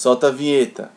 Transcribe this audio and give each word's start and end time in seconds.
Solta 0.00 0.28
a 0.28 0.30
vinheta. 0.30 0.88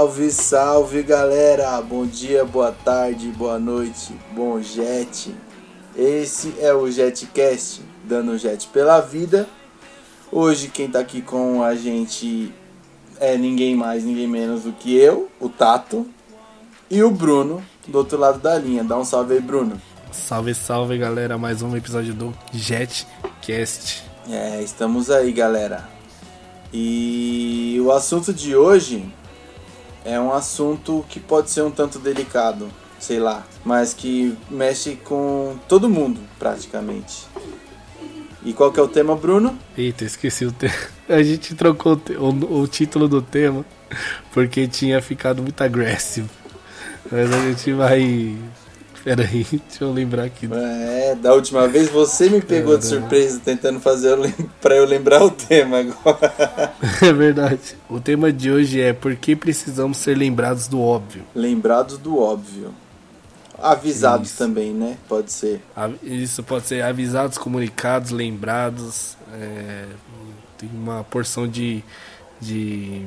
Salve, 0.00 0.30
salve 0.30 1.02
galera! 1.02 1.78
Bom 1.82 2.06
dia, 2.06 2.42
boa 2.42 2.72
tarde, 2.72 3.28
boa 3.32 3.58
noite, 3.58 4.14
bom 4.34 4.58
jet. 4.58 5.30
Esse 5.94 6.54
é 6.58 6.72
o 6.72 6.90
Jetcast, 6.90 7.82
dando 8.04 8.38
jet 8.38 8.66
pela 8.68 8.98
vida. 9.02 9.46
Hoje 10.32 10.68
quem 10.68 10.90
tá 10.90 11.00
aqui 11.00 11.20
com 11.20 11.62
a 11.62 11.74
gente 11.74 12.50
é 13.20 13.36
ninguém 13.36 13.76
mais, 13.76 14.02
ninguém 14.02 14.26
menos 14.26 14.62
do 14.62 14.72
que 14.72 14.96
eu, 14.96 15.28
o 15.38 15.50
Tato, 15.50 16.08
e 16.90 17.02
o 17.02 17.10
Bruno, 17.10 17.62
do 17.86 17.98
outro 17.98 18.16
lado 18.16 18.38
da 18.38 18.56
linha. 18.56 18.82
Dá 18.82 18.96
um 18.96 19.04
salve 19.04 19.34
aí, 19.34 19.40
Bruno. 19.40 19.78
Salve, 20.10 20.54
salve 20.54 20.96
galera, 20.96 21.36
mais 21.36 21.60
um 21.60 21.76
episódio 21.76 22.14
do 22.14 22.34
Jetcast. 22.54 24.02
É, 24.30 24.62
estamos 24.62 25.10
aí, 25.10 25.30
galera. 25.30 25.86
E 26.72 27.78
o 27.84 27.92
assunto 27.92 28.32
de 28.32 28.56
hoje 28.56 29.12
é 30.04 30.18
um 30.18 30.32
assunto 30.32 31.04
que 31.08 31.20
pode 31.20 31.50
ser 31.50 31.62
um 31.62 31.70
tanto 31.70 31.98
delicado, 31.98 32.68
sei 32.98 33.18
lá, 33.18 33.44
mas 33.64 33.94
que 33.94 34.36
mexe 34.50 34.96
com 34.96 35.56
todo 35.68 35.88
mundo, 35.88 36.20
praticamente. 36.38 37.26
E 38.42 38.52
qual 38.52 38.72
que 38.72 38.80
é 38.80 38.82
o 38.82 38.88
tema, 38.88 39.14
Bruno? 39.14 39.58
Eita, 39.76 40.04
esqueci 40.04 40.46
o 40.46 40.52
tema. 40.52 40.72
A 41.08 41.22
gente 41.22 41.54
trocou 41.54 42.00
o, 42.18 42.60
o, 42.60 42.66
título 42.66 43.08
do 43.08 43.20
tema 43.20 43.64
porque 44.32 44.66
tinha 44.66 45.02
ficado 45.02 45.42
muito 45.42 45.60
agressivo. 45.60 46.30
Mas 47.10 47.32
a 47.32 47.38
gente 47.48 47.72
vai 47.72 48.36
Pera 49.02 49.22
aí, 49.22 49.44
deixa 49.68 49.84
eu 49.84 49.92
lembrar 49.92 50.24
aqui. 50.24 50.48
É, 50.52 51.14
da 51.14 51.32
última 51.34 51.66
vez 51.66 51.88
você 51.88 52.28
me 52.28 52.40
pegou 52.40 52.76
de 52.76 52.84
surpresa 52.86 53.40
tentando 53.42 53.80
fazer 53.80 54.16
para 54.60 54.76
eu 54.76 54.84
lembrar 54.84 55.22
o 55.22 55.30
tema 55.30 55.78
agora. 55.78 56.70
É 57.02 57.12
verdade. 57.12 57.76
O 57.88 58.00
tema 58.00 58.32
de 58.32 58.50
hoje 58.50 58.80
é 58.80 58.92
por 58.92 59.14
que 59.16 59.34
precisamos 59.34 59.96
ser 59.98 60.16
lembrados 60.16 60.66
do 60.66 60.80
óbvio. 60.80 61.22
Lembrados 61.34 61.98
do 61.98 62.18
óbvio. 62.18 62.74
Avisados 63.58 64.30
Isso. 64.30 64.38
também, 64.38 64.72
né? 64.72 64.96
Pode 65.08 65.32
ser. 65.32 65.62
Isso 66.02 66.42
pode 66.42 66.66
ser 66.66 66.82
avisados, 66.82 67.36
comunicados, 67.36 68.10
lembrados. 68.10 69.16
É, 69.32 69.86
tem 70.56 70.68
uma 70.72 71.04
porção 71.04 71.46
de, 71.46 71.82
de. 72.40 73.06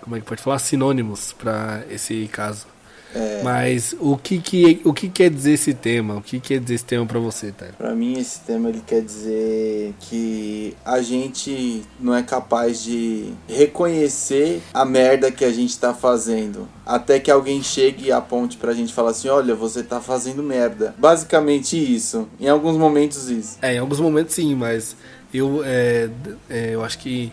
Como 0.00 0.16
é 0.16 0.20
que 0.20 0.26
pode 0.26 0.42
falar? 0.42 0.58
Sinônimos 0.58 1.32
para 1.32 1.84
esse 1.90 2.28
caso. 2.28 2.66
É... 3.14 3.42
Mas 3.42 3.94
o 4.00 4.16
que, 4.16 4.38
que, 4.38 4.80
o 4.84 4.92
que 4.92 5.08
quer 5.08 5.30
dizer 5.30 5.52
esse 5.52 5.74
tema? 5.74 6.16
O 6.16 6.22
que 6.22 6.40
quer 6.40 6.60
dizer 6.60 6.74
esse 6.74 6.84
tema 6.84 7.06
para 7.06 7.18
você, 7.18 7.52
Thay? 7.52 7.72
Para 7.76 7.94
mim, 7.94 8.18
esse 8.18 8.40
tema 8.40 8.68
ele 8.68 8.82
quer 8.86 9.02
dizer 9.02 9.94
que 10.00 10.74
a 10.84 11.00
gente 11.02 11.82
não 12.00 12.14
é 12.14 12.22
capaz 12.22 12.82
de 12.82 13.32
reconhecer 13.48 14.62
a 14.72 14.84
merda 14.84 15.30
que 15.30 15.44
a 15.44 15.52
gente 15.52 15.78
tá 15.78 15.92
fazendo. 15.92 16.68
Até 16.84 17.20
que 17.20 17.30
alguém 17.30 17.62
chegue 17.62 18.06
e 18.06 18.12
aponte 18.12 18.56
pra 18.56 18.72
gente 18.72 18.92
falar 18.92 19.10
assim: 19.10 19.28
olha, 19.28 19.54
você 19.54 19.82
tá 19.82 20.00
fazendo 20.00 20.42
merda. 20.42 20.94
Basicamente 20.98 21.76
isso. 21.76 22.28
Em 22.40 22.48
alguns 22.48 22.76
momentos, 22.76 23.28
isso. 23.28 23.58
É, 23.62 23.74
em 23.74 23.78
alguns 23.78 24.00
momentos 24.00 24.34
sim, 24.34 24.54
mas 24.54 24.96
eu, 25.32 25.62
é, 25.64 26.10
é, 26.48 26.74
eu 26.74 26.84
acho 26.84 26.98
que 26.98 27.32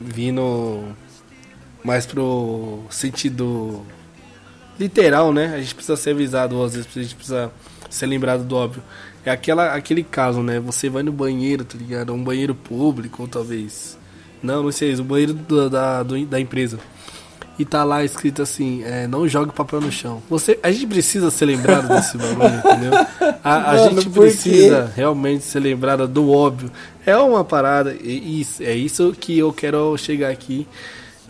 vindo 0.00 0.84
mais 1.84 2.06
pro 2.06 2.80
sentido 2.90 3.84
literal, 4.80 5.32
né? 5.32 5.54
A 5.54 5.60
gente 5.60 5.74
precisa 5.74 5.96
ser 5.96 6.10
avisado, 6.10 6.60
às 6.62 6.74
vezes 6.74 6.88
a 6.96 7.02
gente 7.02 7.14
precisa 7.14 7.52
ser 7.90 8.06
lembrado 8.06 8.44
do 8.44 8.56
óbvio. 8.56 8.82
É 9.24 9.30
aquela, 9.30 9.74
aquele 9.74 10.02
caso, 10.02 10.42
né? 10.42 10.58
Você 10.60 10.88
vai 10.88 11.02
no 11.02 11.12
banheiro, 11.12 11.64
tá 11.64 11.76
ligado? 11.76 12.14
Um 12.14 12.24
banheiro 12.24 12.54
público, 12.54 13.22
ou 13.22 13.28
talvez. 13.28 13.98
Não, 14.42 14.62
não 14.62 14.72
sei, 14.72 14.94
o 14.94 15.04
banheiro 15.04 15.34
do, 15.34 15.68
da, 15.68 16.02
do, 16.02 16.24
da 16.24 16.40
empresa. 16.40 16.78
E 17.58 17.64
tá 17.66 17.84
lá 17.84 18.02
escrito 18.02 18.40
assim, 18.40 18.82
é, 18.84 19.06
não 19.06 19.28
jogue 19.28 19.52
papel 19.52 19.82
no 19.82 19.92
chão. 19.92 20.22
Você, 20.30 20.58
a 20.62 20.72
gente 20.72 20.86
precisa 20.86 21.30
ser 21.30 21.44
lembrado 21.44 21.88
desse 21.88 22.16
bagulho, 22.16 22.54
entendeu? 22.54 22.92
A, 23.44 23.72
a 23.72 23.76
Mano, 23.76 24.00
gente 24.00 24.08
precisa 24.08 24.90
realmente 24.96 25.44
ser 25.44 25.60
lembrado 25.60 26.08
do 26.08 26.30
óbvio. 26.30 26.72
É 27.04 27.14
uma 27.18 27.44
parada, 27.44 27.94
e 28.02 28.40
isso, 28.40 28.62
é 28.62 28.72
isso 28.74 29.12
que 29.12 29.38
eu 29.38 29.52
quero 29.52 29.94
chegar 29.98 30.30
aqui 30.30 30.66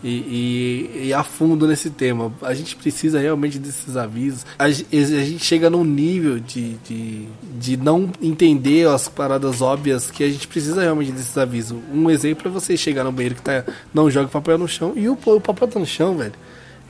e, 0.03 0.09
e, 0.09 1.07
e, 1.07 1.13
a 1.13 1.23
fundo 1.23 1.67
nesse 1.67 1.89
tema. 1.89 2.33
A 2.41 2.53
gente 2.53 2.75
precisa 2.75 3.19
realmente 3.19 3.59
desses 3.59 3.95
avisos. 3.95 4.45
A, 4.57 4.65
a 4.65 4.71
gente 4.71 5.39
chega 5.39 5.69
num 5.69 5.83
nível 5.83 6.39
de, 6.39 6.73
de, 6.77 7.27
de 7.59 7.77
não 7.77 8.09
entender 8.21 8.87
as 8.87 9.07
paradas 9.07 9.61
óbvias 9.61 10.09
que 10.09 10.23
a 10.23 10.29
gente 10.29 10.47
precisa 10.47 10.81
realmente 10.81 11.11
desses 11.11 11.37
avisos. 11.37 11.77
Um 11.93 12.09
exemplo 12.09 12.47
é 12.47 12.51
você 12.51 12.75
chegar 12.75 13.03
no 13.03 13.11
banheiro 13.11 13.35
que 13.35 13.41
tá, 13.41 13.63
não 13.93 14.09
joga 14.09 14.27
papel 14.27 14.57
no 14.57 14.67
chão 14.67 14.93
e 14.95 15.07
o, 15.07 15.13
o 15.13 15.41
papel 15.41 15.67
tá 15.67 15.79
no 15.79 15.85
chão, 15.85 16.17
velho. 16.17 16.33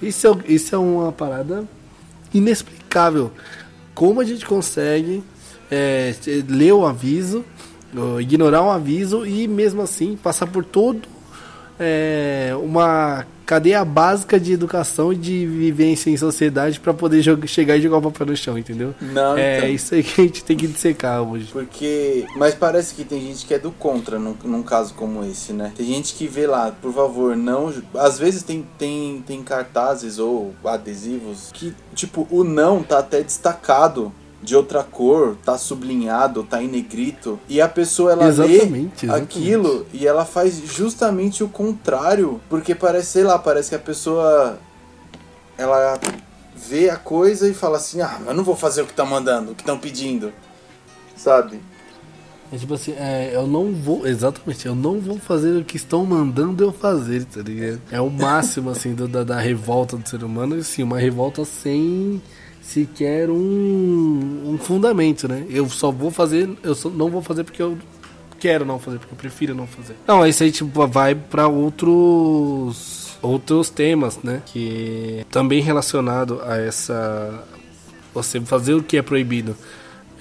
Isso 0.01 0.27
é, 0.27 0.53
isso 0.53 0.73
é 0.73 0.77
uma 0.77 1.11
parada 1.11 1.65
inexplicável. 2.33 3.31
Como 3.93 4.21
a 4.21 4.23
gente 4.23 4.45
consegue 4.45 5.21
é, 5.69 6.15
ler 6.47 6.71
o 6.71 6.85
aviso, 6.85 7.43
ignorar 8.21 8.63
um 8.63 8.71
aviso 8.71 9.25
e 9.25 9.49
mesmo 9.49 9.81
assim 9.81 10.15
passar 10.15 10.47
por 10.47 10.63
todo 10.63 11.01
é, 11.83 12.51
uma 12.61 13.25
cadeia 13.43 13.83
básica 13.83 14.39
de 14.39 14.53
educação 14.53 15.11
e 15.11 15.15
de 15.17 15.45
vivência 15.45 16.09
em 16.09 16.15
sociedade 16.15 16.79
para 16.79 16.93
poder 16.93 17.21
jogar, 17.21 17.47
chegar 17.47 17.75
e 17.75 17.81
jogar 17.81 17.97
o 17.97 18.01
papel 18.03 18.27
no 18.27 18.37
chão, 18.37 18.57
entendeu? 18.57 18.93
Não, 19.01 19.35
é 19.37 19.57
então, 19.57 19.69
isso 19.69 19.95
aí 19.95 20.03
que 20.03 20.21
a 20.21 20.23
gente 20.23 20.43
tem 20.45 20.55
que 20.55 20.67
dissecar 20.67 21.21
hoje. 21.21 21.49
Porque, 21.51 22.25
mas 22.35 22.55
parece 22.55 22.93
que 22.93 23.03
tem 23.03 23.19
gente 23.19 23.45
que 23.45 23.53
é 23.53 23.59
do 23.59 23.71
contra 23.71 24.17
num, 24.17 24.35
num 24.43 24.63
caso 24.63 24.93
como 24.93 25.25
esse, 25.25 25.51
né? 25.51 25.73
Tem 25.75 25.85
gente 25.85 26.13
que 26.13 26.27
vê 26.27 26.47
lá, 26.47 26.71
por 26.71 26.93
favor, 26.93 27.35
não. 27.35 27.73
Às 27.95 28.17
vezes 28.17 28.43
tem, 28.43 28.65
tem, 28.77 29.21
tem 29.25 29.43
cartazes 29.43 30.17
ou 30.17 30.53
adesivos 30.63 31.49
que, 31.51 31.73
tipo, 31.93 32.27
o 32.29 32.43
não 32.45 32.81
tá 32.83 32.99
até 32.99 33.21
destacado 33.21 34.13
de 34.41 34.55
outra 34.55 34.83
cor, 34.83 35.37
tá 35.45 35.57
sublinhado, 35.57 36.43
tá 36.43 36.61
em 36.61 36.67
negrito, 36.67 37.39
e 37.47 37.61
a 37.61 37.67
pessoa 37.67 38.11
ela 38.11 38.27
exatamente, 38.27 38.71
lê 38.71 38.89
exatamente. 39.03 39.37
aquilo 39.37 39.85
e 39.93 40.07
ela 40.07 40.25
faz 40.25 40.61
justamente 40.65 41.43
o 41.43 41.47
contrário, 41.47 42.41
porque 42.49 42.73
parece, 42.73 43.07
sei 43.11 43.23
lá, 43.23 43.37
parece 43.37 43.69
que 43.69 43.75
a 43.75 43.79
pessoa 43.79 44.57
ela 45.57 45.99
vê 46.55 46.89
a 46.89 46.97
coisa 46.97 47.47
e 47.47 47.53
fala 47.53 47.77
assim: 47.77 48.01
"Ah, 48.01 48.19
eu 48.25 48.33
não 48.33 48.43
vou 48.43 48.55
fazer 48.55 48.81
o 48.81 48.85
que 48.85 48.93
tá 48.93 49.05
mandando, 49.05 49.51
o 49.51 49.55
que 49.55 49.61
estão 49.61 49.77
pedindo". 49.77 50.33
Sabe? 51.15 51.59
É 52.51 52.57
tipo 52.57 52.73
assim, 52.73 52.91
é, 52.97 53.31
eu 53.33 53.47
não 53.47 53.71
vou, 53.71 54.05
exatamente, 54.05 54.65
eu 54.65 54.75
não 54.75 54.99
vou 54.99 55.17
fazer 55.17 55.57
o 55.57 55.63
que 55.63 55.77
estão 55.77 56.05
mandando 56.05 56.61
eu 56.61 56.73
fazer, 56.73 57.23
tá 57.23 57.41
ligado? 57.41 57.81
É 57.89 58.01
o 58.01 58.09
máximo, 58.09 58.69
assim, 58.69 58.93
do, 58.93 59.07
da, 59.07 59.23
da 59.23 59.39
revolta 59.39 59.95
do 59.95 60.07
ser 60.07 60.21
humano, 60.21 60.55
assim, 60.55 60.83
uma 60.83 60.99
revolta 60.99 61.45
sem 61.45 62.21
sequer 62.61 63.29
um, 63.29 64.53
um 64.53 64.57
fundamento, 64.57 65.27
né? 65.27 65.45
Eu 65.49 65.67
só 65.69 65.91
vou 65.91 66.11
fazer, 66.11 66.49
eu 66.63 66.75
só 66.75 66.89
não 66.89 67.09
vou 67.09 67.21
fazer 67.21 67.43
porque 67.43 67.61
eu 67.61 67.77
quero 68.39 68.63
não 68.63 68.79
fazer, 68.79 68.99
porque 68.99 69.13
eu 69.13 69.17
prefiro 69.17 69.55
não 69.55 69.67
fazer. 69.67 69.95
Não, 70.07 70.25
isso 70.25 70.43
aí 70.43 70.51
tipo 70.51 70.87
vai 70.87 71.15
para 71.15 71.47
outros 71.47 73.17
outros 73.21 73.69
temas, 73.69 74.19
né? 74.23 74.41
Que 74.45 75.25
também 75.29 75.61
relacionado 75.61 76.41
a 76.43 76.57
essa 76.57 77.43
você 78.13 78.39
fazer 78.41 78.73
o 78.73 78.83
que 78.83 78.97
é 78.97 79.01
proibido. 79.01 79.55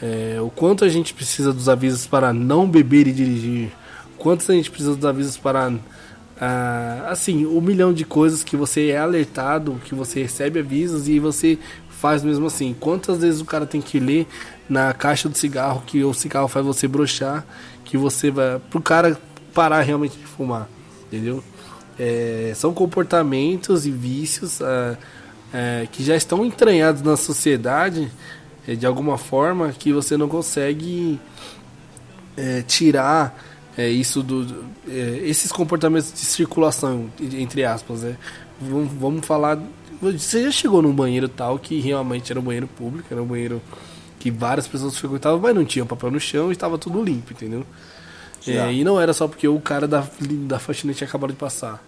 É, 0.02 0.38
o 0.40 0.50
quanto 0.50 0.84
a 0.84 0.88
gente 0.88 1.12
precisa 1.12 1.52
dos 1.52 1.68
avisos 1.68 2.06
para 2.06 2.32
não 2.32 2.68
beber 2.68 3.06
e 3.06 3.12
dirigir. 3.12 3.70
Quantos 4.16 4.48
a 4.48 4.54
gente 4.54 4.70
precisa 4.70 4.94
dos 4.94 5.04
avisos 5.04 5.36
para 5.36 5.72
ah, 6.40 7.06
assim, 7.08 7.44
um 7.44 7.60
milhão 7.60 7.92
de 7.92 8.04
coisas 8.04 8.42
que 8.42 8.56
você 8.56 8.88
é 8.88 8.98
alertado, 8.98 9.80
que 9.84 9.94
você 9.94 10.22
recebe 10.22 10.60
avisos 10.60 11.06
e 11.06 11.18
você 11.18 11.58
faz 12.00 12.22
mesmo 12.22 12.46
assim. 12.46 12.74
Quantas 12.78 13.18
vezes 13.18 13.40
o 13.40 13.44
cara 13.44 13.66
tem 13.66 13.80
que 13.80 14.00
ler 14.00 14.26
na 14.68 14.92
caixa 14.92 15.28
do 15.28 15.36
cigarro 15.36 15.82
que 15.86 16.02
o 16.02 16.14
cigarro 16.14 16.48
faz 16.48 16.64
você 16.64 16.88
brochar, 16.88 17.44
que 17.84 17.96
você 17.96 18.30
vai. 18.30 18.58
pro 18.70 18.80
cara 18.80 19.20
parar 19.52 19.82
realmente 19.82 20.16
de 20.16 20.24
fumar, 20.24 20.68
entendeu? 21.06 21.44
É, 21.98 22.52
são 22.54 22.72
comportamentos 22.72 23.84
e 23.84 23.90
vícios 23.90 24.60
é, 24.60 24.96
é, 25.52 25.88
que 25.92 26.02
já 26.02 26.16
estão 26.16 26.44
entranhados 26.44 27.02
na 27.02 27.16
sociedade 27.16 28.10
é, 28.66 28.74
de 28.74 28.86
alguma 28.86 29.18
forma 29.18 29.70
que 29.70 29.92
você 29.92 30.16
não 30.16 30.28
consegue 30.28 31.20
é, 32.36 32.62
tirar 32.62 33.36
é, 33.76 33.88
isso 33.88 34.22
do, 34.22 34.64
é, 34.88 35.20
esses 35.24 35.52
comportamentos 35.52 36.12
de 36.12 36.20
circulação, 36.20 37.10
entre 37.20 37.64
aspas, 37.64 38.02
né? 38.02 38.16
Vamos 38.60 39.24
falar. 39.24 39.58
Você 40.00 40.44
já 40.44 40.50
chegou 40.50 40.80
num 40.80 40.94
banheiro 40.94 41.28
tal 41.28 41.58
que 41.58 41.78
realmente 41.80 42.32
era 42.32 42.40
um 42.40 42.42
banheiro 42.42 42.66
público, 42.66 43.08
era 43.10 43.22
um 43.22 43.26
banheiro 43.26 43.60
que 44.18 44.30
várias 44.30 44.66
pessoas 44.66 44.96
frequentavam, 44.96 45.40
mas 45.40 45.54
não 45.54 45.64
tinha 45.64 45.84
papel 45.84 46.10
no 46.10 46.20
chão 46.20 46.50
e 46.50 46.52
estava 46.52 46.78
tudo 46.78 47.02
limpo, 47.02 47.32
entendeu? 47.32 47.64
É, 48.46 48.72
e 48.72 48.84
não 48.84 49.00
era 49.00 49.12
só 49.12 49.28
porque 49.28 49.46
o 49.46 49.60
cara 49.60 49.86
da, 49.86 50.06
da 50.20 50.58
faxina 50.58 50.94
tinha 50.94 51.06
acabado 51.06 51.30
de 51.30 51.36
passar. 51.36 51.82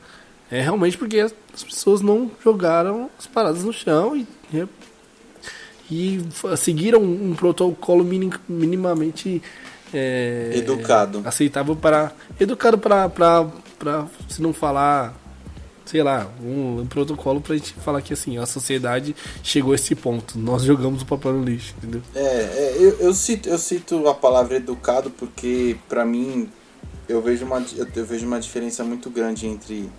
É 0.50 0.60
realmente 0.60 0.98
porque 0.98 1.18
as 1.18 1.32
pessoas 1.64 2.02
não 2.02 2.30
jogaram 2.44 3.08
as 3.18 3.26
paradas 3.26 3.64
no 3.64 3.72
chão 3.72 4.14
e, 4.14 4.26
e 5.90 6.20
seguiram 6.58 7.02
um 7.02 7.34
protocolo 7.34 8.04
minim, 8.04 8.30
minimamente 8.46 9.42
é, 9.94 10.52
educado. 10.54 11.22
Aceitável 11.24 11.74
para. 11.74 12.12
Educado 12.38 12.76
para 12.76 14.06
se 14.28 14.42
não 14.42 14.52
falar 14.52 15.14
sei 15.84 16.02
lá, 16.02 16.30
um, 16.42 16.80
um 16.80 16.86
protocolo 16.86 17.40
pra 17.40 17.56
gente 17.56 17.72
falar 17.74 18.02
que 18.02 18.12
assim, 18.12 18.38
a 18.38 18.46
sociedade 18.46 19.14
chegou 19.42 19.72
a 19.72 19.74
esse 19.74 19.94
ponto. 19.94 20.38
Nós 20.38 20.62
jogamos 20.62 21.02
o 21.02 21.06
papel 21.06 21.34
no 21.34 21.44
lixo, 21.44 21.74
entendeu? 21.78 22.02
É, 22.14 22.20
é 22.20 22.76
eu, 22.78 22.98
eu, 22.98 23.14
cito, 23.14 23.48
eu 23.48 23.58
cito 23.58 24.08
a 24.08 24.14
palavra 24.14 24.56
educado 24.56 25.10
porque 25.10 25.76
para 25.88 26.04
mim 26.04 26.48
eu 27.08 27.20
vejo, 27.20 27.44
uma, 27.44 27.64
eu 27.94 28.04
vejo 28.04 28.26
uma 28.26 28.40
diferença 28.40 28.84
muito 28.84 29.10
grande 29.10 29.46
entre 29.46 29.90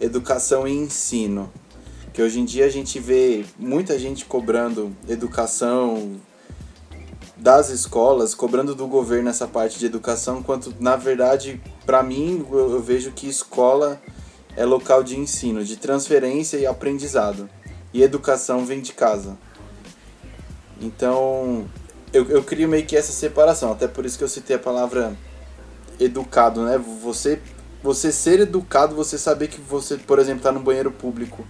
educação 0.00 0.66
e 0.66 0.72
ensino. 0.72 1.50
Que 2.12 2.22
hoje 2.22 2.40
em 2.40 2.44
dia 2.44 2.66
a 2.66 2.70
gente 2.70 2.98
vê 2.98 3.44
muita 3.58 3.98
gente 3.98 4.24
cobrando 4.24 4.94
educação 5.08 6.20
das 7.36 7.70
escolas, 7.70 8.34
cobrando 8.34 8.74
do 8.74 8.86
governo 8.88 9.28
essa 9.28 9.46
parte 9.46 9.78
de 9.78 9.86
educação, 9.86 10.40
enquanto 10.40 10.74
na 10.80 10.96
verdade, 10.96 11.60
para 11.86 12.02
mim, 12.02 12.44
eu, 12.50 12.72
eu 12.72 12.82
vejo 12.82 13.12
que 13.12 13.28
escola 13.28 14.00
é 14.58 14.64
local 14.64 15.04
de 15.04 15.16
ensino, 15.16 15.64
de 15.64 15.76
transferência 15.76 16.56
e 16.56 16.66
aprendizado. 16.66 17.48
E 17.94 18.02
educação 18.02 18.66
vem 18.66 18.80
de 18.80 18.92
casa. 18.92 19.38
Então, 20.80 21.64
eu, 22.12 22.28
eu 22.28 22.42
crio 22.42 22.68
meio 22.68 22.84
que 22.84 22.96
essa 22.96 23.12
separação, 23.12 23.70
até 23.70 23.86
por 23.86 24.04
isso 24.04 24.18
que 24.18 24.24
eu 24.24 24.28
citei 24.28 24.56
a 24.56 24.58
palavra 24.58 25.16
educado, 26.00 26.64
né? 26.64 26.76
Você, 27.00 27.40
você 27.84 28.10
ser 28.10 28.40
educado, 28.40 28.96
você 28.96 29.16
saber 29.16 29.46
que 29.46 29.60
você, 29.60 29.96
por 29.96 30.18
exemplo, 30.18 30.38
está 30.38 30.50
no 30.50 30.58
banheiro 30.60 30.90
público. 30.90 31.46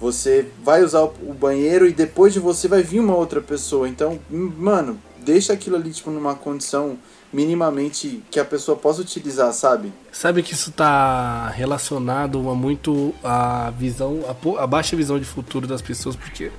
Você 0.00 0.46
vai 0.64 0.82
usar 0.82 1.02
o 1.02 1.34
banheiro 1.34 1.86
e 1.86 1.92
depois 1.92 2.32
de 2.32 2.40
você 2.40 2.66
vai 2.66 2.82
vir 2.82 3.00
uma 3.00 3.14
outra 3.14 3.42
pessoa. 3.42 3.86
Então, 3.86 4.18
mano, 4.30 4.98
deixa 5.18 5.52
aquilo 5.52 5.76
ali, 5.76 5.92
tipo, 5.92 6.10
numa 6.10 6.34
condição 6.34 6.96
minimamente 7.32 8.22
que 8.30 8.40
a 8.40 8.44
pessoa 8.44 8.76
possa 8.76 9.00
utilizar, 9.00 9.52
sabe? 9.52 9.92
Sabe 10.12 10.42
que 10.42 10.52
isso 10.52 10.70
está 10.70 11.48
relacionado 11.48 12.48
a 12.50 12.54
muito 12.54 13.14
a 13.22 13.72
visão, 13.76 14.20
a, 14.26 14.62
a, 14.62 14.66
baixa 14.66 14.96
visão 14.96 15.18
de 15.18 15.24
futuro 15.24 15.66
das 15.66 15.80
pessoas, 15.80 16.16
porque 16.16 16.50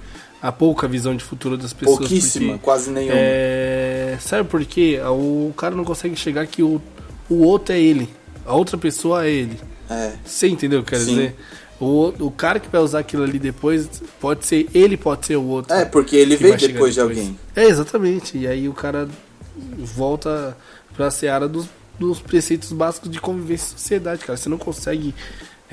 a 0.41 0.51
pouca 0.51 0.87
visão 0.87 1.15
de 1.15 1.23
futuro 1.23 1.57
das 1.57 1.73
pessoas. 1.73 1.99
Pouquíssima, 1.99 2.53
porque, 2.53 2.63
quase 2.63 2.89
nenhuma. 2.89 3.13
É, 3.15 4.17
sabe 4.19 4.47
por 4.47 4.63
quê? 4.65 4.99
O 5.05 5.53
cara 5.55 5.75
não 5.75 5.83
consegue 5.83 6.15
chegar 6.15 6.47
que 6.47 6.63
o, 6.63 6.81
o 7.29 7.43
outro 7.43 7.75
é 7.75 7.79
ele, 7.79 8.09
a 8.45 8.55
outra 8.55 8.77
pessoa 8.77 9.25
é 9.25 9.31
ele. 9.31 9.59
É. 9.89 10.13
Você 10.23 10.47
entendeu 10.47 10.79
o 10.79 10.83
que 10.83 10.95
eu 10.95 10.99
quero 10.99 11.09
dizer? 11.09 11.35
O, 11.81 12.13
o 12.19 12.31
cara 12.31 12.59
que 12.59 12.69
vai 12.69 12.79
usar 12.79 12.99
aquilo 12.99 13.23
ali 13.23 13.39
depois 13.39 13.89
pode 14.19 14.45
ser 14.45 14.69
ele, 14.73 14.95
pode 14.95 15.25
ser 15.25 15.35
o 15.35 15.43
outro. 15.43 15.73
É, 15.73 15.83
porque 15.83 16.15
ele 16.15 16.35
veio 16.37 16.53
depois, 16.53 16.73
depois 16.73 16.93
de 16.93 17.01
alguém. 17.01 17.39
É, 17.55 17.65
exatamente. 17.65 18.37
E 18.37 18.47
aí 18.47 18.69
o 18.69 18.73
cara 18.73 19.09
volta 19.77 20.57
para 20.93 21.07
a 21.07 21.11
seara 21.11 21.47
dos, 21.47 21.67
dos 21.99 22.19
preceitos 22.19 22.71
básicos 22.71 23.09
de 23.09 23.19
convivência 23.19 23.73
em 23.73 23.77
sociedade, 23.77 24.25
cara. 24.25 24.37
Você 24.37 24.49
não 24.49 24.57
consegue. 24.57 25.13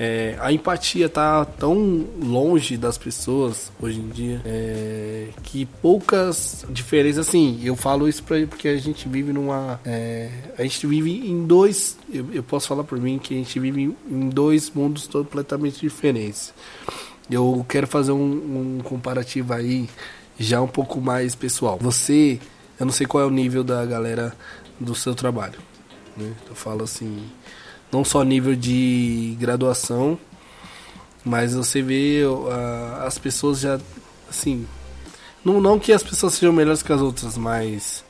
É, 0.01 0.37
a 0.39 0.53
empatia 0.53 1.09
tá 1.09 1.43
tão 1.43 2.07
longe 2.21 2.77
das 2.77 2.97
pessoas 2.97 3.69
hoje 3.81 3.99
em 3.99 4.07
dia 4.07 4.41
é, 4.45 5.27
que 5.43 5.65
poucas 5.65 6.65
diferenças. 6.69 7.27
Assim, 7.27 7.59
eu 7.61 7.75
falo 7.75 8.07
isso 8.07 8.23
pra, 8.23 8.37
porque 8.47 8.69
a 8.69 8.77
gente 8.77 9.09
vive 9.09 9.33
numa. 9.33 9.79
É, 9.85 10.29
a 10.57 10.63
gente 10.63 10.87
vive 10.87 11.29
em 11.29 11.45
dois. 11.45 11.97
Eu, 12.11 12.25
eu, 12.31 12.41
posso 12.41 12.67
falar 12.67 12.85
por 12.85 12.97
mim 12.99 13.19
que 13.19 13.33
a 13.33 13.37
gente 13.37 13.59
vive 13.59 13.93
em 14.09 14.29
dois 14.29 14.71
mundos 14.71 15.05
completamente 15.07 15.81
diferentes. 15.81 16.53
Eu 17.29 17.65
quero 17.67 17.85
fazer 17.85 18.13
um, 18.13 18.77
um 18.77 18.81
comparativo 18.81 19.53
aí 19.53 19.89
já 20.39 20.61
um 20.61 20.67
pouco 20.67 21.01
mais 21.01 21.35
pessoal. 21.35 21.77
Você 21.81 22.39
eu 22.79 22.85
não 22.85 22.93
sei 22.93 23.05
qual 23.05 23.23
é 23.23 23.27
o 23.27 23.31
nível 23.31 23.63
da 23.63 23.85
galera 23.85 24.33
do 24.79 24.95
seu 24.95 25.13
trabalho. 25.13 25.59
Né? 26.15 26.31
Eu 26.47 26.55
falo 26.55 26.83
assim, 26.83 27.23
não 27.91 28.05
só 28.05 28.23
nível 28.23 28.55
de 28.55 29.35
graduação, 29.39 30.17
mas 31.25 31.53
você 31.53 31.81
vê 31.81 32.23
uh, 32.23 33.05
as 33.05 33.17
pessoas 33.17 33.59
já, 33.59 33.79
assim, 34.29 34.65
não, 35.43 35.59
não 35.59 35.77
que 35.77 35.91
as 35.91 36.03
pessoas 36.03 36.33
sejam 36.33 36.53
melhores 36.53 36.81
que 36.81 36.93
as 36.93 37.01
outras, 37.01 37.37
mas 37.37 38.03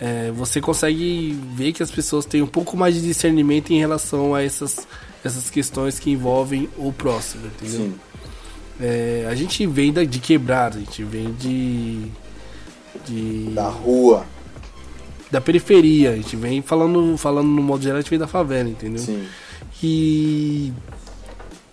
é, 0.00 0.30
você 0.30 0.60
consegue 0.60 1.36
ver 1.54 1.72
que 1.72 1.82
as 1.82 1.90
pessoas 1.90 2.24
têm 2.24 2.40
um 2.42 2.46
pouco 2.46 2.76
mais 2.76 2.94
de 2.94 3.00
discernimento 3.00 3.72
em 3.72 3.78
relação 3.78 4.34
a 4.34 4.42
essas, 4.42 4.86
essas 5.24 5.50
questões 5.50 5.98
que 5.98 6.10
envolvem 6.10 6.68
o 6.76 6.92
próximo, 6.92 7.46
entendeu? 7.46 7.92
É, 8.80 9.26
a 9.28 9.34
gente 9.34 9.66
vem 9.66 9.92
de 9.92 10.20
quebrada, 10.20 10.76
a 10.76 10.80
gente 10.80 11.02
vem 11.02 11.32
de 11.32 12.08
de 13.06 13.50
da 13.54 13.68
rua, 13.68 14.24
da 15.30 15.40
periferia. 15.40 16.10
A 16.10 16.16
gente 16.16 16.36
vem 16.36 16.62
falando, 16.62 17.16
falando 17.16 17.48
no 17.48 17.62
modo 17.62 17.82
geral, 17.82 17.98
a 17.98 18.00
gente 18.00 18.10
vem 18.10 18.18
da 18.18 18.26
favela, 18.26 18.68
entendeu? 18.68 19.02
Sim. 19.02 19.26
E 19.82 20.72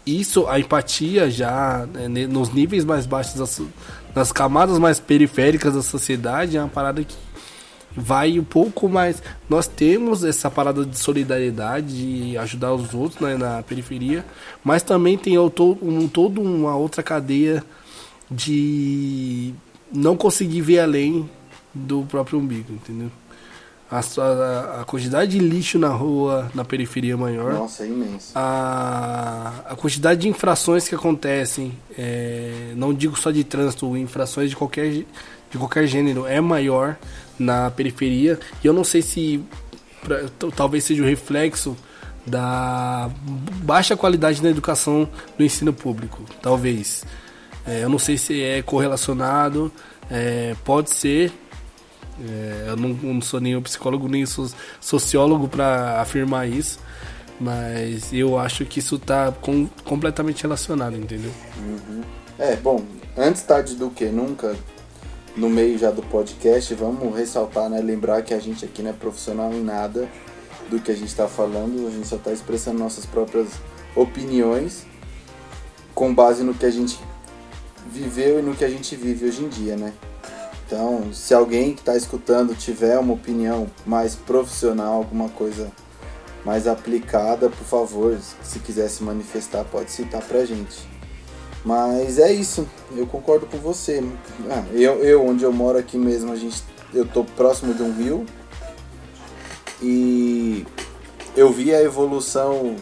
isso, 0.05 0.47
a 0.47 0.59
empatia 0.59 1.29
já 1.29 1.87
né, 2.09 2.27
nos 2.27 2.53
níveis 2.53 2.85
mais 2.85 3.05
baixos, 3.05 3.35
das, 3.35 3.61
nas 4.13 4.31
camadas 4.31 4.77
mais 4.77 4.99
periféricas 4.99 5.73
da 5.73 5.81
sociedade, 5.81 6.57
é 6.57 6.59
uma 6.59 6.69
parada 6.69 7.03
que 7.03 7.15
vai 7.95 8.37
um 8.37 8.43
pouco 8.43 8.87
mais. 8.87 9.23
Nós 9.49 9.67
temos 9.67 10.23
essa 10.23 10.51
parada 10.51 10.85
de 10.85 10.97
solidariedade, 10.97 12.31
de 12.31 12.37
ajudar 12.37 12.73
os 12.73 12.93
outros 12.93 13.19
né, 13.19 13.35
na 13.35 13.63
periferia, 13.63 14.23
mas 14.63 14.83
também 14.83 15.17
tem 15.17 15.39
um, 15.39 15.49
toda 15.49 16.39
uma 16.39 16.75
outra 16.75 17.01
cadeia 17.01 17.63
de 18.29 19.53
não 19.95 20.15
conseguir 20.15 20.61
ver 20.61 20.79
além 20.79 21.29
do 21.73 22.03
próprio 22.03 22.39
umbigo, 22.39 22.73
entendeu? 22.73 23.11
A, 23.89 23.99
a, 23.99 24.81
a, 24.81 24.85
quantidade 24.85 25.31
de 25.31 25.39
lixo 25.39 25.77
na 25.77 25.89
rua, 25.89 26.49
na 26.55 26.65
periferia 26.65 27.13
é 27.13 27.15
maior. 27.15 27.53
Nossa, 27.53 27.83
é 27.83 27.87
imenso. 27.87 28.31
A, 28.33 29.53
a 29.69 29.75
quantidade 29.75 30.21
de 30.21 30.27
infrações 30.27 30.87
que 30.87 30.95
acontecem, 30.95 31.71
é, 31.97 32.73
não 32.75 32.93
digo 32.93 33.17
só 33.17 33.29
de 33.29 33.43
trânsito, 33.43 33.95
infrações 33.95 34.49
de 34.49 34.55
qualquer, 34.55 34.89
de 34.91 35.57
qualquer 35.57 35.85
gênero 35.85 36.25
é 36.25 36.41
maior 36.41 36.97
na 37.37 37.69
periferia. 37.69 38.39
E 38.63 38.67
eu 38.67 38.73
não 38.73 38.83
sei 38.83 39.03
se 39.03 39.43
pra, 40.03 40.25
talvez 40.55 40.83
seja 40.83 41.03
o 41.03 41.05
reflexo 41.05 41.77
da 42.25 43.09
baixa 43.63 43.95
qualidade 43.95 44.41
na 44.41 44.49
educação 44.49 45.07
do 45.37 45.43
ensino 45.43 45.71
público. 45.71 46.23
Talvez. 46.41 47.05
É, 47.67 47.83
eu 47.83 47.89
não 47.89 47.97
sei 47.97 48.17
se 48.17 48.41
é 48.41 48.61
correlacionado, 48.61 49.71
é, 50.09 50.55
pode 50.63 50.91
ser. 50.91 51.31
É, 52.23 52.65
eu 52.69 52.77
não, 52.77 52.89
não, 52.89 53.21
sou 53.21 53.41
nenhum 53.41 53.61
psicólogo 53.61 54.07
nem 54.07 54.23
sociólogo 54.79 55.47
para 55.47 55.99
afirmar 55.99 56.47
isso, 56.47 56.79
mas 57.39 58.13
eu 58.13 58.37
acho 58.37 58.65
que 58.65 58.79
isso 58.79 58.95
está 58.95 59.31
com, 59.31 59.67
completamente 59.83 60.43
relacionado, 60.43 60.95
entendeu? 60.95 61.31
Uhum. 61.57 62.01
É, 62.39 62.55
bom, 62.55 62.83
antes 63.17 63.41
tarde 63.41 63.75
do 63.75 63.89
que 63.89 64.05
nunca, 64.05 64.55
no 65.35 65.49
meio 65.49 65.77
já 65.77 65.91
do 65.91 66.01
podcast, 66.03 66.73
vamos 66.75 67.15
ressaltar, 67.15 67.69
né, 67.69 67.81
lembrar 67.81 68.21
que 68.21 68.33
a 68.33 68.39
gente 68.39 68.63
aqui 68.63 68.81
não 68.81 68.91
é 68.91 68.93
profissional 68.93 69.51
em 69.53 69.61
nada 69.61 70.07
do 70.69 70.79
que 70.79 70.91
a 70.91 70.95
gente 70.95 71.07
está 71.07 71.27
falando, 71.27 71.87
a 71.87 71.91
gente 71.91 72.07
só 72.07 72.15
está 72.15 72.31
expressando 72.31 72.79
nossas 72.79 73.05
próprias 73.05 73.49
opiniões 73.95 74.85
com 75.93 76.13
base 76.13 76.43
no 76.43 76.53
que 76.53 76.65
a 76.65 76.71
gente 76.71 76.97
viveu 77.95 78.39
e 78.39 78.41
no 78.41 78.55
que 78.55 78.65
a 78.65 78.69
gente 78.69 78.95
vive 78.95 79.25
hoje 79.25 79.43
em 79.43 79.47
dia, 79.47 79.77
né? 79.77 79.93
Então, 80.65 81.13
se 81.13 81.33
alguém 81.33 81.73
que 81.73 81.81
está 81.81 81.95
escutando 81.95 82.55
tiver 82.55 82.97
uma 82.97 83.13
opinião 83.13 83.67
mais 83.85 84.15
profissional, 84.15 84.95
alguma 84.95 85.29
coisa 85.29 85.71
mais 86.43 86.67
aplicada, 86.67 87.49
por 87.49 87.65
favor, 87.65 88.17
se 88.43 88.59
quiser 88.59 88.89
se 88.89 89.03
manifestar, 89.03 89.63
pode 89.65 89.91
citar 89.91 90.21
pra 90.21 90.43
gente. 90.45 90.87
Mas 91.63 92.19
é 92.19 92.31
isso, 92.31 92.67
eu 92.95 93.07
concordo 93.07 93.45
com 93.47 93.57
você. 93.57 94.03
Ah, 94.49 94.63
eu, 94.71 95.03
eu, 95.03 95.25
onde 95.25 95.43
eu 95.43 95.51
moro 95.51 95.77
aqui 95.77 95.97
mesmo, 95.97 96.31
a 96.31 96.35
gente, 96.35 96.63
eu 96.93 97.05
tô 97.05 97.23
próximo 97.23 97.73
de 97.73 97.81
um 97.81 97.93
rio 97.93 98.25
e 99.81 100.65
eu 101.35 101.51
vi 101.51 101.73
a 101.73 101.81
evolução 101.81 102.75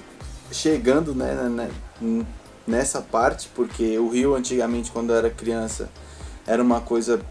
chegando 0.52 1.16
né, 1.16 1.34
né, 1.34 1.70
né 2.02 2.26
nessa 2.66 3.02
parte, 3.02 3.50
porque 3.54 3.98
o 3.98 4.10
rio 4.10 4.36
antigamente, 4.36 4.92
quando 4.92 5.12
eu 5.12 5.18
era 5.18 5.30
criança, 5.30 5.90
era 6.46 6.62
uma 6.62 6.82
coisa 6.82 7.22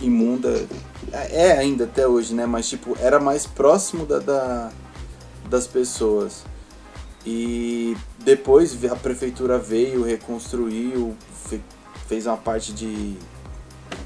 imunda. 0.00 0.66
É 1.12 1.52
ainda 1.52 1.84
até 1.84 2.06
hoje, 2.06 2.34
né? 2.34 2.46
Mas 2.46 2.68
tipo, 2.68 2.96
era 3.00 3.18
mais 3.20 3.46
próximo 3.46 4.06
da, 4.06 4.18
da, 4.18 4.70
das 5.48 5.66
pessoas. 5.66 6.44
E 7.26 7.96
depois 8.18 8.76
a 8.84 8.96
prefeitura 8.96 9.58
veio, 9.58 10.02
reconstruiu, 10.02 11.16
fez 12.06 12.26
uma 12.26 12.36
parte 12.36 12.72
de 12.72 13.16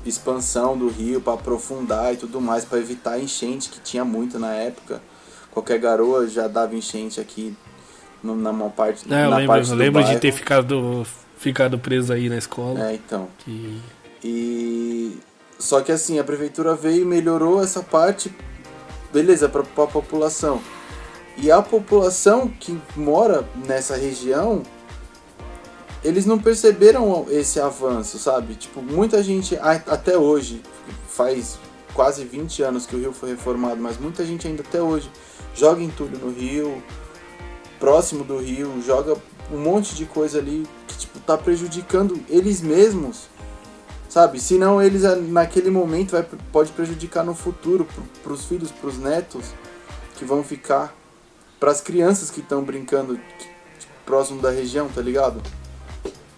expansão 0.05 0.77
do 0.77 0.89
rio 0.89 1.21
para 1.21 1.35
aprofundar 1.35 2.13
e 2.13 2.17
tudo 2.17 2.41
mais, 2.41 2.65
para 2.65 2.79
evitar 2.79 3.21
enchente 3.21 3.69
que 3.69 3.81
tinha 3.81 4.05
muito 4.05 4.39
na 4.39 4.53
época. 4.55 5.01
Qualquer 5.51 5.79
garoa 5.79 6.27
já 6.27 6.49
dava 6.49 6.75
enchente 6.75 7.21
aqui 7.21 7.55
na 8.23 8.53
maior 8.53 8.71
parte, 8.71 9.05
é, 9.07 9.09
na 9.09 9.37
lembro, 9.37 9.47
parte 9.47 9.69
do 9.69 9.75
lembro 9.75 10.03
bairro. 10.03 10.15
de 10.15 10.21
ter 10.21 10.33
ficado, 10.33 11.07
ficado 11.37 11.79
preso 11.79 12.13
aí 12.13 12.29
na 12.29 12.37
escola. 12.37 12.89
É, 12.89 12.95
então. 12.95 13.29
Que... 13.39 13.81
E 14.25 15.19
só 15.59 15.81
que 15.81 15.93
assim, 15.93 16.19
a 16.19 16.25
prefeitura 16.25 16.75
veio 16.75 17.03
e 17.03 17.05
melhorou 17.05 17.63
essa 17.63 17.83
parte, 17.83 18.35
beleza, 19.13 19.49
para 19.49 19.63
a 19.63 19.87
população. 19.87 20.61
E 21.37 21.51
a 21.51 21.63
população 21.63 22.49
que 22.49 22.79
mora 22.97 23.49
nessa 23.67 23.97
região, 23.97 24.63
eles 26.05 26.27
não 26.27 26.39
perceberam 26.39 27.27
esse 27.31 27.61
avanço, 27.61 28.19
sabe? 28.19 28.55
Tipo, 28.55 28.83
muita 28.83 29.23
gente 29.23 29.57
até 29.61 30.17
hoje, 30.17 30.63
faz 31.09 31.59
quase 31.95 32.25
20 32.25 32.63
anos 32.63 32.87
que 32.87 32.97
o 32.97 32.99
Rio 32.99 33.13
foi 33.13 33.31
reformado, 33.31 33.81
mas 33.81 33.99
muita 33.99 34.25
gente 34.25 34.47
ainda 34.47 34.63
até 34.63 34.83
hoje 34.83 35.11
joga 35.55 35.83
entulho 35.83 36.19
no 36.19 36.33
Rio, 36.33 36.83
próximo 37.83 38.23
do 38.23 38.39
Rio, 38.39 38.81
joga 38.81 39.17
um 39.51 39.59
monte 39.59 39.97
de 39.97 40.07
coisa 40.07 40.39
ali 40.39 40.65
que 40.87 40.99
tipo 40.99 41.19
tá 41.19 41.37
prejudicando 41.37 42.21
eles 42.29 42.61
mesmos. 42.61 43.23
Sabe? 44.09 44.39
Senão 44.39 44.81
eles 44.81 45.03
naquele 45.29 45.69
momento 45.69 46.13
vai, 46.13 46.25
pode 46.53 46.71
prejudicar 46.71 47.25
no 47.25 47.35
futuro 47.35 47.85
para 48.23 48.33
os 48.33 48.45
filhos, 48.45 48.71
para 48.71 48.89
os 48.89 48.99
netos 48.99 49.47
que 50.15 50.25
vão 50.25 50.45
ficar 50.45 50.95
para 51.59 51.73
as 51.73 51.81
crianças 51.81 52.31
que 52.31 52.39
estão 52.39 52.63
brincando 52.63 53.19
próximo 54.07 54.41
da 54.41 54.51
região, 54.51 54.89
tá 54.89 55.01
ligado? 55.01 55.43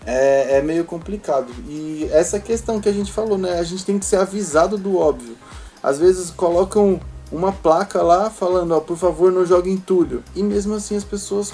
É, 0.06 0.56
é 0.56 0.62
meio 0.62 0.86
complicado. 0.86 1.52
E 1.68 2.08
essa 2.10 2.40
questão 2.40 2.80
que 2.80 2.88
a 2.88 2.92
gente 2.92 3.12
falou, 3.12 3.36
né? 3.36 3.58
A 3.58 3.64
gente 3.64 3.84
tem 3.84 3.98
que 3.98 4.06
ser 4.06 4.16
avisado 4.16 4.78
do 4.78 4.96
óbvio. 4.96 5.36
Às 5.82 5.98
vezes 5.98 6.30
colocam 6.30 6.98
uma 7.34 7.52
placa 7.52 8.02
lá 8.02 8.30
falando, 8.30 8.72
ó, 8.72 8.80
por 8.80 8.96
favor, 8.96 9.32
não 9.32 9.44
jogue 9.44 9.70
entulho. 9.70 10.22
E 10.36 10.42
mesmo 10.42 10.74
assim 10.74 10.96
as 10.96 11.04
pessoas 11.04 11.52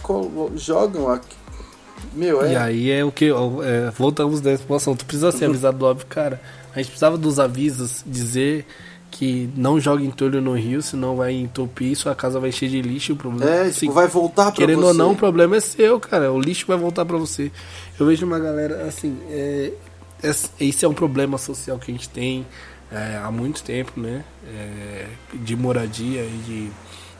jogam 0.55 1.11
aqui. 1.11 1.37
Meu, 2.13 2.43
é... 2.45 2.53
E 2.53 2.57
aí 2.57 2.91
é 2.91 3.05
o 3.05 3.11
que. 3.11 3.27
É, 3.27 3.91
voltamos 3.97 4.41
nessa 4.41 4.63
situação. 4.63 4.95
Tu 4.95 5.05
precisa 5.05 5.33
ser 5.33 5.47
avisado 5.47 5.79
do 5.79 5.87
óbvio, 5.87 6.07
cara. 6.07 6.41
A 6.75 6.79
gente 6.79 6.89
precisava 6.89 7.17
dos 7.17 7.39
avisos, 7.39 8.03
dizer 8.07 8.67
que 9.11 9.51
não 9.57 9.81
joga 9.81 10.05
entulho 10.05 10.41
no 10.41 10.55
rio, 10.55 10.81
senão 10.81 11.17
vai 11.17 11.33
entupir, 11.33 11.97
sua 11.97 12.15
casa 12.15 12.39
vai 12.39 12.51
encher 12.51 12.69
de 12.69 12.81
lixo. 12.81 13.13
O 13.15 13.17
problema 13.17 13.51
é, 13.51 13.71
tipo, 13.71 13.93
vai 13.93 14.07
voltar 14.07 14.45
pra 14.45 14.53
Querendo 14.53 14.83
você. 14.83 14.87
ou 14.87 14.95
não, 14.95 15.13
o 15.13 15.17
problema 15.17 15.57
é 15.57 15.61
seu, 15.61 15.99
cara. 15.99 16.33
O 16.33 16.41
lixo 16.41 16.67
vai 16.67 16.77
voltar 16.77 17.05
para 17.05 17.17
você. 17.17 17.51
Eu 17.99 18.07
vejo 18.07 18.25
uma 18.25 18.39
galera, 18.39 18.85
assim, 18.87 19.19
é, 19.29 19.73
é, 20.23 20.31
esse 20.61 20.85
é 20.85 20.89
um 20.89 20.95
problema 20.95 21.39
social 21.39 21.79
que 21.79 21.91
a 21.91 21.95
gente 21.95 22.09
tem 22.09 22.47
é, 22.93 23.21
há 23.23 23.31
muito 23.31 23.63
tempo, 23.63 24.01
né? 24.01 24.25
É, 24.47 25.07
de 25.35 25.57
moradia 25.57 26.23
e 26.25 26.43
de 26.47 26.71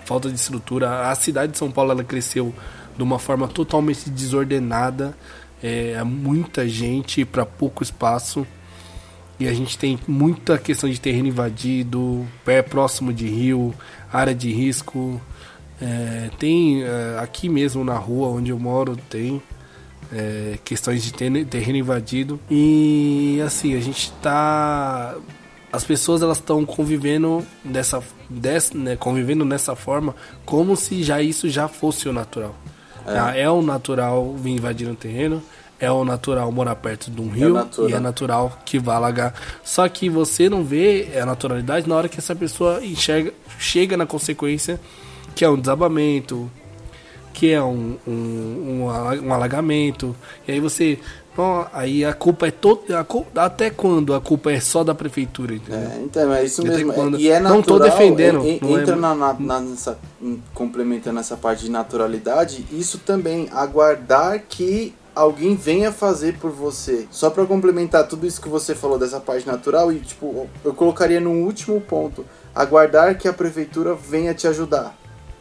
falta 0.05 0.29
de 0.29 0.35
estrutura. 0.35 1.09
A 1.11 1.15
cidade 1.15 1.53
de 1.53 1.59
São 1.59 1.71
Paulo, 1.71 1.93
ela 1.93 2.05
cresceu 2.05 2.55
de 2.97 3.03
uma 3.03 3.19
forma 3.19 3.47
totalmente 3.47 4.11
desordenada. 4.11 5.17
É, 5.63 6.03
muita 6.03 6.69
gente 6.69 7.25
para 7.25 7.47
pouco 7.47 7.83
espaço. 7.83 8.47
E 9.39 9.49
a 9.49 9.55
gente 9.55 9.79
tem 9.79 9.99
muita 10.07 10.59
questão 10.59 10.91
de 10.91 11.01
terreno 11.01 11.29
invadido, 11.29 12.27
pé 12.45 12.61
próximo 12.61 13.13
de 13.13 13.27
rio, 13.27 13.75
área 14.13 14.35
de 14.35 14.53
risco. 14.53 15.21
É, 15.81 16.31
tem 16.39 16.83
é, 16.83 17.19
aqui 17.19 17.49
mesmo 17.49 17.83
na 17.83 17.97
rua 17.97 18.29
onde 18.29 18.51
eu 18.51 18.59
moro, 18.59 18.97
tem 19.09 19.41
é, 20.13 20.59
questões 20.65 21.03
de 21.03 21.13
terreno 21.13 21.79
invadido. 21.79 22.39
E 22.51 23.41
assim, 23.45 23.75
a 23.75 23.81
gente 23.81 24.13
tá. 24.21 25.17
As 25.73 25.85
pessoas 25.85 26.21
elas 26.23 26.39
estão 26.39 26.65
convivendo 26.65 27.47
dessa, 27.65 28.03
dessa 28.29 28.77
né, 28.77 28.97
convivendo 28.97 29.45
nessa 29.45 29.77
forma 29.77 30.15
como 30.45 30.77
se 30.77 31.03
já 31.03 31.23
isso 31.23 31.49
já 31.49 31.69
fosse 31.69 32.09
o 32.09 32.13
natural. 32.13 32.55
É, 33.07 33.43
é 33.43 33.51
o 33.51 33.63
natural 33.63 34.35
vir 34.35 34.51
invadir 34.51 34.89
um 34.89 34.95
terreno, 34.95 35.43
é 35.79 35.91
o 35.91 36.05
natural 36.05 36.51
morar 36.53 36.77
perto 36.77 37.11
de 37.11 37.21
um 37.21 37.29
rio 37.31 37.57
é 37.57 37.67
e 37.89 37.93
é 37.95 38.01
natural 38.01 38.59
que 38.65 38.79
vá 38.79 38.97
alagar. 38.97 39.35
Só 39.65 39.89
que 39.89 40.09
você 40.11 40.49
não 40.49 40.63
vê 40.63 41.09
a 41.21 41.25
naturalidade 41.25 41.89
na 41.89 41.95
hora 41.95 42.09
que 42.09 42.19
essa 42.19 42.35
pessoa 42.35 42.85
enxerga, 42.85 43.33
chega 43.59 43.97
na 43.97 44.07
consequência 44.07 44.79
que 45.35 45.45
é 45.45 45.49
um 45.49 45.59
desabamento, 45.59 46.51
que 47.33 47.51
é 47.51 47.63
um, 47.63 47.97
um, 48.07 48.13
um, 48.13 48.85
um 49.25 49.33
alagamento. 49.33 50.15
E 50.47 50.53
aí 50.53 50.61
você. 50.61 50.99
Bom, 51.37 51.65
aí 51.73 52.05
a 52.05 52.13
culpa 52.13 52.49
é 52.49 52.51
toda. 52.51 53.07
Até 53.37 53.71
quando 53.71 54.15
a 54.15 54.21
culpa 54.21 54.51
é 54.51 54.61
só 54.61 54.83
da 54.83 54.95
prefeitura? 54.95 55.55
Entendeu? 55.55 55.89
É, 55.91 56.01
então, 56.03 56.35
é 56.35 56.45
isso 56.45 56.61
Até 56.61 56.71
mesmo. 56.71 56.93
quando- 56.93 57.19
E 57.19 57.29
é 57.31 57.39
natural, 57.39 57.57
Não 57.57 57.63
tô 57.63 57.79
defendendo, 57.79 58.43
é- 58.45 58.59
entra 58.81 58.97
na, 58.97 59.15
na- 59.15 59.33
na- 59.39 59.61
nessa, 59.61 59.97
em- 60.21 60.43
complementando 60.53 61.21
essa 61.21 61.37
parte 61.37 61.65
de 61.65 61.71
naturalidade, 61.71 62.67
isso 62.73 62.99
também, 62.99 63.49
aguardar 63.53 64.43
que 64.49 64.93
alguém 65.15 65.55
venha 65.55 65.93
fazer 65.93 66.37
por 66.39 66.51
você. 66.51 67.07
Só 67.11 67.31
pra 67.31 67.47
complementar 67.47 68.07
tudo 68.09 68.27
isso 68.27 68.41
que 68.41 68.49
você 68.49 68.75
falou 68.75 68.99
dessa 68.99 69.21
parte 69.21 69.47
natural, 69.47 69.93
e 69.93 70.01
tipo, 70.01 70.49
eu 70.65 70.75
colocaria 70.75 71.21
num 71.21 71.45
último 71.45 71.81
ponto, 71.81 72.25
aguardar 72.55 73.17
que 73.17 73.29
a 73.29 73.33
prefeitura 73.33 73.95
venha 73.95 74.35
te 74.35 74.47
ajudar. 74.49 74.97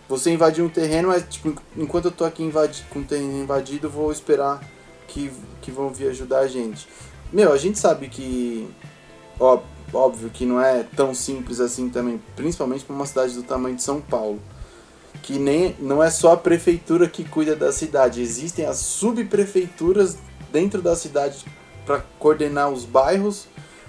Você 0.08 0.32
invadiu 0.32 0.66
um 0.66 0.70
terreno, 0.70 1.10
mas 1.10 1.24
tipo, 1.30 1.54
enquanto 1.76 2.06
eu 2.06 2.12
tô 2.12 2.26
aqui 2.26 2.44
invadi 2.44 2.84
com 2.92 3.00
o 3.00 3.04
terreno 3.04 3.42
invadido, 3.44 3.90
vou 3.90 4.12
esperar 4.12 4.60
que, 5.10 5.32
que 5.62 5.72
vão 5.72 5.90
vir 5.90 6.10
ajudar 6.10 6.40
a 6.40 6.48
gente. 6.48 6.88
Meu, 7.34 7.52
a 7.52 7.58
gente 7.58 7.78
sabe 7.78 8.08
que. 8.08 8.70
Ó, 9.40 9.60
óbvio 9.94 10.30
que 10.30 10.46
não 10.46 10.62
é 10.62 10.84
tão 10.96 11.14
simples 11.14 11.60
assim 11.60 11.90
também, 11.90 12.22
principalmente 12.36 12.86
para 12.86 12.96
uma 12.96 13.06
cidade 13.06 13.34
do 13.34 13.44
tamanho 13.44 13.76
de 13.76 13.84
São 13.84 14.00
Paulo. 14.00 14.40
Que 15.24 15.38
nem 15.38 15.76
não 15.80 16.02
é 16.02 16.10
só 16.10 16.34
a 16.34 16.38
prefeitura 16.38 17.08
que 17.08 17.24
cuida 17.24 17.56
da 17.56 17.72
cidade, 17.72 18.22
existem 18.22 18.66
as 18.66 18.78
subprefeituras 18.78 20.18
dentro 20.52 20.82
da 20.82 20.96
cidade 20.96 21.46
para 21.86 22.04
coordenar 22.18 22.70
os 22.70 22.86
bairros, 22.86 23.48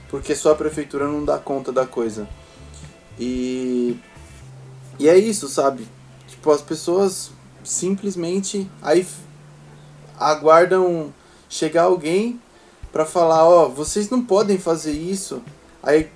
porque 0.08 0.34
só 0.34 0.52
a 0.52 0.56
prefeitura 0.56 1.06
não 1.06 1.24
dá 1.24 1.38
conta 1.38 1.70
da 1.70 1.86
coisa. 1.86 2.28
E 3.18 3.96
e 4.98 5.08
é 5.08 5.16
isso, 5.16 5.48
sabe? 5.48 5.86
Tipo, 6.28 6.50
as 6.50 6.60
pessoas 6.60 7.30
simplesmente 7.64 8.70
aí 8.82 9.06
aguardam 10.20 11.12
chegar 11.48 11.84
alguém 11.84 12.40
pra 12.92 13.06
falar, 13.06 13.48
ó, 13.48 13.68
vocês 13.68 14.10
não 14.10 14.22
podem 14.24 14.58
fazer 14.58 14.92
isso. 14.92 15.42
Aí 15.82 16.10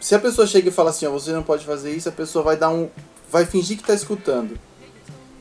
se 0.00 0.14
a 0.14 0.18
pessoa 0.18 0.46
chega 0.46 0.68
e 0.68 0.72
fala 0.72 0.90
assim, 0.90 1.06
ó, 1.06 1.10
você 1.10 1.32
não 1.32 1.42
pode 1.42 1.66
fazer 1.66 1.92
isso, 1.94 2.08
a 2.08 2.12
pessoa 2.12 2.42
vai 2.42 2.56
dar 2.56 2.70
um 2.70 2.88
vai 3.30 3.46
fingir 3.46 3.76
que 3.76 3.84
tá 3.84 3.94
escutando. 3.94 4.58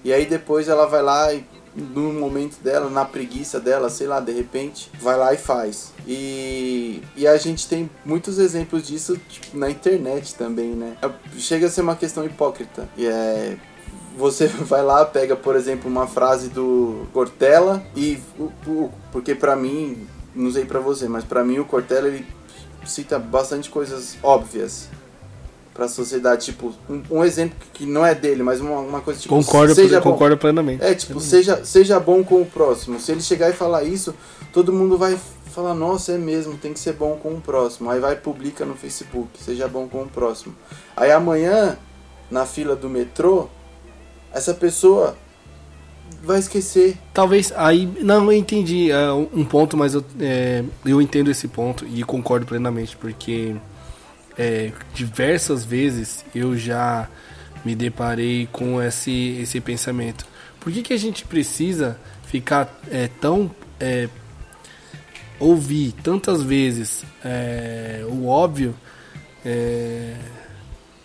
E 0.04 0.14
aí 0.14 0.26
depois 0.26 0.68
ela 0.68 0.86
vai 0.86 1.02
lá 1.02 1.34
e 1.34 1.44
no 1.76 2.14
momento 2.14 2.62
dela, 2.62 2.90
na 2.90 3.06
preguiça 3.06 3.60
dela, 3.60 3.90
sei 3.90 4.08
lá, 4.08 4.20
de 4.20 4.32
repente, 4.32 4.92
vai 5.00 5.18
lá 5.18 5.34
e 5.34 5.38
faz. 5.38 5.94
E, 6.08 7.02
e 7.16 7.28
a 7.28 7.38
gente 7.38 7.68
tem 7.68 7.90
muitos 8.04 8.40
exemplos 8.40 8.88
disso 8.88 9.18
tipo, 9.30 9.58
na 9.58 9.70
internet 9.70 10.36
também, 10.36 10.70
né? 10.70 10.98
Chega 11.38 11.68
a 11.68 11.70
ser 11.70 11.82
uma 11.82 11.96
questão 11.96 12.26
hipócrita. 12.26 12.88
E 12.98 13.06
é. 13.06 13.58
Você 14.18 14.48
vai 14.66 14.84
lá, 14.84 15.06
pega, 15.06 15.36
por 15.36 15.56
exemplo, 15.56 15.90
uma 15.90 16.08
frase 16.08 16.50
do 16.50 17.08
Cortella 17.14 17.84
e. 17.96 18.20
Porque 19.12 19.36
pra 19.36 19.56
mim, 19.56 20.08
não 20.36 20.52
sei 20.52 20.66
pra 20.66 20.80
você, 20.80 21.08
mas 21.08 21.24
pra 21.24 21.44
mim 21.44 21.60
o 21.60 21.66
Cortella 21.66 22.08
ele 22.08 22.26
cita 22.86 23.20
bastante 23.20 23.70
coisas 23.70 24.18
óbvias 24.24 24.90
pra 25.74 25.88
sociedade. 25.88 26.46
Tipo, 26.46 26.74
um, 26.90 27.02
um 27.10 27.24
exemplo 27.24 27.58
que 27.74 27.86
não 27.86 28.06
é 28.06 28.14
dele, 28.14 28.44
mas 28.44 28.60
uma, 28.60 28.80
uma 28.80 29.02
coisa 29.02 29.20
tipo. 29.20 29.34
Concordo, 29.34 29.74
seja 29.74 30.02
bom. 30.02 30.12
concordo 30.12 30.38
plenamente. 30.38 30.84
É, 30.84 30.94
tipo, 30.94 31.20
seja, 31.20 31.64
seja 31.64 32.00
bom 32.00 32.24
com 32.24 32.42
o 32.42 32.46
próximo. 32.46 33.00
Se 33.00 33.12
ele 33.12 33.22
chegar 33.22 33.50
e 33.50 33.54
falar 33.54 33.84
isso, 33.84 34.14
todo 34.52 34.74
mundo 34.74 34.98
vai 34.98 35.18
falar, 35.50 35.74
nossa, 35.74 36.14
é 36.14 36.18
mesmo, 36.18 36.58
tem 36.58 36.74
que 36.74 36.80
ser 36.80 36.94
bom 36.94 37.18
com 37.18 37.34
o 37.34 37.42
próximo. 37.42 37.90
Aí 37.90 38.00
vai 38.00 38.16
publica 38.16 38.66
no 38.66 38.76
Facebook, 38.76 39.30
seja 39.42 39.68
bom 39.68 39.88
com 39.88 40.04
o 40.04 40.08
próximo. 40.08 40.56
Aí 40.96 41.12
amanhã, 41.12 41.78
na 42.30 42.46
fila 42.46 42.76
do 42.76 42.90
metrô, 42.90 43.50
essa 44.34 44.54
pessoa 44.54 45.18
vai 46.24 46.40
esquecer. 46.40 46.98
Talvez 47.14 47.52
aí. 47.56 47.86
Não, 48.02 48.26
eu 48.26 48.34
entendi 48.34 48.92
é, 48.92 49.12
um 49.12 49.46
ponto, 49.46 49.76
mas 49.78 49.94
eu, 49.94 50.04
é, 50.20 50.64
eu 50.86 51.02
entendo 51.02 51.30
esse 51.32 51.48
ponto 51.48 51.86
e 51.86 52.04
concordo 52.04 52.46
plenamente, 52.46 52.96
porque 52.98 53.56
é, 54.38 54.72
diversas 54.94 55.64
vezes 55.64 56.26
eu 56.34 56.58
já 56.58 57.08
me 57.64 57.76
deparei 57.76 58.48
com 58.52 58.82
esse, 58.82 59.38
esse 59.42 59.60
pensamento. 59.60 60.26
Por 60.60 60.72
que, 60.72 60.82
que 60.82 60.94
a 60.94 60.98
gente 60.98 61.26
precisa 61.26 61.98
ficar 62.24 62.80
é, 62.90 63.10
tão. 63.20 63.52
é, 63.80 64.10
ouvir 65.40 65.94
tantas 66.04 66.44
vezes 66.44 67.04
é, 67.24 68.06
o 68.06 68.28
óbvio 68.28 68.76
é, 69.46 70.16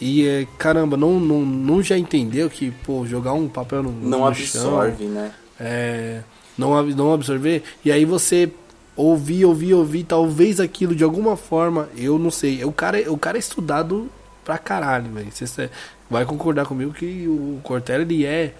E 0.01 0.27
é, 0.27 0.47
caramba, 0.59 0.97
não, 0.97 1.19
não, 1.21 1.41
não 1.43 1.83
já 1.83 1.97
entendeu 1.97 2.51
que, 2.51 2.71
pô, 2.85 3.07
jogar 3.07 3.33
um 3.33 3.49
papel 3.49 3.83
no, 3.83 3.93
Não 3.93 4.19
no 4.21 4.27
absorve, 4.27 5.05
chão, 5.05 5.13
né? 5.13 5.33
é, 5.59 6.21
não, 6.59 6.83
não 6.89 7.13
absorver, 7.13 7.63
e 7.85 7.91
aí 7.93 8.05
você 8.05 8.51
ouvir, 8.97 9.45
ouvir, 9.45 9.75
ouvir, 9.75 10.05
talvez 10.05 10.61
aquilo 10.61 10.95
de 10.95 11.03
alguma 11.05 11.37
forma, 11.37 11.89
eu 11.97 12.19
não 12.19 12.31
sei. 12.31 12.65
O 12.65 12.73
cara, 12.73 13.01
é- 13.01 13.09
o 13.09 13.17
cara 13.17 13.39
é 13.39 13.41
estudado 13.41 14.09
pra 14.45 14.59
caralho, 14.59 15.11
velho. 15.13 15.29
Você 15.33 15.47
cê 15.47 15.71
vai 16.11 16.25
concordar 16.25 16.67
comigo 16.67 16.93
que 16.93 17.27
o 17.27 17.59
Cortella 17.63 18.03
ele 18.03 18.25
é, 18.27 18.55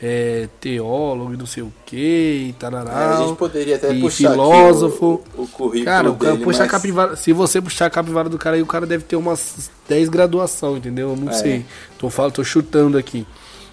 é 0.00 0.48
teólogo 0.60 1.34
e 1.34 1.36
não 1.36 1.46
sei 1.46 1.62
o 1.62 1.72
que, 1.84 1.96
e 1.96 2.50
É, 2.50 2.52
tarará. 2.60 3.18
a 3.18 3.26
gente 3.26 3.36
poderia 3.36 3.76
até 3.76 3.92
e 3.92 4.00
puxar 4.00 4.30
filósofo. 4.30 5.22
o, 5.36 5.42
o 5.42 5.46
currículo 5.48 5.84
Cara, 5.84 6.10
o 6.10 6.16
cara 6.16 6.32
dele, 6.32 6.44
puxar 6.44 6.60
mas- 6.64 6.70
capivara. 6.70 7.16
Se 7.16 7.32
você 7.32 7.60
puxar 7.60 7.86
a 7.86 7.90
capivara 7.90 8.28
do 8.28 8.38
cara 8.38 8.56
aí, 8.56 8.62
o 8.62 8.66
cara 8.66 8.86
deve 8.86 9.04
ter 9.04 9.16
umas 9.16 9.70
10 9.88 10.08
graduação, 10.08 10.76
entendeu? 10.76 11.10
Eu 11.10 11.16
não 11.16 11.30
É. 11.30 11.32
sei. 11.34 11.66
Tô, 11.98 12.08
falando, 12.10 12.32
tô 12.34 12.44
chutando 12.44 12.96
aqui. 12.96 13.26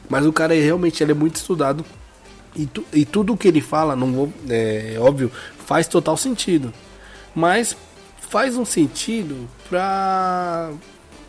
Mas 0.09 0.25
o 0.25 0.33
cara 0.33 0.55
é, 0.55 0.59
realmente 0.61 1.03
ele 1.03 1.11
é 1.11 1.15
muito 1.15 1.35
estudado. 1.35 1.85
E, 2.55 2.65
tu- 2.65 2.85
e 2.93 3.05
tudo 3.05 3.35
que 3.37 3.47
ele 3.47 3.61
fala, 3.61 3.95
não 3.95 4.11
vou, 4.13 4.33
é 4.49 4.95
óbvio, 4.99 5.31
faz 5.65 5.87
total 5.87 6.15
sentido. 6.17 6.73
Mas 7.35 7.75
faz 8.29 8.55
um 8.57 8.63
sentido 8.65 9.47
pra, 9.69 10.71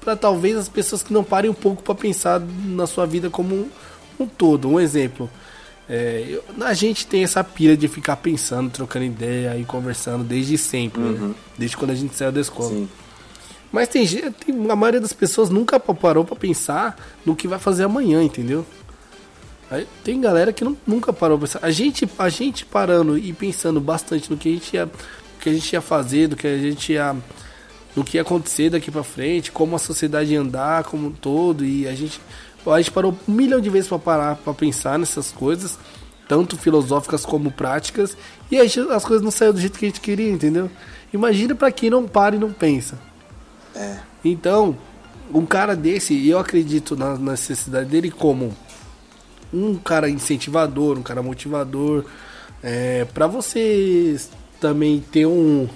pra 0.01 0.15
talvez 0.17 0.57
as 0.57 0.69
pessoas 0.69 1.03
que 1.03 1.13
não 1.13 1.25
parem 1.25 1.51
um 1.51 1.55
pouco 1.55 1.83
pra 1.83 1.95
pensar 1.95 2.41
na 2.67 2.87
sua 2.87 3.05
vida 3.07 3.29
como 3.29 3.69
um, 4.19 4.27
todo. 4.27 4.69
Um 4.69 4.79
exemplo. 4.81 5.29
É, 5.89 6.25
eu- 6.29 6.45
a 6.65 6.75
gente 6.75 7.07
tem 7.07 7.23
essa 7.23 7.43
pira 7.45 7.77
de 7.77 7.87
ficar 7.87 8.17
pensando, 8.17 8.71
trocando 8.71 9.05
ideia 9.05 9.57
e 9.57 9.65
conversando 9.65 10.25
desde 10.25 10.59
sempre, 10.59 11.01
né? 11.01 11.35
desde 11.57 11.77
quando 11.77 11.93
a 11.93 11.95
gente 11.95 12.15
saiu 12.17 12.33
da 12.33 12.41
escola. 12.41 12.71
Sim. 12.71 12.89
Mas 13.71 13.89
tem 13.89 14.07
tem- 14.07 14.71
a 14.71 14.77
maioria 14.77 15.01
das 15.01 15.13
pessoas 15.13 15.49
nunca 15.51 15.79
pa- 15.79 15.95
parou 15.95 16.25
pra 16.25 16.35
pensar 16.37 16.97
no 17.25 17.37
que 17.37 17.47
vai 17.47 17.59
fazer 17.59 17.85
amanhã, 17.85 18.23
entendeu? 18.23 18.65
Aí 19.71 19.87
tem 20.05 20.21
galera 20.21 20.53
que 20.53 20.65
não- 20.65 20.77
nunca 20.87 21.13
parou 21.13 21.37
pra 21.39 21.47
pensar. 21.47 21.61
A 21.63 21.71
gente, 21.71 22.09
a 22.19 22.29
gente 22.29 22.65
parando 22.65 23.19
e 23.19 23.33
pensando 23.33 23.81
bastante 23.81 24.31
no 24.31 24.37
que 24.37 24.49
a 24.49 24.53
gente 24.53 24.75
ia, 24.77 24.91
que 25.41 25.49
a 25.49 25.53
gente 25.53 25.73
ia 25.73 25.81
fazer, 25.81 26.29
do 26.29 26.37
que 26.37 26.47
a 26.47 26.57
gente 26.59 26.93
ia, 26.93 27.15
no 27.95 28.05
que 28.05 28.17
ia 28.17 28.23
acontecer 28.23 28.71
daqui 28.71 28.91
pra 28.91 29.03
frente, 29.03 29.51
como 29.53 29.75
a 29.75 29.79
sociedade 29.79 30.33
ia 30.33 30.41
andar 30.41 30.85
como 30.85 31.09
um 31.09 31.13
todo 31.13 31.65
e 31.65 31.87
a 31.89 31.95
gente, 31.95 32.21
a 32.67 32.79
gente 32.79 32.91
parou 32.91 33.17
um 33.29 33.33
milhão 33.33 33.61
de 33.61 33.71
vezes 33.71 33.89
pra 33.89 33.99
parar 33.99 34.37
pra 34.37 34.53
pensar 34.53 34.99
nessas 34.99 35.31
coisas, 35.31 35.79
tanto 36.29 36.57
filosóficas 36.57 37.25
como 37.25 37.51
práticas, 37.51 38.17
e 38.51 38.59
as 38.59 39.05
coisas 39.05 39.23
não 39.23 39.31
saíram 39.31 39.55
do 39.55 39.61
jeito 39.61 39.79
que 39.79 39.85
a 39.85 39.89
gente 39.89 40.01
queria, 40.01 40.31
entendeu? 40.31 40.71
Imagina 41.13 41.55
pra 41.55 41.71
quem 41.71 41.91
não 41.91 42.07
para 42.07 42.37
e 42.37 42.39
não 42.39 42.53
pensa. 42.53 42.99
É. 43.75 43.99
Então, 44.25 44.77
um 45.33 45.47
cara 45.47 45.77
desse, 45.77 46.29
eu 46.29 46.39
acredito 46.39 46.97
na 46.97 47.17
necessidade 47.17 47.89
dele 47.89 48.11
como 48.11 48.55
um 49.53 49.77
cara 49.77 50.11
incentivador, 50.11 50.99
um 50.99 51.03
cara 51.03 51.23
motivador, 51.23 52.05
é, 52.63 53.05
para 53.05 53.27
você 53.27 54.17
também 54.61 55.01
ter 55.13 55.27
um. 55.27 55.69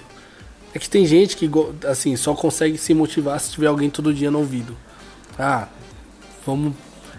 É 0.75 0.79
que 0.79 0.89
tem 0.89 1.05
gente 1.05 1.37
que 1.37 1.51
assim 1.87 2.17
só 2.17 2.35
consegue 2.35 2.79
se 2.79 2.95
motivar 2.95 3.39
se 3.41 3.51
tiver 3.51 3.67
alguém 3.67 3.91
todo 3.91 4.15
dia 4.15 4.31
no 4.31 4.39
ouvido. 4.39 4.77
Ah, 5.39 5.69
vamos. 6.45 6.75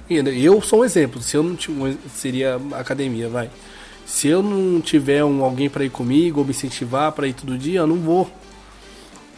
Eu 0.10 0.62
sou 0.62 0.82
um 0.82 0.86
exemplo. 0.86 1.22
Se 1.22 1.38
eu 1.38 1.44
não 1.44 1.56
tiver, 1.56 1.96
seria 2.14 2.60
academia, 2.74 3.30
vai. 3.30 3.50
Se 4.06 4.28
eu 4.28 4.44
não 4.44 4.82
tiver 4.82 5.24
um 5.24 5.44
alguém 5.44 5.70
para 5.70 5.86
ir 5.86 5.90
comigo 5.90 6.40
ou 6.40 6.46
me 6.46 6.52
incentivar 6.52 7.12
para 7.14 7.28
ir 7.28 7.34
todo 7.34 7.58
dia, 7.58 7.80
eu 7.80 7.88
não 7.88 7.98
vou 7.98 8.30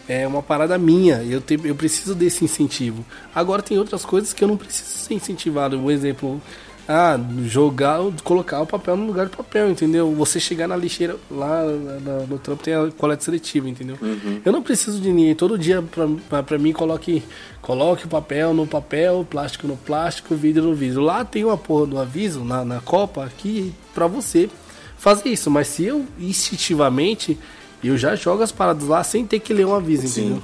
é 0.08 0.28
uma 0.28 0.44
parada 0.44 0.78
minha. 0.78 1.24
Eu, 1.24 1.42
te, 1.42 1.60
eu 1.64 1.76
preciso 1.76 2.14
desse 2.14 2.44
incentivo. 2.44 3.06
Agora 3.34 3.62
tem 3.62 3.78
outras 3.78 4.04
coisas 4.04 4.34
que 4.34 4.44
eu 4.44 4.48
não 4.48 4.58
preciso 4.58 4.90
ser 4.90 5.14
incentivado. 5.14 5.78
Um 5.78 5.90
exemplo, 5.90 6.42
ah, 6.88 7.18
jogar, 7.46 8.00
colocar 8.24 8.62
o 8.62 8.66
papel 8.68 8.98
no 8.98 9.06
lugar 9.08 9.28
do 9.28 9.38
papel, 9.38 9.70
entendeu? 9.72 10.14
Você 10.16 10.40
chegar 10.40 10.68
na 10.68 10.76
lixeira 10.76 11.16
lá 11.32 11.64
na- 12.02 12.26
no 12.28 12.38
trampo 12.38 12.62
tem 12.64 12.74
a 12.74 12.92
coleta 12.98 13.24
seletiva, 13.24 13.70
entendeu? 13.70 13.98
Eu 14.44 14.52
não 14.52 14.62
preciso 14.62 15.00
de 15.00 15.12
ninguém. 15.12 15.34
Todo 15.36 15.58
dia 15.58 15.82
pra, 15.82 16.08
pra, 16.30 16.44
pra 16.44 16.58
mim 16.58 16.74
coloque, 16.74 17.24
coloque 17.62 18.06
o 18.06 18.10
papel 18.10 18.54
no 18.54 18.68
papel, 18.68 19.26
plástico 19.30 19.66
no 19.68 19.78
plástico, 19.78 20.36
vidro 20.36 20.64
no 20.64 20.76
vidro. 20.76 21.02
Lá 21.02 21.24
tem 21.24 21.46
uma 21.46 21.58
porra 21.58 21.86
do 21.88 21.98
aviso 21.98 22.44
na, 22.44 22.66
na 22.66 22.82
Copa 22.82 23.24
aqui 23.24 23.74
pra 23.94 24.06
você 24.08 24.50
fazer 24.98 25.30
isso. 25.30 25.50
Mas 25.50 25.68
se 25.68 25.86
eu 25.86 26.06
instintivamente 26.20 27.38
eu 27.84 27.98
já 27.98 28.16
jogo 28.16 28.44
as 28.44 28.52
paradas 28.52 28.88
lá 28.88 29.04
sem 29.04 29.26
ter 29.26 29.40
que 29.40 29.54
ler 29.54 29.66
um 29.66 29.74
aviso, 29.76 30.08
Sim. 30.08 30.22
entendeu? 30.22 30.44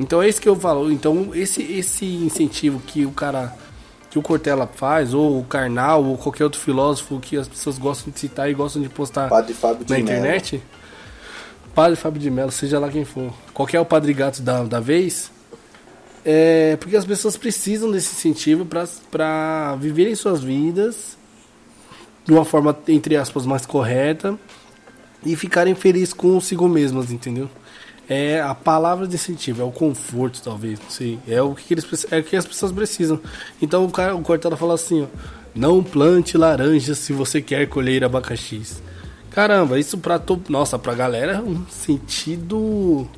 Então 0.00 0.22
é 0.22 0.28
isso 0.28 0.40
que 0.40 0.48
eu 0.48 0.54
falo. 0.56 0.90
Então 0.92 1.30
esse 1.34 1.62
esse 1.62 2.04
incentivo 2.06 2.80
que 2.86 3.04
o 3.04 3.10
cara 3.10 3.54
que 4.18 4.20
o 4.20 4.22
Cortella 4.22 4.66
faz 4.66 5.14
ou 5.14 5.38
o 5.38 5.44
Karnal 5.44 6.04
ou 6.04 6.18
qualquer 6.18 6.44
outro 6.44 6.60
filósofo 6.60 7.20
que 7.20 7.36
as 7.36 7.46
pessoas 7.46 7.78
gostam 7.78 8.12
de 8.12 8.18
citar 8.18 8.50
e 8.50 8.54
gostam 8.54 8.82
de 8.82 8.88
postar 8.88 9.28
Padre 9.28 9.54
Fábio 9.54 9.84
de 9.84 9.92
na 9.92 9.98
Mello. 9.98 10.10
internet, 10.10 10.62
Padre 11.74 11.96
Fábio 11.96 12.20
de 12.20 12.30
Mello, 12.30 12.50
seja 12.50 12.78
lá 12.78 12.88
quem 12.88 13.04
for, 13.04 13.32
qualquer 13.54 13.80
o 13.80 13.84
Padre 13.84 14.12
Gato 14.12 14.42
da, 14.42 14.64
da 14.64 14.80
vez, 14.80 15.30
é 16.24 16.76
porque 16.76 16.96
as 16.96 17.04
pessoas 17.04 17.36
precisam 17.36 17.90
desse 17.90 18.14
incentivo 18.14 18.66
para 19.10 19.76
viverem 19.76 20.14
suas 20.14 20.42
vidas 20.42 21.16
de 22.24 22.32
uma 22.32 22.44
forma, 22.44 22.76
entre 22.88 23.16
aspas, 23.16 23.46
mais 23.46 23.64
correta 23.64 24.38
e 25.24 25.34
ficarem 25.34 25.74
felizes 25.74 26.12
consigo 26.12 26.68
mesmas, 26.68 27.10
entendeu? 27.10 27.48
É 28.08 28.40
a 28.40 28.54
palavra 28.54 29.06
de 29.06 29.16
incentivo, 29.16 29.60
é 29.60 29.64
o 29.64 29.70
conforto, 29.70 30.40
talvez, 30.42 30.80
sei. 30.88 31.18
É 31.28 31.42
o 31.42 31.54
que, 31.54 31.74
eles, 31.74 32.06
é 32.10 32.18
o 32.20 32.24
que 32.24 32.36
as 32.36 32.46
pessoas 32.46 32.72
precisam. 32.72 33.20
Então 33.60 33.84
o, 33.84 33.90
cara, 33.90 34.16
o 34.16 34.22
Cortella 34.22 34.56
fala 34.56 34.74
assim, 34.74 35.02
ó. 35.02 35.06
Não 35.54 35.82
plante 35.82 36.38
laranjas 36.38 36.98
se 36.98 37.12
você 37.12 37.42
quer 37.42 37.66
colher 37.68 38.04
abacaxis. 38.04 38.80
Caramba, 39.30 39.78
isso 39.78 39.98
pra 39.98 40.18
to... 40.18 40.40
Nossa, 40.48 40.78
pra 40.78 40.94
galera 40.94 41.32
é 41.32 41.40
um 41.40 41.66
sentido. 41.68 43.08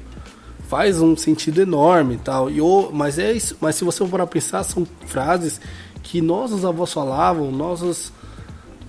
Faz 0.69 1.01
um 1.01 1.17
sentido 1.17 1.61
enorme 1.61 2.19
tal. 2.23 2.51
E, 2.51 2.61
o- 2.61 2.91
mas 2.93 3.19
é 3.19 3.33
isso. 3.33 3.57
Mas 3.61 3.77
se 3.77 3.85
você 3.85 3.99
for 3.99 4.09
para 4.09 4.27
pensar, 4.27 4.63
são 4.65 4.87
frases 5.07 5.61
que 6.03 6.21
nossos 6.23 6.65
avós 6.65 6.93
falavam, 6.93 7.51
nossos. 7.51 8.13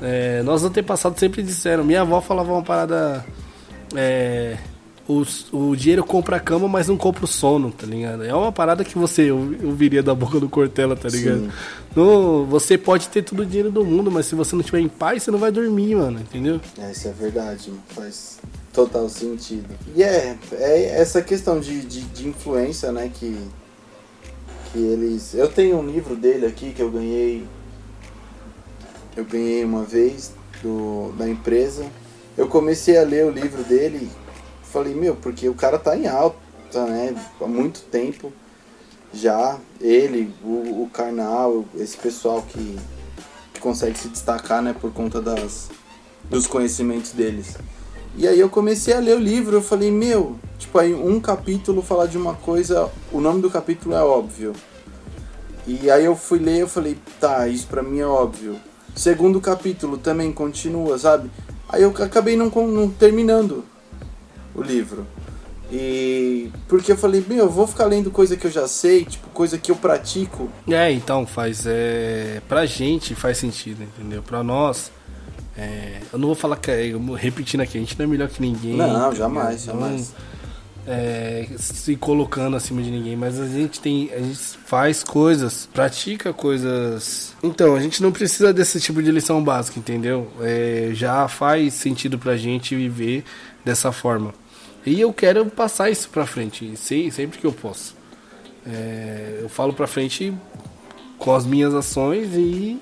É, 0.02 0.42
nossos 0.44 0.66
antepassados 0.68 1.20
sempre 1.20 1.44
disseram. 1.44 1.84
Minha 1.84 2.02
avó 2.02 2.22
falava 2.22 2.54
uma 2.54 2.64
parada. 2.64 3.26
É, 3.96 4.58
os- 5.08 5.48
o 5.52 5.76
dinheiro 5.76 6.04
compra 6.04 6.38
a 6.38 6.40
cama, 6.40 6.68
mas 6.68 6.88
não 6.88 6.96
compra 6.98 7.26
o 7.26 7.28
sono, 7.28 7.72
tá 7.72 7.86
ligado? 7.86 8.24
É 8.24 8.34
uma 8.34 8.52
parada 8.52 8.84
que 8.84 8.98
você 8.98 9.32
ou- 9.32 9.40
ouviria 9.64 10.02
da 10.04 10.14
boca 10.16 10.40
do 10.40 10.48
Cortella, 10.50 10.96
tá 10.96 11.10
ligado? 11.10 11.42
Sim. 11.42 11.52
No, 11.96 12.46
você 12.46 12.78
pode 12.78 13.10
ter 13.10 13.22
todo 13.24 13.42
o 13.42 13.46
dinheiro 13.46 13.72
do 13.72 13.84
mundo, 13.84 14.10
mas 14.12 14.26
se 14.26 14.36
você 14.36 14.56
não 14.56 14.62
estiver 14.62 14.80
em 14.80 14.88
paz, 14.88 15.24
você 15.24 15.32
não 15.32 15.40
vai 15.40 15.52
dormir, 15.52 15.96
mano, 15.96 16.20
entendeu? 16.20 16.62
É, 16.78 16.92
isso 16.92 17.08
é 17.08 17.12
verdade, 17.12 17.70
mano. 17.70 17.82
faz 17.90 18.40
total 18.72 19.10
sentido. 19.10 19.68
E 19.96 20.02
é, 20.04 20.38
é 20.54 21.02
essa 21.02 21.22
questão 21.22 21.60
de, 21.60 21.82
de, 21.82 22.02
de 22.02 22.28
influência, 22.30 22.92
né, 22.92 23.12
que, 23.14 23.38
que 24.72 24.80
eles... 24.80 25.34
Eu 25.34 25.50
tenho 25.50 25.78
um 25.78 25.86
livro 25.86 26.16
dele 26.16 26.46
aqui 26.46 26.72
que 26.72 26.82
eu 26.82 26.90
ganhei, 26.90 27.46
eu 29.18 29.26
ganhei 29.26 29.66
uma 29.66 29.84
vez 29.84 30.32
do, 30.64 31.12
da 31.18 31.28
empresa. 31.28 31.86
Eu 32.38 32.48
comecei 32.48 32.98
a 32.98 33.04
ler 33.04 33.26
o 33.26 33.30
livro 33.32 33.62
dele 33.64 34.10
falei, 34.72 34.96
meu, 34.96 35.16
porque 35.16 35.48
o 35.50 35.54
cara 35.54 35.78
tá 35.78 35.96
em 35.96 36.08
alta, 36.08 36.86
né, 36.88 37.16
há 37.40 37.46
muito 37.46 37.82
tempo 37.82 38.32
já. 39.14 39.58
Ele, 39.80 40.34
o, 40.44 40.84
o 40.84 40.90
Karnal, 40.92 41.66
esse 41.76 41.98
pessoal 41.98 42.42
que, 42.42 42.80
que 43.54 43.60
consegue 43.60 43.98
se 43.98 44.08
destacar, 44.08 44.62
né, 44.62 44.74
por 44.80 44.92
conta 44.94 45.22
das, 45.22 45.70
dos 46.30 46.48
conhecimentos 46.48 47.12
deles. 47.12 47.58
E 48.16 48.28
aí 48.28 48.40
eu 48.40 48.50
comecei 48.50 48.94
a 48.94 49.00
ler 49.00 49.16
o 49.16 49.20
livro, 49.20 49.58
eu 49.58 49.62
falei, 49.62 49.92
meu, 49.92 50.38
tipo, 50.58 50.78
aí 50.78 50.94
um 50.94 51.20
capítulo 51.20 51.82
fala 51.82 52.08
de 52.08 52.18
uma 52.18 52.34
coisa, 52.34 52.90
o 53.12 53.22
nome 53.22 53.42
do 53.42 53.50
capítulo 53.50 53.96
é 53.96 54.04
óbvio. 54.04 54.54
E 55.68 55.90
aí 55.92 56.06
eu 56.06 56.16
fui 56.16 56.40
ler, 56.40 56.62
eu 56.62 56.68
falei, 56.68 56.98
tá, 57.20 57.48
isso 57.48 57.68
pra 57.68 57.84
mim 57.84 58.00
é 58.00 58.06
óbvio. 58.06 58.58
Segundo 58.96 59.40
capítulo 59.40 59.98
também 59.98 60.32
continua, 60.34 60.98
sabe? 60.98 61.30
Aí 61.70 61.84
eu 61.84 61.94
acabei 62.00 62.36
não, 62.36 62.50
não 62.50 62.90
terminando 62.90 63.64
o 64.56 64.62
livro. 64.62 65.06
E 65.72 66.50
porque 66.68 66.92
eu 66.92 66.98
falei, 66.98 67.24
meu, 67.28 67.38
eu 67.46 67.50
vou 67.50 67.66
ficar 67.66 67.86
lendo 67.86 68.12
coisa 68.12 68.36
que 68.36 68.46
eu 68.46 68.52
já 68.52 68.68
sei, 68.68 69.06
tipo, 69.06 69.30
coisa 69.30 69.58
que 69.58 69.72
eu 69.72 69.76
pratico. 69.76 70.50
É, 70.68 70.92
então 70.92 71.26
faz. 71.26 71.64
É, 71.66 72.42
pra 72.48 72.66
gente 72.66 73.16
faz 73.16 73.38
sentido, 73.38 73.82
entendeu? 73.84 74.22
Pra 74.22 74.44
nós. 74.44 74.92
é, 75.58 76.00
eu 76.12 76.20
não 76.20 76.28
vou 76.28 76.36
falar 76.36 76.58
que. 76.58 76.70
é, 76.70 76.92
Repetindo 77.18 77.62
aqui, 77.62 77.78
a 77.78 77.82
gente 77.82 77.98
não 77.98 78.06
é 78.06 78.08
melhor 78.10 78.28
que 78.28 78.42
ninguém. 78.42 78.76
Não, 78.76 79.16
jamais, 79.16 79.66
Não, 79.68 79.74
jamais. 79.80 80.14
é, 80.86 81.48
se 81.58 81.96
colocando 81.96 82.58
acima 82.58 82.82
de 82.82 82.92
ninguém, 82.92 83.16
mas 83.16 83.40
a 83.40 83.48
gente 83.48 83.80
tem, 83.80 84.10
a 84.14 84.18
gente 84.20 84.40
faz 84.66 85.04
coisas, 85.06 85.70
pratica 85.72 86.34
coisas. 86.34 87.34
Então, 87.42 87.76
a 87.76 87.80
gente 87.80 88.04
não 88.04 88.12
precisa 88.12 88.52
desse 88.52 88.78
tipo 88.82 89.02
de 89.02 89.10
lição 89.10 89.42
básica, 89.42 89.80
entendeu? 89.80 90.28
É, 90.42 90.90
já 90.94 91.30
faz 91.30 91.76
sentido 91.76 92.20
pra 92.20 92.36
gente 92.36 92.76
viver 92.76 93.24
dessa 93.64 93.92
forma. 93.92 94.34
E 94.86 95.00
eu 95.00 95.14
quero 95.14 95.46
passar 95.46 95.90
isso 95.90 96.10
pra 96.10 96.26
frente, 96.26 96.76
sempre 96.76 97.38
que 97.38 97.46
eu 97.46 97.52
posso. 97.52 97.96
É, 98.66 99.40
eu 99.42 99.50
falo 99.50 99.74
pra 99.74 99.88
frente 99.88 100.34
com 101.18 101.34
as 101.36 101.46
minhas 101.46 101.74
ações 101.74 102.30
e, 102.36 102.80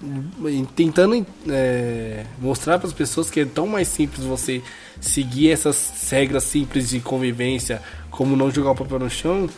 e 0.00 0.66
tentando 0.76 1.26
é, 1.48 2.24
mostrar 2.40 2.78
para 2.78 2.86
as 2.86 2.92
pessoas 2.92 3.30
que 3.30 3.40
é 3.40 3.44
tão 3.44 3.66
mais 3.66 3.88
simples 3.88 4.24
você 4.24 4.62
seguir 5.00 5.50
essas 5.50 6.08
regras 6.10 6.44
simples 6.44 6.90
de 6.90 7.00
convivência, 7.00 7.82
como 8.10 8.36
não 8.36 8.50
jogar 8.50 8.72
o 8.72 8.76
papel 8.76 9.00
no 9.00 9.10
chão, 9.10 9.48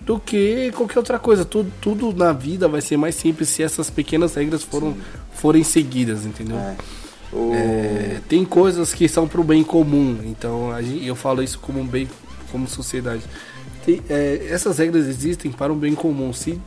do 0.00 0.18
que 0.20 0.70
qualquer 0.72 0.98
outra 0.98 1.18
coisa. 1.18 1.44
Tudo, 1.44 1.72
tudo 1.80 2.12
na 2.12 2.32
vida 2.32 2.68
vai 2.68 2.82
ser 2.82 2.98
mais 2.98 3.14
simples 3.14 3.48
se 3.48 3.62
essas 3.62 3.88
pequenas 3.88 4.34
regras 4.34 4.62
foram, 4.62 4.96
forem 5.32 5.64
seguidas, 5.64 6.26
entendeu? 6.26 6.58
É. 6.58 6.76
É, 7.52 8.20
tem 8.28 8.44
coisas 8.44 8.92
que 8.92 9.08
são 9.08 9.26
para 9.28 9.40
o 9.40 9.44
bem 9.44 9.62
comum, 9.62 10.18
então 10.24 10.70
eu 11.02 11.14
falo 11.14 11.42
isso 11.42 11.58
como 11.58 11.80
um 11.80 11.86
bem, 11.86 12.08
como 12.50 12.68
sociedade. 12.68 13.22
Tem, 13.84 14.02
é, 14.08 14.48
essas 14.50 14.78
regras 14.78 15.06
existem 15.06 15.52
para 15.52 15.72
o 15.72 15.76
bem 15.76 15.94
comum. 15.94 16.32
Se 16.32 16.60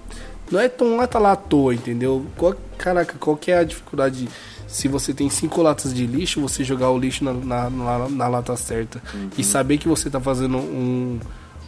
não 0.51 0.59
é 0.59 0.67
tão 0.67 0.97
lá 0.97 1.07
tá 1.07 1.19
lá 1.19 1.33
à 1.33 1.35
toa, 1.35 1.73
entendeu? 1.73 2.25
Qual, 2.37 2.55
caraca, 2.77 3.15
qual 3.19 3.35
que 3.35 3.51
é 3.51 3.57
a 3.57 3.63
dificuldade? 3.63 4.27
Se 4.67 4.87
você 4.87 5.13
tem 5.13 5.29
cinco 5.29 5.61
latas 5.61 5.93
de 5.93 6.05
lixo, 6.05 6.39
você 6.39 6.63
jogar 6.63 6.91
o 6.91 6.97
lixo 6.97 7.23
na, 7.23 7.33
na, 7.33 7.69
na, 7.69 8.09
na 8.09 8.27
lata 8.27 8.55
certa 8.55 9.01
uhum. 9.13 9.29
e 9.37 9.43
saber 9.43 9.79
que 9.79 9.87
você 9.87 10.07
está 10.07 10.19
fazendo 10.19 10.57
um 10.57 11.19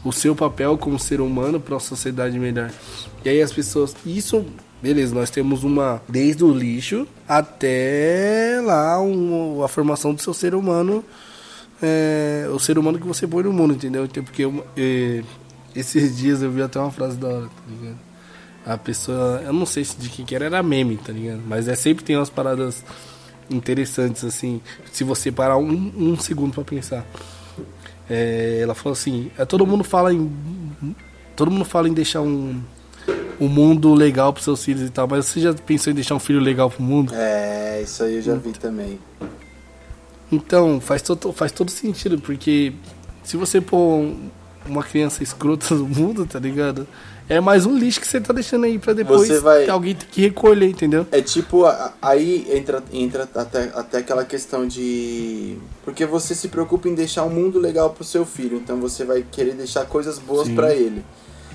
o 0.03 0.11
seu 0.11 0.35
papel 0.35 0.77
como 0.77 0.97
ser 0.97 1.21
humano 1.21 1.59
para 1.59 1.75
uma 1.75 1.79
sociedade 1.79 2.37
melhor. 2.39 2.71
E 3.23 3.29
aí 3.29 3.41
as 3.41 3.53
pessoas, 3.53 3.95
isso 4.05 4.45
Beleza, 4.81 5.13
nós 5.13 5.29
temos 5.29 5.63
uma. 5.63 6.01
Desde 6.09 6.43
o 6.43 6.51
lixo 6.51 7.07
até 7.27 8.59
lá 8.65 8.99
um, 8.99 9.63
a 9.63 9.67
formação 9.67 10.13
do 10.13 10.21
seu 10.21 10.33
ser 10.33 10.55
humano. 10.55 11.03
É, 11.83 12.47
o 12.51 12.59
ser 12.59 12.77
humano 12.77 12.99
que 12.99 13.05
você 13.05 13.27
põe 13.27 13.43
no 13.43 13.53
mundo, 13.53 13.73
entendeu? 13.73 14.05
Então, 14.05 14.23
porque 14.23 14.43
eu, 14.43 14.65
é, 14.75 15.23
esses 15.75 16.17
dias 16.17 16.41
eu 16.41 16.51
vi 16.51 16.61
até 16.61 16.79
uma 16.79 16.91
frase 16.91 17.17
da 17.17 17.27
hora, 17.27 17.45
tá 17.45 17.63
ligado? 17.69 17.99
A 18.65 18.77
pessoa. 18.77 19.41
Eu 19.45 19.53
não 19.53 19.67
sei 19.67 19.83
se 19.83 19.95
de 19.97 20.09
quem 20.09 20.25
que 20.25 20.33
era, 20.33 20.45
era 20.45 20.63
meme, 20.63 20.97
tá 20.97 21.13
ligado? 21.13 21.41
Mas 21.47 21.67
é 21.67 21.75
sempre 21.75 22.03
tem 22.03 22.15
umas 22.15 22.29
paradas 22.31 22.83
interessantes, 23.51 24.23
assim. 24.23 24.61
Se 24.91 25.03
você 25.03 25.31
parar 25.31 25.57
um, 25.57 25.93
um 25.95 26.17
segundo 26.17 26.53
para 26.53 26.63
pensar. 26.63 27.05
É, 28.09 28.59
ela 28.61 28.73
falou 28.73 28.93
assim: 28.93 29.29
é, 29.37 29.45
todo 29.45 29.65
mundo 29.65 29.83
fala 29.83 30.11
em. 30.11 30.31
Todo 31.35 31.51
mundo 31.51 31.65
fala 31.65 31.87
em 31.87 31.93
deixar 31.93 32.21
um 32.21 32.61
um 33.39 33.47
mundo 33.47 33.93
legal 33.93 34.31
para 34.31 34.43
seus 34.43 34.63
filhos 34.63 34.83
e 34.83 34.89
tal, 34.89 35.07
mas 35.07 35.25
você 35.25 35.39
já 35.39 35.53
pensou 35.53 35.91
em 35.91 35.95
deixar 35.95 36.15
um 36.15 36.19
filho 36.19 36.39
legal 36.39 36.69
pro 36.69 36.83
mundo? 36.83 37.13
É, 37.15 37.81
isso 37.81 38.03
aí 38.03 38.15
eu 38.15 38.21
já 38.21 38.35
vi 38.35 38.51
também. 38.51 38.99
Então, 40.31 40.79
faz 40.79 41.01
todo, 41.01 41.33
faz 41.33 41.51
todo 41.51 41.69
sentido, 41.71 42.19
porque 42.19 42.73
se 43.23 43.35
você 43.35 43.59
pôr 43.59 44.13
uma 44.65 44.83
criança 44.83 45.23
escrota 45.23 45.73
no 45.75 45.87
mundo, 45.87 46.25
tá 46.25 46.39
ligado? 46.39 46.87
É 47.27 47.39
mais 47.39 47.65
um 47.65 47.77
lixo 47.77 48.01
que 48.01 48.07
você 48.07 48.19
tá 48.19 48.33
deixando 48.33 48.65
aí 48.65 48.77
pra 48.77 48.91
depois 48.91 49.29
vai... 49.41 49.69
alguém 49.69 49.95
ter 49.95 50.05
que 50.05 50.21
recolher, 50.21 50.67
entendeu? 50.67 51.07
É 51.11 51.21
tipo, 51.21 51.63
aí 52.01 52.45
entra, 52.51 52.83
entra 52.91 53.23
até, 53.33 53.71
até 53.73 53.97
aquela 53.99 54.25
questão 54.25 54.67
de. 54.67 55.57
Porque 55.85 56.05
você 56.05 56.35
se 56.35 56.49
preocupa 56.49 56.89
em 56.89 56.93
deixar 56.93 57.23
um 57.23 57.29
mundo 57.29 57.57
legal 57.57 57.91
pro 57.91 58.03
seu 58.03 58.25
filho, 58.25 58.57
então 58.57 58.81
você 58.81 59.05
vai 59.05 59.23
querer 59.31 59.53
deixar 59.53 59.85
coisas 59.85 60.19
boas 60.19 60.49
para 60.49 60.73
ele. 60.73 61.05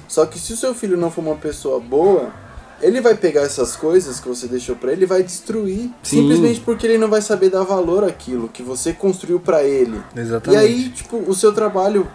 Só 0.08 0.26
que 0.26 0.38
se 0.38 0.52
o 0.52 0.56
seu 0.56 0.74
filho 0.74 0.96
não 0.96 1.10
for 1.10 1.20
uma 1.20 1.34
pessoa 1.34 1.80
boa, 1.80 2.32
ele 2.80 3.00
vai 3.00 3.14
pegar 3.14 3.42
essas 3.42 3.74
coisas 3.74 4.20
que 4.20 4.28
você 4.28 4.46
deixou 4.46 4.76
para 4.76 4.92
ele 4.92 5.02
e 5.02 5.06
vai 5.06 5.22
destruir. 5.22 5.90
Sim. 6.02 6.20
Simplesmente 6.20 6.60
porque 6.60 6.86
ele 6.86 6.98
não 6.98 7.08
vai 7.08 7.22
saber 7.22 7.50
dar 7.50 7.62
valor 7.62 8.04
àquilo 8.04 8.48
que 8.48 8.62
você 8.62 8.92
construiu 8.92 9.40
para 9.40 9.62
ele. 9.62 10.00
Exatamente. 10.14 10.62
E 10.62 10.64
aí, 10.64 10.88
tipo, 10.90 11.16
o 11.18 11.34
seu 11.34 11.52
trabalho 11.52 12.08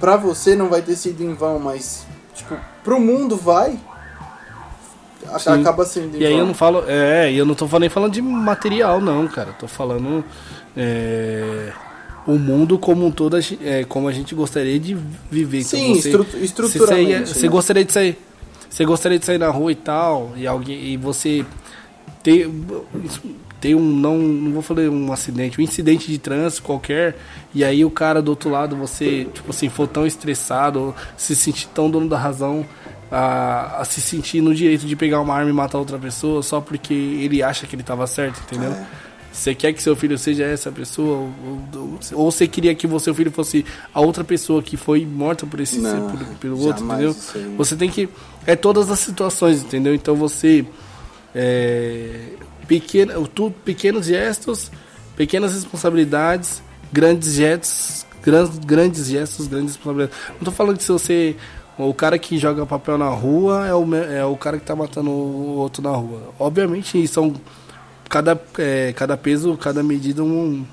para 0.00 0.16
você 0.16 0.54
não 0.54 0.68
vai 0.68 0.82
ter 0.82 0.96
sido 0.96 1.22
em 1.22 1.34
vão, 1.34 1.58
mas, 1.58 2.06
tipo, 2.34 2.56
pro 2.82 3.00
mundo 3.00 3.36
vai. 3.36 3.78
Sim. 5.38 5.60
Acaba 5.60 5.84
sendo 5.84 6.16
em 6.16 6.20
E 6.20 6.26
aí 6.26 6.38
eu 6.38 6.46
não 6.46 6.54
falo. 6.54 6.84
É, 6.86 7.32
eu 7.32 7.44
não 7.44 7.54
tô 7.54 7.66
nem 7.78 7.88
falando 7.88 8.12
de 8.12 8.22
material, 8.22 9.00
não, 9.00 9.26
cara. 9.26 9.52
tô 9.58 9.66
falando. 9.66 10.24
É 10.76 11.72
o 12.26 12.38
mundo 12.38 12.78
como 12.78 13.06
um 13.06 13.10
todo, 13.10 13.38
é, 13.62 13.84
como 13.84 14.08
a 14.08 14.12
gente 14.12 14.34
gostaria 14.34 14.78
de 14.80 14.96
viver. 15.30 15.60
Então 15.60 15.70
Sim, 15.70 15.92
então 15.92 16.24
você, 16.24 16.38
estruturalmente. 16.38 17.28
Você, 17.28 17.42
né? 17.42 17.48
gostaria 17.48 17.84
de 17.84 17.92
sair, 17.92 18.18
você 18.68 18.84
gostaria 18.84 19.18
de 19.18 19.24
sair 19.24 19.38
na 19.38 19.48
rua 19.48 19.72
e 19.72 19.76
tal, 19.76 20.32
e 20.36 20.46
alguém 20.46 20.92
e 20.92 20.96
você 20.96 21.44
tem, 22.22 22.66
tem 23.60 23.74
um 23.74 23.80
não, 23.80 24.18
não 24.18 24.52
vou 24.52 24.62
falar 24.62 24.82
um 24.82 25.12
acidente, 25.12 25.60
um 25.60 25.64
incidente 25.64 26.10
de 26.10 26.18
trânsito 26.18 26.62
qualquer, 26.62 27.16
e 27.54 27.64
aí 27.64 27.84
o 27.84 27.90
cara 27.90 28.20
do 28.20 28.30
outro 28.30 28.50
lado 28.50 28.74
você, 28.74 29.26
tipo 29.32 29.50
assim, 29.50 29.68
for 29.68 29.86
tão 29.86 30.04
estressado, 30.04 30.94
se 31.16 31.36
sentir 31.36 31.68
tão 31.68 31.88
dono 31.88 32.08
da 32.08 32.18
razão, 32.18 32.66
a, 33.10 33.82
a, 33.82 33.84
se 33.84 34.00
sentir 34.00 34.40
no 34.40 34.52
direito 34.52 34.84
de 34.84 34.96
pegar 34.96 35.20
uma 35.20 35.32
arma 35.32 35.48
e 35.48 35.52
matar 35.52 35.78
outra 35.78 35.96
pessoa 35.96 36.42
só 36.42 36.60
porque 36.60 36.92
ele 36.92 37.42
acha 37.42 37.66
que 37.66 37.76
ele 37.76 37.82
estava 37.82 38.04
certo, 38.08 38.40
entendeu? 38.40 38.72
É. 38.72 38.86
Você 39.36 39.54
quer 39.54 39.74
que 39.74 39.82
seu 39.82 39.94
filho 39.94 40.16
seja 40.16 40.44
essa 40.44 40.72
pessoa? 40.72 41.18
Ou, 41.18 41.30
ou, 41.74 41.98
ou, 42.14 42.30
você 42.30 42.48
queria 42.48 42.74
que 42.74 42.86
o 42.86 42.98
seu 42.98 43.14
filho 43.14 43.30
fosse 43.30 43.66
a 43.92 44.00
outra 44.00 44.24
pessoa 44.24 44.62
que 44.62 44.78
foi 44.78 45.04
morta 45.04 45.46
por 45.46 45.60
esse 45.60 45.78
Não, 45.78 46.10
por, 46.10 46.18
pelo 46.38 46.58
outro, 46.58 46.82
entendeu? 46.82 47.14
Você 47.58 47.76
tem 47.76 47.90
que. 47.90 48.08
É 48.46 48.56
todas 48.56 48.90
as 48.90 48.98
situações, 48.98 49.62
entendeu? 49.62 49.94
Então 49.94 50.16
você. 50.16 50.64
É, 51.34 52.30
pequeno, 52.66 53.28
tudo, 53.28 53.54
pequenos 53.62 54.06
gestos, 54.06 54.70
pequenas 55.14 55.52
responsabilidades, 55.52 56.62
grandes 56.90 57.34
gestos, 57.34 58.06
grandes, 58.22 58.58
grandes 58.60 59.06
gestos, 59.06 59.46
grandes 59.48 59.76
responsabilidades. 59.76 60.18
Não 60.30 60.44
tô 60.44 60.50
falando 60.50 60.78
que 60.78 60.82
se 60.82 60.92
você. 60.92 61.36
O 61.78 61.92
cara 61.92 62.18
que 62.18 62.38
joga 62.38 62.64
papel 62.64 62.96
na 62.96 63.10
rua 63.10 63.66
é 63.66 63.74
o, 63.74 63.94
é 63.94 64.24
o 64.24 64.34
cara 64.34 64.58
que 64.58 64.64
tá 64.64 64.74
matando 64.74 65.10
o 65.10 65.56
outro 65.58 65.82
na 65.82 65.90
rua. 65.90 66.32
Obviamente 66.38 67.06
são 67.06 67.34
cada, 68.08 68.40
é, 68.58 68.92
cada 68.92 69.16
peso, 69.16 69.56
cada 69.56 69.82
medida 69.82 70.22
um, 70.22 70.64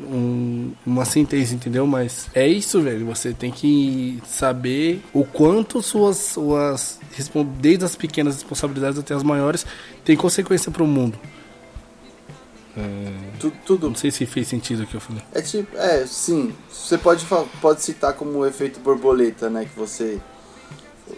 um, 0.00 0.72
uma 0.84 1.04
sentença, 1.04 1.54
entendeu? 1.54 1.86
Mas 1.86 2.28
é 2.34 2.46
isso, 2.46 2.80
velho. 2.80 3.06
Você 3.06 3.32
tem 3.32 3.50
que 3.50 4.22
saber 4.26 5.02
o 5.12 5.24
quanto 5.24 5.82
suas, 5.82 6.16
suas 6.16 6.98
desde 7.60 7.84
as 7.84 7.96
pequenas 7.96 8.34
responsabilidades 8.34 8.98
até 8.98 9.14
as 9.14 9.22
maiores, 9.22 9.66
tem 10.04 10.16
consequência 10.16 10.70
para 10.70 10.82
o 10.82 10.86
mundo. 10.86 11.18
É, 12.76 13.38
tudo, 13.38 13.56
tudo, 13.64 13.88
Não 13.88 13.94
sei 13.94 14.10
se 14.10 14.26
fez 14.26 14.48
sentido 14.48 14.82
o 14.82 14.86
que 14.86 14.96
eu 14.96 15.00
falei. 15.00 15.22
É 15.32 15.40
tipo, 15.40 15.76
é, 15.76 16.04
sim. 16.06 16.52
Você 16.68 16.98
pode, 16.98 17.24
pode 17.60 17.82
citar 17.82 18.14
como 18.14 18.38
o 18.38 18.46
efeito 18.46 18.80
borboleta, 18.80 19.48
né? 19.48 19.64
Que 19.64 19.78
você 19.78 20.20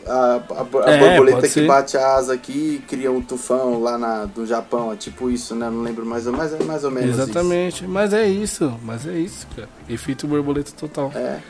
a, 0.07 0.43
a, 0.51 0.89
a 0.89 0.91
é, 0.91 0.99
borboleta 0.99 1.49
que 1.49 1.67
bate 1.67 1.97
a 1.97 2.15
asa 2.15 2.35
aqui 2.35 2.77
e 2.77 2.85
cria 2.87 3.11
um 3.11 3.23
tufão 3.23 3.81
lá 3.81 3.97
na, 3.97 4.27
no 4.27 4.45
Japão. 4.47 4.93
É 4.93 4.97
tipo 4.97 5.31
isso, 5.31 5.55
né? 5.55 5.71
Não 5.71 5.83
lembro 5.83 6.05
mais, 6.05 6.27
mais, 6.27 6.59
mais 6.65 6.85
ou 6.85 6.91
menos 6.91 7.19
Exatamente. 7.19 7.85
Isso. 7.85 7.89
Mas 7.89 8.13
é 8.13 8.27
isso. 8.29 8.79
Mas 8.83 9.07
é 9.07 9.17
isso, 9.17 9.47
cara. 9.55 9.69
Efeito 9.89 10.27
borboleta 10.27 10.73
total. 10.73 11.13
É. 11.15 11.41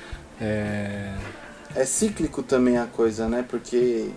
É... 0.40 1.14
É 1.74 1.84
cíclico 1.84 2.42
também 2.42 2.78
a 2.78 2.86
coisa, 2.86 3.28
né? 3.28 3.44
Porque 3.46 4.10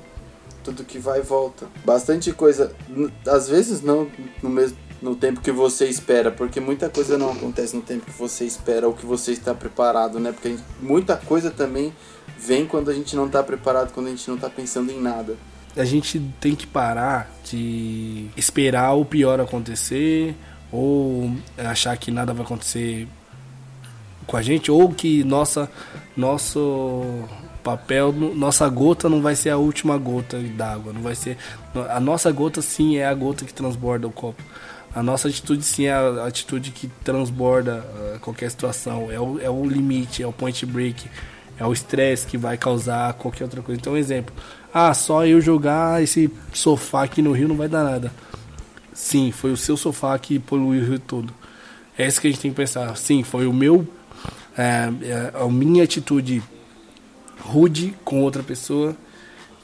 tudo 0.63 0.83
que 0.83 0.99
vai 0.99 1.19
e 1.19 1.23
volta. 1.23 1.67
Bastante 1.85 2.31
coisa. 2.31 2.73
Às 3.25 3.49
vezes 3.49 3.81
não 3.81 4.07
no 4.41 4.49
mesmo 4.49 4.77
no 5.01 5.15
tempo 5.15 5.39
que 5.39 5.51
você 5.51 5.85
espera, 5.85 6.29
porque 6.29 6.59
muita 6.59 6.89
coisa 6.89 7.17
não 7.17 7.31
acontece 7.31 7.75
no 7.75 7.81
tempo 7.81 8.05
que 8.05 8.17
você 8.17 8.43
espera 8.43 8.87
ou 8.87 8.93
que 8.93 9.05
você 9.05 9.31
está 9.31 9.53
preparado, 9.53 10.19
né? 10.19 10.31
Porque 10.31 10.49
gente, 10.49 10.63
muita 10.81 11.15
coisa 11.15 11.49
também 11.49 11.93
vem 12.39 12.65
quando 12.65 12.89
a 12.89 12.93
gente 12.93 13.15
não 13.15 13.25
está 13.25 13.43
preparado, 13.43 13.91
quando 13.91 14.07
a 14.07 14.09
gente 14.09 14.27
não 14.27 14.35
está 14.35 14.49
pensando 14.49 14.91
em 14.91 15.01
nada. 15.01 15.35
A 15.75 15.85
gente 15.85 16.19
tem 16.39 16.55
que 16.55 16.65
parar 16.65 17.31
de 17.43 18.27
esperar 18.35 18.93
o 18.93 19.05
pior 19.05 19.39
acontecer 19.39 20.35
ou 20.71 21.31
achar 21.57 21.95
que 21.97 22.11
nada 22.11 22.33
vai 22.33 22.43
acontecer 22.43 23.07
com 24.25 24.37
a 24.37 24.41
gente 24.41 24.71
ou 24.71 24.91
que 24.91 25.23
nossa 25.23 25.69
nosso 26.15 27.23
papel, 27.63 28.11
nossa 28.11 28.67
gota 28.69 29.09
não 29.09 29.21
vai 29.21 29.35
ser 29.35 29.49
a 29.49 29.57
última 29.57 29.97
gota 29.97 30.39
d'água, 30.39 30.93
não 30.93 31.01
vai 31.01 31.15
ser 31.15 31.37
a 31.89 31.99
nossa 31.99 32.31
gota 32.31 32.61
sim 32.61 32.97
é 32.97 33.05
a 33.05 33.13
gota 33.13 33.45
que 33.45 33.53
transborda 33.53 34.07
o 34.07 34.11
copo. 34.11 34.41
A 34.93 35.03
nossa 35.03 35.27
atitude 35.27 35.63
sim 35.63 35.85
é 35.85 35.93
a 35.93 36.25
atitude 36.25 36.71
que 36.71 36.87
transborda 37.03 37.85
uh, 38.15 38.19
qualquer 38.19 38.49
situação, 38.49 39.11
é 39.11 39.19
o, 39.19 39.39
é 39.39 39.49
o 39.49 39.63
limite, 39.63 40.23
é 40.23 40.27
o 40.27 40.33
point 40.33 40.65
break 40.65 41.07
é 41.59 41.65
o 41.65 41.73
estresse 41.73 42.25
que 42.25 42.37
vai 42.37 42.57
causar 42.57 43.13
qualquer 43.13 43.43
outra 43.43 43.61
coisa. 43.61 43.79
Então, 43.79 43.93
um 43.93 43.97
exemplo. 43.97 44.33
Ah, 44.73 44.93
só 44.93 45.25
eu 45.25 45.41
jogar 45.41 46.01
esse 46.01 46.31
sofá 46.53 47.03
aqui 47.03 47.21
no 47.21 47.33
rio 47.33 47.47
não 47.47 47.57
vai 47.57 47.67
dar 47.67 47.83
nada. 47.83 48.11
Sim, 48.93 49.31
foi 49.31 49.51
o 49.51 49.57
seu 49.57 49.75
sofá 49.75 50.17
que 50.17 50.39
poluiu 50.39 50.81
o 50.81 50.85
rio 50.85 50.99
todo. 50.99 51.33
É 51.97 52.07
isso 52.07 52.21
que 52.21 52.27
a 52.27 52.31
gente 52.31 52.39
tem 52.39 52.51
que 52.51 52.57
pensar. 52.57 52.95
Sim, 52.95 53.23
foi 53.23 53.45
o 53.45 53.53
meu. 53.53 53.85
É, 54.57 54.89
é 55.03 55.33
a 55.41 55.47
minha 55.49 55.83
atitude 55.83 56.41
rude 57.41 57.93
com 58.05 58.21
outra 58.21 58.43
pessoa 58.43 58.95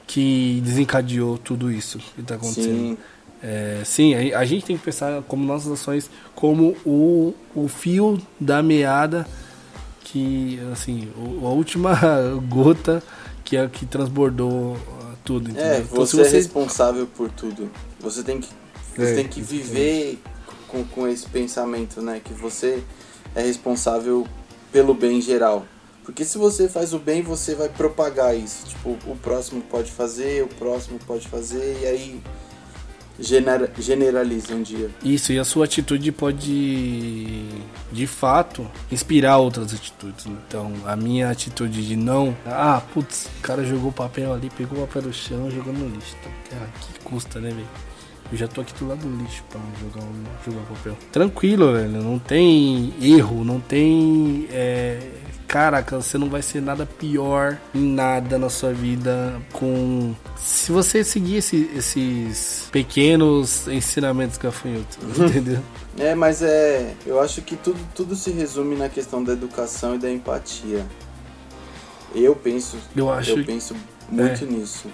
que 0.06 0.60
desencadeou 0.64 1.38
tudo 1.38 1.70
isso 1.70 1.98
que 2.14 2.20
está 2.20 2.34
acontecendo. 2.34 2.66
Sim, 2.66 2.98
é, 3.42 3.82
sim 3.84 4.14
a, 4.14 4.38
a, 4.38 4.44
gente 4.44 4.64
tem 4.64 4.76
que 4.76 4.84
pensar 4.84 5.22
como 5.22 5.44
nossas 5.44 5.72
ações 5.72 6.10
como 6.34 6.76
o, 6.84 7.34
o 7.54 7.68
fio 7.68 8.18
da 8.40 8.62
meada 8.62 9.26
que, 10.06 10.60
assim, 10.72 11.12
a 11.42 11.48
última 11.48 11.98
gota 12.48 13.02
que 13.44 13.56
é 13.56 13.66
que 13.66 13.84
transbordou 13.84 14.76
tudo. 15.24 15.50
Entendeu? 15.50 15.64
É, 15.64 15.78
então, 15.80 15.96
você, 15.96 16.16
você, 16.16 16.28
é 16.28 16.30
responsável 16.30 17.08
por 17.08 17.28
tudo. 17.28 17.68
Você 17.98 18.22
tem 18.22 18.40
que, 18.40 18.48
você 18.96 19.12
é, 19.12 19.14
tem 19.16 19.26
que 19.26 19.40
viver 19.40 20.20
com, 20.68 20.84
com 20.84 21.08
esse 21.08 21.28
pensamento, 21.28 22.00
né? 22.00 22.20
Que 22.24 22.32
você 22.32 22.82
é 23.34 23.42
responsável 23.42 24.26
pelo 24.70 24.94
bem 24.94 25.20
geral. 25.20 25.66
Porque 26.04 26.24
se 26.24 26.38
você 26.38 26.68
faz 26.68 26.94
o 26.94 27.00
bem, 27.00 27.20
você 27.20 27.56
vai 27.56 27.68
propagar 27.68 28.36
isso. 28.36 28.66
Tipo, 28.66 28.90
o 29.10 29.16
próximo 29.20 29.60
pode 29.62 29.90
fazer, 29.90 30.44
o 30.44 30.48
próximo 30.48 31.00
pode 31.04 31.26
fazer, 31.26 31.80
e 31.82 31.86
aí 31.86 32.22
genera, 33.18 33.70
generaliza 33.78 34.54
um 34.54 34.62
dia. 34.62 34.90
Isso, 35.02 35.32
e 35.32 35.38
a 35.38 35.44
sua 35.44 35.64
atitude 35.64 36.10
pode, 36.12 37.44
de 37.92 38.06
fato, 38.06 38.66
inspirar 38.90 39.38
outras 39.38 39.72
atitudes. 39.72 40.26
Então, 40.26 40.72
a 40.84 40.96
minha 40.96 41.30
atitude 41.30 41.86
de 41.86 41.96
não, 41.96 42.36
ah, 42.46 42.82
putz, 42.92 43.28
o 43.38 43.42
cara 43.42 43.64
jogou 43.64 43.92
papel 43.92 44.32
ali, 44.32 44.50
pegou 44.56 44.82
o 44.82 44.86
papel 44.86 45.02
do 45.02 45.12
chão, 45.12 45.50
jogou 45.50 45.72
no 45.72 45.88
lixo. 45.88 46.16
Ah, 46.52 46.66
que 46.80 47.00
custa, 47.00 47.40
né, 47.40 47.50
velho? 47.50 47.66
Eu 48.30 48.36
já 48.36 48.48
tô 48.48 48.60
aqui 48.60 48.74
do 48.74 48.88
lado 48.88 49.00
do 49.00 49.22
lixo 49.22 49.44
pra 49.48 49.60
jogar, 49.80 50.04
jogar 50.44 50.66
papel. 50.66 50.96
Tranquilo, 51.12 51.72
velho. 51.72 52.02
Não 52.02 52.18
tem 52.18 52.92
erro, 53.00 53.44
não 53.44 53.60
tem 53.60 54.48
é, 54.50 54.98
caraca, 55.46 55.96
você 56.00 56.18
não 56.18 56.28
vai 56.28 56.42
ser 56.42 56.60
nada 56.60 56.84
pior 56.84 57.58
em 57.74 57.92
nada 57.92 58.38
na 58.38 58.48
sua 58.50 58.72
vida 58.72 59.40
com. 59.52 60.14
Se 60.36 60.72
você 60.72 61.02
seguir 61.04 61.36
esse, 61.36 61.70
esses 61.74 62.68
pequenos 62.70 63.66
ensinamentos 63.68 64.38
gafanhotos, 64.38 64.98
entendeu? 65.18 65.62
É, 65.98 66.14
mas 66.14 66.42
é. 66.42 66.94
Eu 67.06 67.20
acho 67.20 67.42
que 67.42 67.56
tudo, 67.56 67.80
tudo 67.94 68.14
se 68.14 68.30
resume 68.30 68.76
na 68.76 68.88
questão 68.88 69.22
da 69.22 69.32
educação 69.32 69.94
e 69.94 69.98
da 69.98 70.10
empatia. 70.10 70.84
Eu 72.14 72.34
penso. 72.34 72.76
Eu 72.94 73.10
acho. 73.10 73.30
Eu 73.30 73.44
penso 73.44 73.74
muito 74.10 74.44
é. 74.44 74.46
nisso. 74.46 74.88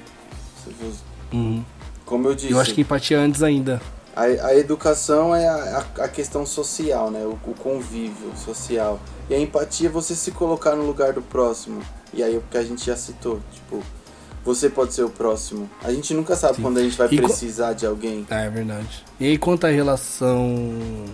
Uhum. 1.33 1.65
Como 2.05 2.29
eu 2.29 2.35
disse. 2.35 2.53
Eu 2.53 2.61
acho 2.61 2.75
que 2.75 2.81
empatia 2.81 3.19
antes 3.19 3.43
ainda. 3.43 3.81
A, 4.15 4.23
a 4.23 4.57
educação 4.57 5.35
é 5.35 5.49
a, 5.49 5.87
a, 5.99 6.05
a, 6.05 6.09
questão 6.09 6.45
social, 6.45 7.11
né? 7.11 7.25
O, 7.25 7.39
o, 7.51 7.55
convívio 7.55 8.31
social. 8.37 9.01
E 9.33 9.35
a 9.35 9.41
empatia 9.41 9.89
é 9.89 9.91
você 9.91 10.15
se 10.15 10.31
colocar 10.31 10.77
no 10.77 10.85
lugar 10.85 11.15
do 11.15 11.23
próximo. 11.23 11.81
E 12.13 12.23
aí 12.23 12.37
o 12.37 12.43
que 12.51 12.59
a 12.59 12.63
gente 12.63 12.85
já 12.85 12.95
citou, 12.95 13.41
tipo, 13.51 13.83
você 14.45 14.69
pode 14.69 14.93
ser 14.93 15.05
o 15.05 15.09
próximo. 15.09 15.71
A 15.83 15.91
gente 15.91 16.13
nunca 16.13 16.37
sabe 16.37 16.57
Sim. 16.57 16.63
quando 16.63 16.77
a 16.77 16.83
gente 16.83 16.99
vai 16.99 17.09
e 17.11 17.17
precisar 17.17 17.73
de 17.73 17.87
alguém. 17.87 18.27
É, 18.29 18.45
é 18.45 18.51
verdade. 18.51 19.03
E 19.19 19.25
aí 19.25 19.39
quanto 19.39 19.67
à 19.67 19.71
relação. 19.71 20.67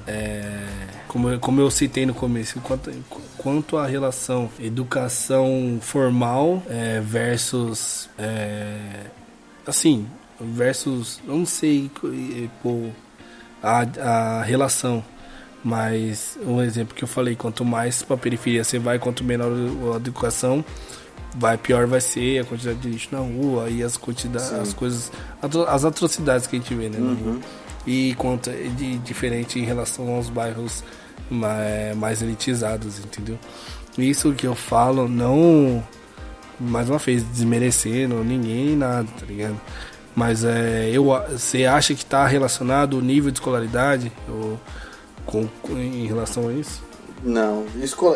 É, 0.05 0.67
como, 1.07 1.31
eu, 1.31 1.39
como 1.39 1.61
eu 1.61 1.71
citei 1.71 2.07
no 2.07 2.13
começo, 2.13 2.59
quanto, 2.59 2.91
quanto 3.37 3.77
à 3.77 3.87
relação 3.87 4.51
educação 4.59 5.79
formal 5.81 6.61
é, 6.69 7.01
versus. 7.01 8.11
É, 8.19 9.05
assim, 9.65 10.09
versus, 10.41 11.21
não 11.25 11.47
sei 11.47 11.89
pô, 12.65 12.89
a, 13.63 14.41
a 14.41 14.43
relação, 14.43 15.05
mas 15.65 16.39
um 16.45 16.63
exemplo 16.63 16.95
que 16.95 17.03
eu 17.03 17.09
falei, 17.09 17.35
quanto 17.35 17.65
mais 17.65 18.03
para 18.03 18.17
periferia 18.17 18.63
você 18.63 18.79
vai, 18.79 18.99
quanto 18.99 19.25
menor 19.25 19.51
a 19.95 19.97
educação, 19.97 20.65
vai 21.37 21.59
pior 21.59 21.87
vai 21.87 22.01
ser 22.01 22.41
a 22.41 22.45
quantidade 22.45 22.79
de 22.79 22.89
lixo 22.89 23.09
na 23.13 23.19
rua 23.19 23.69
e 23.69 23.83
as 23.83 23.97
quantidades, 23.97 24.53
as 24.53 24.73
coisas, 24.73 25.13
as 25.69 25.85
atrocidades 25.85 26.47
que 26.47 26.57
a 26.57 26.59
gente 26.59 26.75
vê, 26.75 26.89
né? 26.89 26.99
Uhum. 26.99 27.41
E 27.87 28.15
quanto 28.17 28.51
é 28.51 28.69
de 28.77 28.99
diferente 28.99 29.59
em 29.59 29.65
relação 29.65 30.15
aos 30.15 30.29
bairros 30.29 30.85
mais, 31.31 31.97
mais 31.97 32.23
elitizados, 32.23 32.99
entendeu? 32.99 33.39
Isso 33.97 34.33
que 34.33 34.47
eu 34.47 34.55
falo 34.55 35.09
não 35.09 35.83
mais 36.61 36.89
uma 36.89 36.99
vez 36.99 37.23
desmerecendo 37.23 38.23
ninguém 38.25 38.77
nada, 38.77 39.09
tá 39.19 39.27
ligado? 39.27 39.61
Mas 40.15 40.45
é, 40.45 40.91
eu, 40.93 41.05
você 41.31 41.65
acha 41.65 41.95
que 41.95 42.03
está 42.03 42.27
relacionado 42.27 42.95
o 42.95 43.01
nível 43.01 43.31
de 43.31 43.39
escolaridade 43.39 44.13
ou, 44.29 44.59
com, 45.29 45.47
em 45.71 46.07
relação 46.07 46.49
a 46.49 46.53
isso? 46.53 46.83
Não, 47.23 47.67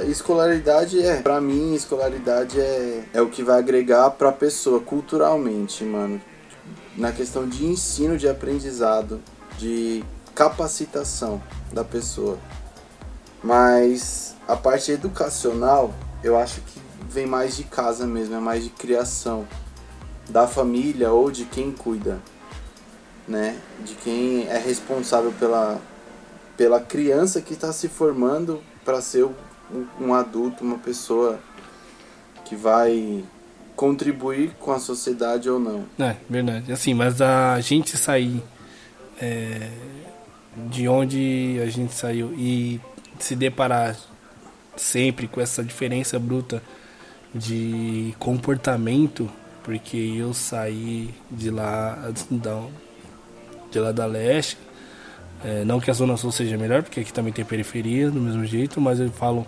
escolaridade 0.07 1.03
é, 1.03 1.21
para 1.21 1.41
mim, 1.41 1.75
escolaridade 1.75 2.59
é, 2.59 3.05
é 3.13 3.21
o 3.21 3.29
que 3.29 3.43
vai 3.43 3.59
agregar 3.59 4.11
para 4.11 4.31
a 4.31 4.33
pessoa 4.33 4.81
culturalmente, 4.81 5.85
mano. 5.85 6.21
Na 6.97 7.13
questão 7.13 7.49
de 7.49 7.67
ensino, 7.67 8.17
de 8.17 8.29
aprendizado, 8.29 9.21
de 9.59 10.05
capacitação 10.35 11.43
da 11.73 11.85
pessoa. 11.85 12.39
Mas 13.43 14.37
a 14.47 14.57
parte 14.57 14.93
educacional, 14.93 15.93
eu 16.23 16.39
acho 16.39 16.61
que 16.61 16.81
vem 17.11 17.27
mais 17.27 17.57
de 17.57 17.65
casa 17.65 18.07
mesmo, 18.07 18.37
é 18.37 18.41
mais 18.41 18.63
de 18.63 18.71
criação 18.71 19.47
da 20.29 20.47
família 20.47 21.11
ou 21.11 21.31
de 21.31 21.45
quem 21.45 21.73
cuida, 21.73 22.21
né? 23.27 23.59
De 23.85 23.95
quem 23.97 24.47
é 24.47 24.59
responsável 24.59 25.33
pela, 25.33 25.81
pela 26.57 26.81
criança 26.81 27.41
que 27.41 27.55
está 27.55 27.73
se 27.73 27.89
formando 27.89 28.63
para 28.85 29.01
ser 29.01 29.27
um, 30.01 30.15
adulto, 30.15 30.65
uma 30.65 30.79
pessoa 30.79 31.39
que 32.45 32.55
vai 32.55 33.25
contribuir 33.75 34.55
com 34.61 34.73
a 34.73 34.79
sociedade 34.79 35.49
ou 35.49 35.59
não. 35.59 35.87
É, 35.99 36.17
verdade. 36.29 36.73
Assim, 36.73 36.95
mas 36.95 37.21
a 37.21 37.59
gente 37.61 37.97
sair 37.97 38.43
é, 39.21 39.71
de 40.69 40.87
onde 40.89 41.59
a 41.63 41.67
gente 41.67 41.95
saiu 41.95 42.33
e 42.35 42.81
se 43.19 43.35
deparar 43.35 43.97
sempre 44.77 45.27
com 45.27 45.41
essa 45.41 45.63
diferença 45.65 46.19
bruta 46.19 46.63
de 47.35 48.15
comportamento 48.19 49.31
porque 49.63 49.97
eu 49.97 50.35
saí 50.35 51.15
de 51.31 51.51
lá, 51.51 52.11
de 53.71 53.79
lá 53.79 53.93
da 53.93 54.07
leste. 54.07 54.59
É, 55.45 55.65
não 55.65 55.81
que 55.81 55.91
a 55.91 55.95
Zona 55.95 56.17
Sul 56.17 56.31
seja 56.31 56.57
melhor, 56.57 56.83
porque 56.83 57.01
aqui 57.01 57.13
também 57.13 57.33
tem 57.33 57.45
periferia 57.45 58.11
do 58.11 58.21
mesmo 58.21 58.45
jeito, 58.45 58.81
mas 58.81 59.01
eu 59.01 59.11
falo 59.11 59.47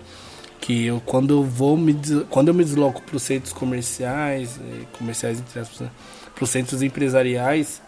que 0.60 0.86
eu 0.86 1.00
quando 1.04 1.34
eu 1.34 1.44
vou 1.44 1.76
me 1.76 1.94
quando 2.30 2.48
eu 2.48 2.54
me 2.54 2.64
desloco 2.64 3.02
para 3.02 3.16
os 3.16 3.22
centros 3.22 3.52
comerciais, 3.52 4.58
é, 4.58 4.96
comerciais 4.96 5.40
para 5.40 6.44
os 6.44 6.50
centros 6.50 6.82
empresariais, 6.82 7.80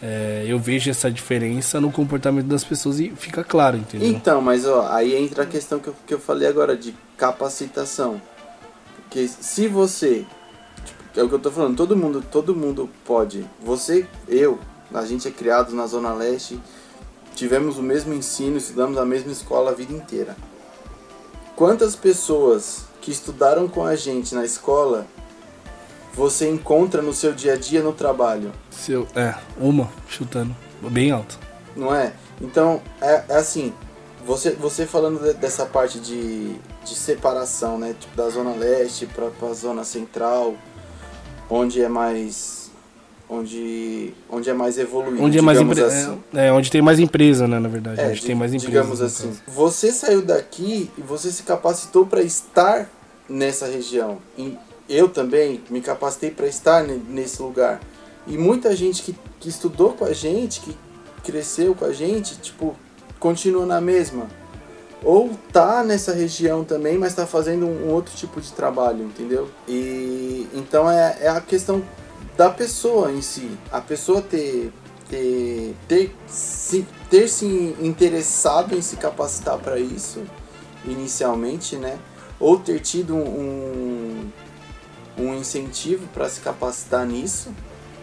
é, 0.00 0.44
eu 0.46 0.58
vejo 0.58 0.90
essa 0.90 1.10
diferença 1.10 1.80
no 1.80 1.90
comportamento 1.90 2.46
das 2.46 2.64
pessoas 2.64 3.00
e 3.00 3.10
fica 3.10 3.42
claro, 3.42 3.76
entendeu? 3.76 4.08
Então, 4.08 4.40
mas 4.40 4.64
ó, 4.64 4.88
aí 4.90 5.14
entra 5.14 5.42
a 5.42 5.46
questão 5.46 5.80
que 5.80 5.88
eu, 5.88 5.94
que 6.06 6.14
eu 6.14 6.20
falei 6.20 6.48
agora 6.48 6.76
de 6.76 6.94
capacitação. 7.16 8.20
Porque 8.96 9.26
se 9.26 9.66
você 9.66 10.24
é 11.16 11.22
o 11.22 11.28
que 11.28 11.34
eu 11.34 11.38
tô 11.38 11.50
falando, 11.50 11.76
todo 11.76 11.96
mundo, 11.96 12.22
todo 12.30 12.54
mundo 12.54 12.88
pode. 13.04 13.44
Você, 13.60 14.06
eu, 14.28 14.58
a 14.94 15.04
gente 15.04 15.26
é 15.26 15.30
criado 15.30 15.74
na 15.74 15.86
Zona 15.86 16.12
Leste, 16.12 16.60
tivemos 17.38 17.78
o 17.78 17.82
mesmo 17.82 18.12
ensino, 18.12 18.56
estudamos 18.56 18.98
a 18.98 19.04
mesma 19.04 19.30
escola 19.30 19.70
a 19.70 19.74
vida 19.74 19.92
inteira. 19.92 20.36
Quantas 21.54 21.94
pessoas 21.94 22.82
que 23.00 23.12
estudaram 23.12 23.68
com 23.68 23.84
a 23.84 23.94
gente 23.94 24.34
na 24.34 24.44
escola 24.44 25.06
você 26.12 26.48
encontra 26.48 27.00
no 27.00 27.14
seu 27.14 27.32
dia 27.32 27.52
a 27.52 27.56
dia 27.56 27.80
no 27.80 27.92
trabalho? 27.92 28.50
Seu, 28.72 29.06
é, 29.14 29.36
uma 29.56 29.88
chutando, 30.08 30.54
bem 30.90 31.12
alto. 31.12 31.38
Não 31.76 31.94
é? 31.94 32.12
Então, 32.40 32.82
é, 33.00 33.22
é 33.28 33.36
assim, 33.36 33.72
você, 34.26 34.50
você 34.50 34.84
falando 34.84 35.22
de, 35.22 35.34
dessa 35.34 35.64
parte 35.64 36.00
de, 36.00 36.54
de 36.84 36.94
separação, 36.96 37.78
né? 37.78 37.94
Tipo, 37.96 38.16
da 38.16 38.28
Zona 38.30 38.52
Leste 38.56 39.06
para 39.06 39.30
a 39.48 39.54
Zona 39.54 39.84
Central, 39.84 40.56
onde 41.48 41.80
é 41.80 41.88
mais 41.88 42.57
onde 43.28 44.14
onde 44.30 44.48
é 44.48 44.54
mais 44.54 44.78
evoluído 44.78 45.22
onde 45.22 45.38
é 45.38 45.42
mais 45.42 45.60
empre... 45.60 45.82
assim. 45.82 46.18
é, 46.34 46.46
é, 46.46 46.52
onde 46.52 46.70
tem 46.70 46.80
mais 46.80 46.98
empresa 46.98 47.46
né 47.46 47.58
na 47.58 47.68
verdade 47.68 48.00
é, 48.00 48.08
onde 48.08 48.22
tem 48.22 48.34
mais 48.34 48.54
empresa 48.54 48.70
digamos 48.70 49.02
assim 49.02 49.28
caso. 49.28 49.42
você 49.46 49.92
saiu 49.92 50.22
daqui 50.22 50.90
e 50.96 51.00
você 51.00 51.30
se 51.30 51.42
capacitou 51.42 52.06
para 52.06 52.22
estar 52.22 52.88
nessa 53.28 53.66
região 53.66 54.18
e 54.36 54.56
eu 54.88 55.08
também 55.08 55.60
me 55.68 55.80
capacitei 55.80 56.30
para 56.30 56.46
estar 56.46 56.82
nesse 56.82 57.42
lugar 57.42 57.80
e 58.26 58.38
muita 58.38 58.74
gente 58.74 59.02
que, 59.02 59.14
que 59.38 59.48
estudou 59.48 59.92
com 59.92 60.04
a 60.04 60.12
gente 60.12 60.60
que 60.60 60.74
cresceu 61.22 61.74
com 61.74 61.84
a 61.84 61.92
gente 61.92 62.38
tipo 62.38 62.74
continua 63.18 63.66
na 63.66 63.80
mesma 63.80 64.26
ou 65.02 65.30
tá 65.52 65.84
nessa 65.84 66.12
região 66.12 66.64
também, 66.64 66.98
mas 66.98 67.14
tá 67.14 67.26
fazendo 67.26 67.66
um, 67.66 67.90
outro 67.92 68.14
tipo 68.16 68.40
de 68.40 68.52
trabalho, 68.52 69.04
entendeu? 69.04 69.48
E 69.66 70.48
então 70.52 70.90
é, 70.90 71.16
é 71.20 71.28
a 71.28 71.40
questão 71.40 71.82
da 72.38 72.48
pessoa 72.48 73.10
em 73.10 73.20
si, 73.20 73.50
a 73.72 73.80
pessoa 73.80 74.22
ter 74.22 74.72
ter 75.10 75.74
ter 75.88 76.14
se, 76.28 76.86
ter 77.10 77.28
se 77.28 77.74
interessado 77.80 78.76
em 78.76 78.80
se 78.80 78.96
capacitar 78.96 79.58
para 79.58 79.80
isso 79.80 80.22
inicialmente, 80.84 81.74
né? 81.74 81.98
Ou 82.38 82.56
ter 82.56 82.78
tido 82.78 83.16
um, 83.16 84.30
um 85.18 85.34
incentivo 85.34 86.06
para 86.14 86.28
se 86.28 86.40
capacitar 86.40 87.04
nisso, 87.04 87.50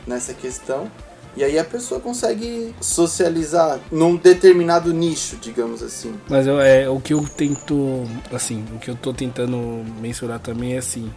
nessa 0.05 0.33
questão, 0.33 0.91
E 1.37 1.43
aí 1.43 1.59
a 1.59 1.65
pessoa 1.65 1.99
consegue 1.99 2.73
socializar 2.79 3.79
num 3.91 4.15
determinado 4.15 4.93
nicho, 4.93 5.35
digamos 5.35 5.83
assim. 5.83 6.15
Mas 6.29 6.47
eu, 6.47 6.59
é, 6.61 6.89
o 6.89 6.99
que 7.01 7.13
eu 7.13 7.25
tento, 7.27 8.05
assim, 8.33 8.63
o 8.73 8.79
que 8.79 8.89
eu 8.89 8.95
tô 8.95 9.13
tentando 9.13 9.57
mensurar 9.99 10.39
também 10.39 10.75
é 10.75 10.77
assim, 10.77 11.11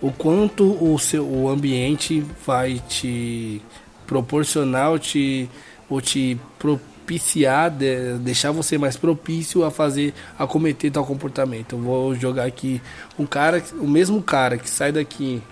o 0.00 0.10
quanto 0.10 0.64
o 0.82 0.98
seu 0.98 1.26
o 1.26 1.48
ambiente 1.48 2.24
vai 2.46 2.80
te 2.88 3.62
proporcionar 4.06 4.90
ou 4.90 4.98
te, 4.98 5.48
ou 5.88 6.00
te 6.00 6.38
propiciar, 6.58 7.70
de, 7.70 8.14
deixar 8.18 8.50
você 8.50 8.78
mais 8.78 8.96
propício 8.96 9.64
a 9.64 9.70
fazer, 9.70 10.14
a 10.38 10.46
cometer 10.46 10.90
tal 10.90 11.04
comportamento. 11.04 11.76
Eu 11.76 11.80
vou 11.80 12.14
jogar 12.14 12.44
aqui 12.44 12.80
um 13.18 13.26
cara, 13.26 13.62
o 13.78 13.86
mesmo 13.86 14.22
cara 14.22 14.56
que 14.58 14.68
sai 14.68 14.90
daqui, 14.90 15.42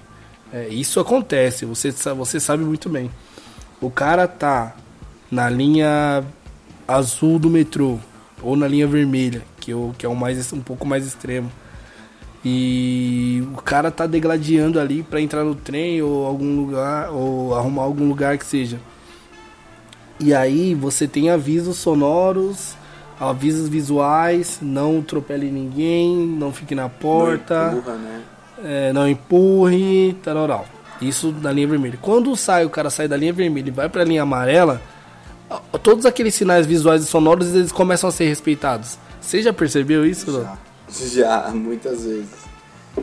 é, 0.52 0.68
isso 0.68 0.98
acontece, 0.98 1.64
você, 1.64 1.90
você 1.90 2.40
sabe 2.40 2.64
muito 2.64 2.88
bem 2.88 3.10
o 3.80 3.90
cara 3.90 4.26
tá 4.26 4.74
na 5.30 5.48
linha 5.48 6.24
azul 6.86 7.38
do 7.38 7.48
metrô 7.48 7.98
ou 8.42 8.56
na 8.56 8.66
linha 8.66 8.86
vermelha, 8.86 9.42
que, 9.60 9.72
eu, 9.72 9.94
que 9.96 10.06
é 10.06 10.08
um, 10.08 10.14
mais, 10.14 10.52
um 10.52 10.60
pouco 10.60 10.86
mais 10.86 11.06
extremo. 11.06 11.50
E 12.44 13.42
o 13.52 13.62
cara 13.62 13.90
tá 13.90 14.06
degladiando 14.06 14.78
ali 14.78 15.02
para 15.02 15.20
entrar 15.20 15.44
no 15.44 15.54
trem 15.54 16.00
ou 16.02 16.24
algum 16.24 16.56
lugar 16.56 17.10
ou 17.10 17.54
arrumar 17.54 17.82
algum 17.82 18.08
lugar 18.08 18.38
que 18.38 18.46
seja. 18.46 18.78
E 20.20 20.34
aí 20.34 20.74
você 20.74 21.06
tem 21.06 21.30
avisos 21.30 21.78
sonoros, 21.78 22.74
avisos 23.20 23.68
visuais, 23.68 24.58
não 24.60 24.98
atropele 24.98 25.50
ninguém, 25.50 26.16
não 26.16 26.52
fique 26.52 26.74
na 26.74 26.88
porta, 26.88 27.70
não, 27.70 27.78
empurra, 27.78 27.94
né? 27.96 28.22
é, 28.64 28.92
não 28.92 29.08
empurre, 29.08 30.16
isso 31.00 31.30
da 31.32 31.52
linha 31.52 31.68
vermelha. 31.68 31.98
Quando 32.00 32.34
sai, 32.36 32.64
o 32.64 32.70
cara 32.70 32.90
sai 32.90 33.06
da 33.06 33.16
linha 33.16 33.32
vermelha 33.32 33.68
e 33.68 33.72
vai 33.72 33.88
para 33.88 34.02
a 34.02 34.04
linha 34.04 34.22
amarela, 34.22 34.80
todos 35.82 36.04
aqueles 36.04 36.34
sinais 36.34 36.66
visuais 36.66 37.02
e 37.02 37.06
sonoros 37.06 37.54
eles 37.54 37.72
começam 37.72 38.08
a 38.08 38.12
ser 38.12 38.26
respeitados. 38.26 38.98
Você 39.20 39.42
já 39.42 39.52
percebeu 39.52 40.04
isso? 40.04 40.32
Já, 40.32 40.58
já 41.12 41.50
muitas 41.54 42.04
vezes. 42.04 42.48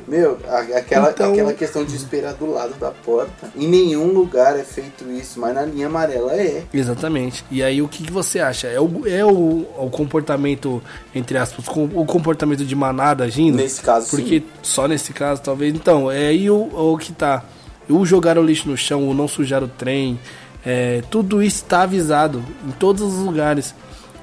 Meu, 0.08 0.38
aquela, 0.76 1.12
então... 1.12 1.32
aquela 1.32 1.54
questão 1.54 1.86
de 1.86 1.96
esperar 1.96 2.34
do 2.34 2.52
lado 2.52 2.74
da 2.76 2.92
porta. 2.92 3.50
Em 3.56 3.68
nenhum 3.68 4.12
lugar 4.12 4.60
é 4.60 4.64
feito 4.64 5.10
isso, 5.10 5.40
mas 5.40 5.56
na 5.56 5.64
linha 5.64 5.88
amarela 5.88 6.34
é. 6.34 6.64
Exatamente. 6.74 7.46
E 7.50 7.64
aí 7.64 7.82
o 7.82 7.88
que, 7.88 8.04
que 8.04 8.12
você 8.12 8.40
acha? 8.40 8.68
É 8.68 8.80
o, 8.80 9.08
é 9.08 9.24
o, 9.24 9.66
o 9.78 9.90
comportamento, 9.90 10.82
entre 11.14 11.38
aspas, 11.38 11.66
o 11.68 12.06
comportamento 12.06 12.66
de 12.66 12.76
manada 12.76 13.24
agindo? 13.24 13.56
Nesse 13.56 13.82
caso, 13.82 14.10
Porque 14.10 14.40
sim. 14.40 14.46
só 14.62 14.88
nesse 14.88 15.14
caso, 15.14 15.42
talvez. 15.42 15.74
Então, 15.74 16.12
é 16.12 16.28
aí 16.28 16.50
o, 16.50 16.94
o 16.94 16.98
que 16.98 17.14
tá 17.14 17.46
o 17.90 18.06
jogar 18.06 18.38
o 18.38 18.44
lixo 18.44 18.68
no 18.68 18.76
chão, 18.76 19.08
o 19.08 19.14
não 19.14 19.28
sujar 19.28 19.64
o 19.64 19.68
trem, 19.68 20.20
é, 20.66 21.04
tudo 21.10 21.44
isso 21.44 21.58
está 21.58 21.84
avisado 21.84 22.44
em 22.68 22.72
todos 22.72 23.02
os 23.02 23.14
lugares. 23.14 23.74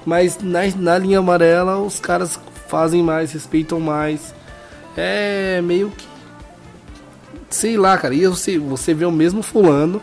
Mas 0.04 0.38
na, 0.42 0.60
na 0.76 0.98
linha 0.98 1.20
amarela 1.20 1.78
os 1.78 2.00
caras 2.00 2.38
fazem 2.72 3.02
mais, 3.02 3.30
respeitam 3.32 3.78
mais. 3.78 4.34
É 4.96 5.60
meio 5.60 5.90
que. 5.90 6.06
Sei 7.50 7.76
lá, 7.76 7.98
cara. 7.98 8.14
E 8.14 8.26
você, 8.26 8.58
você 8.58 8.94
vê 8.94 9.04
o 9.04 9.12
mesmo 9.12 9.42
fulano 9.42 10.00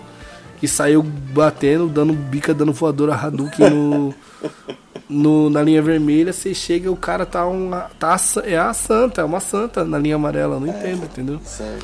que 0.60 0.68
saiu 0.68 1.02
batendo, 1.02 1.88
dando 1.88 2.14
bica, 2.14 2.54
dando 2.54 2.72
voadora 2.72 3.16
Hadouken 3.16 3.70
no, 3.72 4.14
no, 5.10 5.50
na 5.50 5.64
linha 5.64 5.82
vermelha. 5.82 6.32
Você 6.32 6.54
chega 6.54 6.92
o 6.92 6.96
cara 6.96 7.26
tá 7.26 7.48
uma. 7.48 7.90
Tá, 7.98 8.16
é 8.44 8.56
a 8.56 8.72
santa, 8.72 9.22
é 9.22 9.24
uma 9.26 9.40
santa 9.40 9.84
na 9.84 9.98
linha 9.98 10.16
amarela. 10.16 10.60
Não 10.60 10.68
é, 10.68 10.70
entendo, 10.70 11.06
entendeu? 11.06 11.42
Sério. 11.44 11.80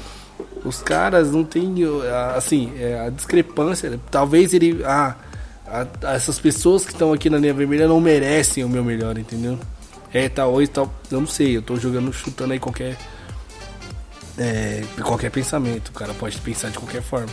Os 0.63 0.83
caras 0.83 1.31
não 1.31 1.43
têm, 1.43 1.77
assim, 2.35 2.71
é, 2.77 3.07
a 3.07 3.09
discrepância. 3.09 3.99
Talvez 4.11 4.53
ele. 4.53 4.83
Ah, 4.85 5.15
a, 5.67 6.13
essas 6.13 6.37
pessoas 6.37 6.85
que 6.85 6.91
estão 6.91 7.11
aqui 7.11 7.27
na 7.27 7.39
linha 7.39 7.55
vermelha 7.55 7.87
não 7.87 7.99
merecem 7.99 8.63
o 8.63 8.69
meu 8.69 8.83
melhor, 8.83 9.17
entendeu? 9.17 9.57
É, 10.13 10.29
tal, 10.29 10.53
hoje 10.53 10.69
tal. 10.69 10.93
Eu 11.11 11.19
não 11.19 11.27
sei, 11.27 11.57
eu 11.57 11.61
tô 11.61 11.75
jogando, 11.77 12.11
chutando 12.13 12.53
aí 12.53 12.59
qualquer. 12.59 12.97
É, 14.37 14.83
qualquer 15.01 15.31
pensamento. 15.31 15.89
O 15.89 15.93
cara 15.93 16.13
pode 16.13 16.37
pensar 16.39 16.69
de 16.69 16.77
qualquer 16.77 17.01
forma. 17.01 17.29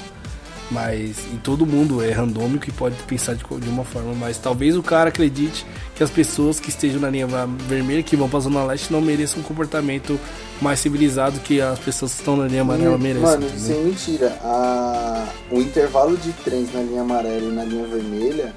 Mas 0.73 1.19
e 1.33 1.37
todo 1.43 1.67
mundo 1.67 2.03
é 2.03 2.11
randômico 2.11 2.67
e 2.67 2.73
pode 2.73 2.97
pensar 3.03 3.35
de, 3.35 3.45
de, 3.45 3.69
uma 3.69 3.85
forma, 3.85 4.15
mas 4.15 4.39
talvez 4.39 4.75
o 4.75 4.83
cara 4.83 5.11
acredite 5.11 5.67
que 5.95 6.03
as 6.03 6.09
pessoas 6.09 6.59
que 6.59 6.71
estejam 6.71 6.99
na 6.99 7.11
linha 7.11 7.27
vermelha, 7.69 8.03
que 8.03 8.17
vão 8.17 8.27
para 8.27 8.39
a 8.39 8.43
Zona 8.43 8.65
Leste, 8.65 8.91
não 8.91 9.03
mereçam 9.03 9.41
um 9.41 9.43
comportamento 9.43 10.19
mais 10.63 10.79
civilizado 10.79 11.39
que 11.41 11.61
as 11.61 11.79
pessoas 11.79 12.13
que 12.13 12.21
estão 12.21 12.37
na 12.37 12.47
linha 12.47 12.63
amarela 12.63 12.97
merecem. 12.97 13.23
Mano, 13.23 13.47
isso 13.55 13.71
é 13.71 13.75
mentira. 13.75 14.39
A... 14.43 15.27
O 15.51 15.61
intervalo 15.61 16.17
de 16.17 16.33
trens 16.33 16.73
na 16.73 16.81
linha 16.81 17.03
amarela 17.03 17.45
e 17.45 17.53
na 17.53 17.65
linha 17.65 17.87
vermelha 17.87 18.55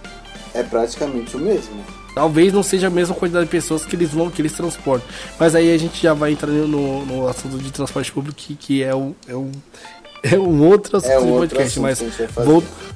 é 0.54 0.64
praticamente 0.64 1.36
o 1.36 1.40
mesmo. 1.40 1.84
Talvez 2.16 2.54
não 2.54 2.64
seja 2.64 2.88
a 2.88 2.90
mesma 2.90 3.14
quantidade 3.14 3.44
de 3.44 3.52
pessoas 3.52 3.86
que 3.86 3.94
eles 3.94 4.12
vão, 4.12 4.32
que 4.32 4.42
eles 4.42 4.54
transportam. 4.54 5.06
Mas 5.38 5.54
aí 5.54 5.74
a 5.74 5.78
gente 5.78 6.02
já 6.02 6.14
vai 6.14 6.32
entrar 6.32 6.50
no, 6.50 7.06
no 7.06 7.28
assunto 7.28 7.58
de 7.58 7.70
transporte 7.72 8.10
público, 8.10 8.38
que, 8.38 8.56
que 8.56 8.82
é, 8.82 8.96
o, 8.96 9.14
é, 9.28 9.36
o, 9.36 9.52
é 10.24 10.40
um 10.40 10.64
outro 10.66 10.96
assunto 10.96 11.12
é 11.12 11.20
um 11.20 11.34
outro 11.34 11.58
podcast, 11.58 11.78
mas 11.82 12.02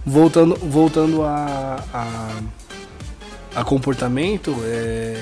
voltando, 0.05 0.55
voltando 0.55 1.21
a, 1.23 1.83
a, 1.93 3.59
a, 3.59 3.63
comportamento, 3.65 4.55
é, 4.63 5.21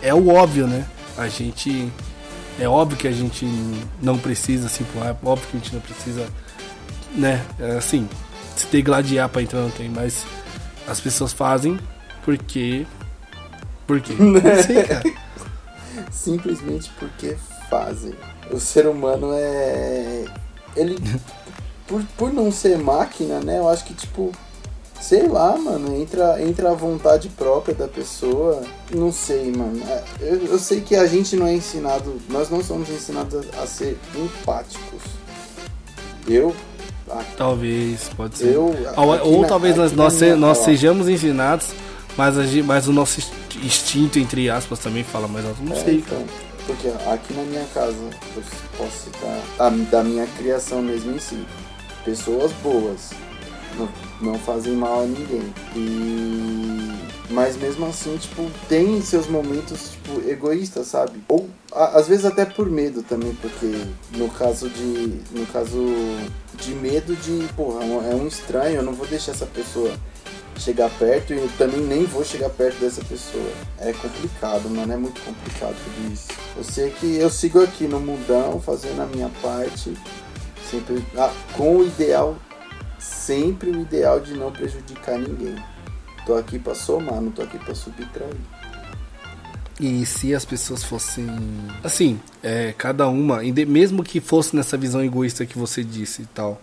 é 0.00 0.14
o 0.14 0.28
óbvio, 0.28 0.66
né? 0.66 0.86
A 1.18 1.28
gente. 1.28 1.92
É 2.58 2.66
óbvio 2.66 2.96
que 2.96 3.06
a 3.06 3.12
gente 3.12 3.46
não 4.02 4.18
precisa 4.18 4.66
assim, 4.66 4.84
é 5.04 5.14
óbvio 5.22 5.48
que 5.48 5.56
a 5.58 5.60
gente 5.60 5.74
não 5.74 5.80
precisa, 5.80 6.26
né? 7.14 7.44
É 7.60 7.72
assim, 7.76 8.08
se 8.56 8.66
degladiar 8.68 9.28
pra 9.28 9.42
entrar 9.42 9.60
não 9.60 9.70
tem, 9.70 9.88
mas 9.88 10.24
as 10.88 10.98
pessoas 10.98 11.30
fazem 11.30 11.78
porque. 12.24 12.86
Por 13.88 14.00
quê? 14.00 14.12
Não 14.20 14.62
sei, 14.62 14.84
cara. 14.84 15.02
Simplesmente 16.12 16.92
porque 16.98 17.36
fazem. 17.68 18.14
O 18.52 18.60
ser 18.60 18.86
humano 18.86 19.30
é 19.32 20.24
ele. 20.76 20.96
por, 21.86 22.02
por 22.16 22.32
não 22.32 22.52
ser 22.52 22.78
máquina, 22.78 23.40
né? 23.40 23.58
Eu 23.58 23.68
acho 23.68 23.84
que, 23.84 23.94
tipo. 23.94 24.30
Sei 25.00 25.28
lá, 25.28 25.56
mano, 25.56 25.94
entra, 25.94 26.42
entra 26.42 26.72
a 26.72 26.74
vontade 26.74 27.28
própria 27.28 27.74
da 27.74 27.86
pessoa. 27.86 28.62
Não 28.90 29.12
sei, 29.12 29.52
mano. 29.52 29.80
É, 29.88 30.04
eu, 30.20 30.46
eu 30.46 30.58
sei 30.58 30.80
que 30.80 30.96
a 30.96 31.06
gente 31.06 31.36
não 31.36 31.46
é 31.46 31.54
ensinado. 31.54 32.20
Nós 32.28 32.50
não 32.50 32.62
somos 32.62 32.88
ensinados 32.88 33.46
a, 33.56 33.62
a 33.62 33.66
ser 33.66 33.98
empáticos. 34.14 35.02
Eu 36.26 36.54
Talvez, 37.36 38.10
pode 38.16 38.36
ser. 38.36 38.54
Eu, 38.54 38.74
ou, 38.96 39.34
ou 39.34 39.42
na, 39.42 39.48
talvez 39.48 39.76
nós, 39.76 39.92
nós, 39.92 40.20
nós 40.36 40.58
sejamos 40.58 41.08
ensinados, 41.08 41.68
mas, 42.16 42.36
a, 42.36 42.42
mas 42.64 42.88
o 42.88 42.92
nosso 42.92 43.20
instinto, 43.64 44.18
entre 44.18 44.48
aspas, 44.50 44.78
também 44.78 45.04
fala 45.04 45.28
mais 45.28 45.44
alto. 45.46 45.62
Não 45.62 45.76
é, 45.76 45.84
sei, 45.84 45.96
então. 45.96 46.18
cara. 46.18 46.48
Porque 46.66 46.88
aqui 46.88 47.32
na 47.32 47.42
minha 47.44 47.64
casa, 47.72 47.96
eu 48.36 48.42
posso 48.76 49.04
citar 49.04 49.40
a, 49.58 49.70
da 49.70 50.04
minha 50.04 50.26
criação 50.26 50.82
mesmo 50.82 51.12
em 51.12 51.18
si. 51.18 51.46
Pessoas 52.04 52.52
boas, 52.62 53.10
não, 53.78 53.88
não 54.20 54.38
fazem 54.38 54.74
mal 54.74 55.02
a 55.02 55.06
ninguém. 55.06 55.54
E 55.74 56.78
mas 57.30 57.56
mesmo 57.56 57.86
assim, 57.86 58.16
tipo, 58.16 58.50
tem 58.68 59.00
seus 59.02 59.26
momentos, 59.26 59.90
tipo, 59.90 60.28
egoístas, 60.28 60.86
sabe? 60.86 61.22
Ou 61.28 61.48
a, 61.72 61.98
às 61.98 62.08
vezes 62.08 62.24
até 62.24 62.44
por 62.44 62.70
medo 62.70 63.02
também, 63.02 63.34
porque 63.34 63.84
no 64.16 64.28
caso 64.30 64.68
de. 64.68 65.20
No 65.30 65.46
caso 65.52 65.78
de 66.54 66.74
medo 66.74 67.14
de, 67.14 67.46
porra, 67.54 67.84
é 67.84 68.14
um 68.14 68.26
estranho, 68.26 68.76
eu 68.76 68.82
não 68.82 68.94
vou 68.94 69.06
deixar 69.06 69.32
essa 69.32 69.46
pessoa 69.46 69.92
chegar 70.58 70.90
perto 70.90 71.32
e 71.32 71.38
eu 71.38 71.48
também 71.56 71.80
nem 71.80 72.04
vou 72.04 72.24
chegar 72.24 72.50
perto 72.50 72.78
dessa 72.80 73.02
pessoa. 73.04 73.50
É 73.78 73.92
complicado, 73.92 74.68
mano, 74.68 74.92
é 74.92 74.96
muito 74.96 75.20
complicado 75.20 75.76
tudo 75.84 76.12
isso. 76.12 76.28
Eu 76.56 76.64
sei 76.64 76.90
que 76.90 77.16
eu 77.16 77.30
sigo 77.30 77.62
aqui 77.62 77.86
no 77.86 78.00
mundão, 78.00 78.60
fazendo 78.60 79.02
a 79.02 79.06
minha 79.06 79.30
parte, 79.42 79.96
sempre 80.70 81.04
ah, 81.16 81.32
com 81.52 81.76
o 81.76 81.86
ideal, 81.86 82.36
sempre 82.98 83.70
o 83.70 83.80
ideal 83.80 84.20
de 84.20 84.34
não 84.34 84.50
prejudicar 84.50 85.18
ninguém. 85.18 85.56
Tô 86.26 86.34
aqui 86.34 86.58
pra 86.58 86.74
somar, 86.74 87.20
não 87.20 87.30
tô 87.30 87.42
aqui 87.42 87.58
pra 87.58 87.74
subtrair. 87.74 88.36
E 89.80 90.04
se 90.04 90.34
as 90.34 90.44
pessoas 90.44 90.82
fossem. 90.82 91.26
Assim, 91.84 92.20
é, 92.42 92.74
cada 92.76 93.08
uma, 93.08 93.40
mesmo 93.66 94.02
que 94.02 94.20
fosse 94.20 94.56
nessa 94.56 94.76
visão 94.76 95.02
egoísta 95.02 95.46
que 95.46 95.56
você 95.56 95.84
disse 95.84 96.22
e 96.22 96.26
tal. 96.26 96.60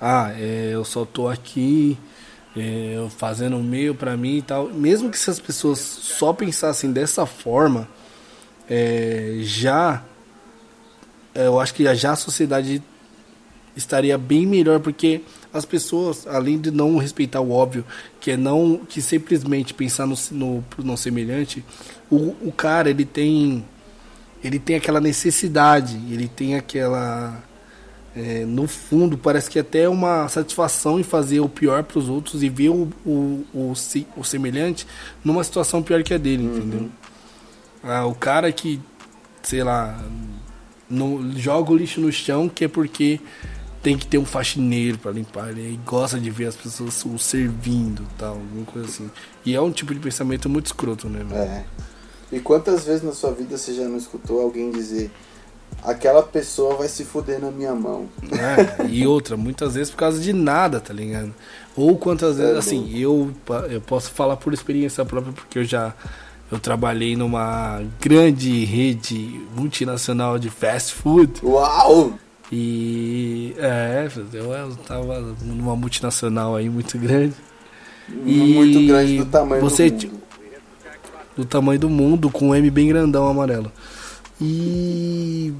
Ah, 0.00 0.32
é, 0.36 0.70
eu 0.72 0.84
só 0.84 1.04
tô 1.04 1.28
aqui 1.28 1.96
é, 2.56 3.06
fazendo 3.16 3.58
meio 3.58 3.94
para 3.94 4.16
mim 4.16 4.38
e 4.38 4.42
tal. 4.42 4.68
Mesmo 4.68 5.10
que 5.10 5.18
se 5.18 5.30
as 5.30 5.38
pessoas 5.38 5.78
só 5.78 6.32
pensassem 6.32 6.92
dessa 6.92 7.26
forma, 7.26 7.88
é, 8.68 9.38
já 9.42 10.02
é, 11.36 11.46
eu 11.46 11.60
acho 11.60 11.74
que 11.74 11.94
já 11.94 12.12
a 12.12 12.16
sociedade 12.16 12.82
estaria 13.76 14.16
bem 14.16 14.46
melhor 14.46 14.80
porque 14.80 15.20
as 15.52 15.66
pessoas, 15.66 16.26
além 16.26 16.58
de 16.58 16.70
não 16.70 16.96
respeitar 16.96 17.40
o 17.40 17.50
óbvio, 17.50 17.84
que 18.18 18.30
é 18.30 18.36
não 18.36 18.80
que 18.88 19.02
simplesmente 19.02 19.74
pensar 19.74 20.06
no, 20.06 20.16
no 20.30 20.64
não 20.78 20.96
semelhante, 20.96 21.62
o, 22.10 22.34
o 22.40 22.52
cara 22.52 22.88
ele 22.88 23.04
tem 23.04 23.64
ele 24.42 24.58
tem 24.58 24.76
aquela 24.76 25.00
necessidade, 25.00 25.96
ele 26.10 26.28
tem 26.28 26.56
aquela 26.56 27.42
é, 28.16 28.46
no 28.46 28.66
fundo, 28.66 29.18
parece 29.18 29.50
que 29.50 29.58
até 29.58 29.86
uma 29.86 30.26
satisfação 30.28 30.98
em 30.98 31.02
fazer 31.02 31.40
o 31.40 31.50
pior 31.50 31.84
para 31.84 31.98
os 31.98 32.08
outros 32.08 32.42
e 32.42 32.48
ver 32.48 32.70
o, 32.70 32.88
o, 33.04 33.44
o, 33.52 33.72
o, 34.16 34.24
semelhante 34.24 34.86
numa 35.22 35.44
situação 35.44 35.82
pior 35.82 36.02
que 36.02 36.14
a 36.14 36.18
dele, 36.18 36.46
uhum. 36.46 36.56
entendeu? 36.56 36.88
Ah, 37.84 38.06
o 38.06 38.14
cara 38.14 38.50
que, 38.50 38.80
sei 39.42 39.62
lá, 39.62 40.02
no, 40.88 41.30
joga 41.38 41.70
o 41.70 41.76
lixo 41.76 42.00
no 42.00 42.10
chão 42.10 42.48
que 42.48 42.64
é 42.64 42.68
porque 42.68 43.20
tem 43.82 43.98
que 43.98 44.06
ter 44.06 44.16
um 44.16 44.24
faxineiro 44.24 44.96
para 44.96 45.12
limpar 45.12 45.50
ele 45.50 45.78
gosta 45.84 46.18
de 46.18 46.30
ver 46.30 46.46
as 46.46 46.56
pessoas 46.56 47.04
o 47.04 47.18
servindo 47.18 48.02
tal, 48.16 48.32
alguma 48.32 48.64
coisa 48.64 48.88
assim. 48.88 49.10
E 49.44 49.54
é 49.54 49.60
um 49.60 49.70
tipo 49.70 49.92
de 49.92 50.00
pensamento 50.00 50.48
muito 50.48 50.66
escroto, 50.66 51.06
né? 51.06 51.22
Mano? 51.22 51.36
É. 51.36 51.66
E 52.32 52.40
quantas 52.40 52.84
vezes 52.86 53.02
na 53.02 53.12
sua 53.12 53.32
vida 53.32 53.58
você 53.58 53.74
já 53.74 53.86
não 53.86 53.98
escutou 53.98 54.40
alguém 54.40 54.70
dizer 54.70 55.10
aquela 55.82 56.22
pessoa 56.22 56.76
vai 56.76 56.88
se 56.88 57.04
fuder 57.04 57.40
na 57.40 57.50
minha 57.50 57.74
mão? 57.74 58.08
É, 58.32 58.86
e 58.86 59.06
outra, 59.06 59.36
muitas 59.36 59.74
vezes 59.74 59.90
por 59.90 59.98
causa 59.98 60.20
de 60.20 60.32
nada, 60.32 60.80
tá 60.80 60.92
ligado? 60.92 61.34
Ou 61.76 61.96
quantas 61.96 62.38
vezes, 62.38 62.54
é 62.54 62.58
assim, 62.58 62.98
eu, 62.98 63.30
eu 63.70 63.80
posso 63.80 64.10
falar 64.10 64.36
por 64.36 64.54
experiência 64.54 65.04
própria, 65.04 65.32
porque 65.32 65.58
eu 65.58 65.64
já 65.64 65.94
eu 66.50 66.60
trabalhei 66.60 67.16
numa 67.16 67.82
grande 68.00 68.64
rede 68.64 69.40
multinacional 69.54 70.38
de 70.38 70.48
fast 70.48 70.94
food. 70.94 71.40
Uau! 71.42 72.12
E 72.52 73.52
é, 73.58 74.08
eu, 74.32 74.52
eu 74.52 74.76
tava 74.76 75.34
numa 75.42 75.74
multinacional 75.74 76.54
aí 76.54 76.68
muito 76.68 76.96
grande. 76.96 77.34
E 78.24 78.54
muito 78.54 78.86
grande 78.86 79.18
do 79.18 79.26
tamanho 79.26 79.60
você, 79.60 79.90
do 79.90 80.06
mundo. 80.06 80.22
Do 81.36 81.44
tamanho 81.44 81.80
do 81.80 81.90
mundo, 81.90 82.30
com 82.30 82.50
um 82.50 82.54
M 82.54 82.70
bem 82.70 82.88
grandão 82.88 83.26
amarelo. 83.26 83.72
E 84.40 85.52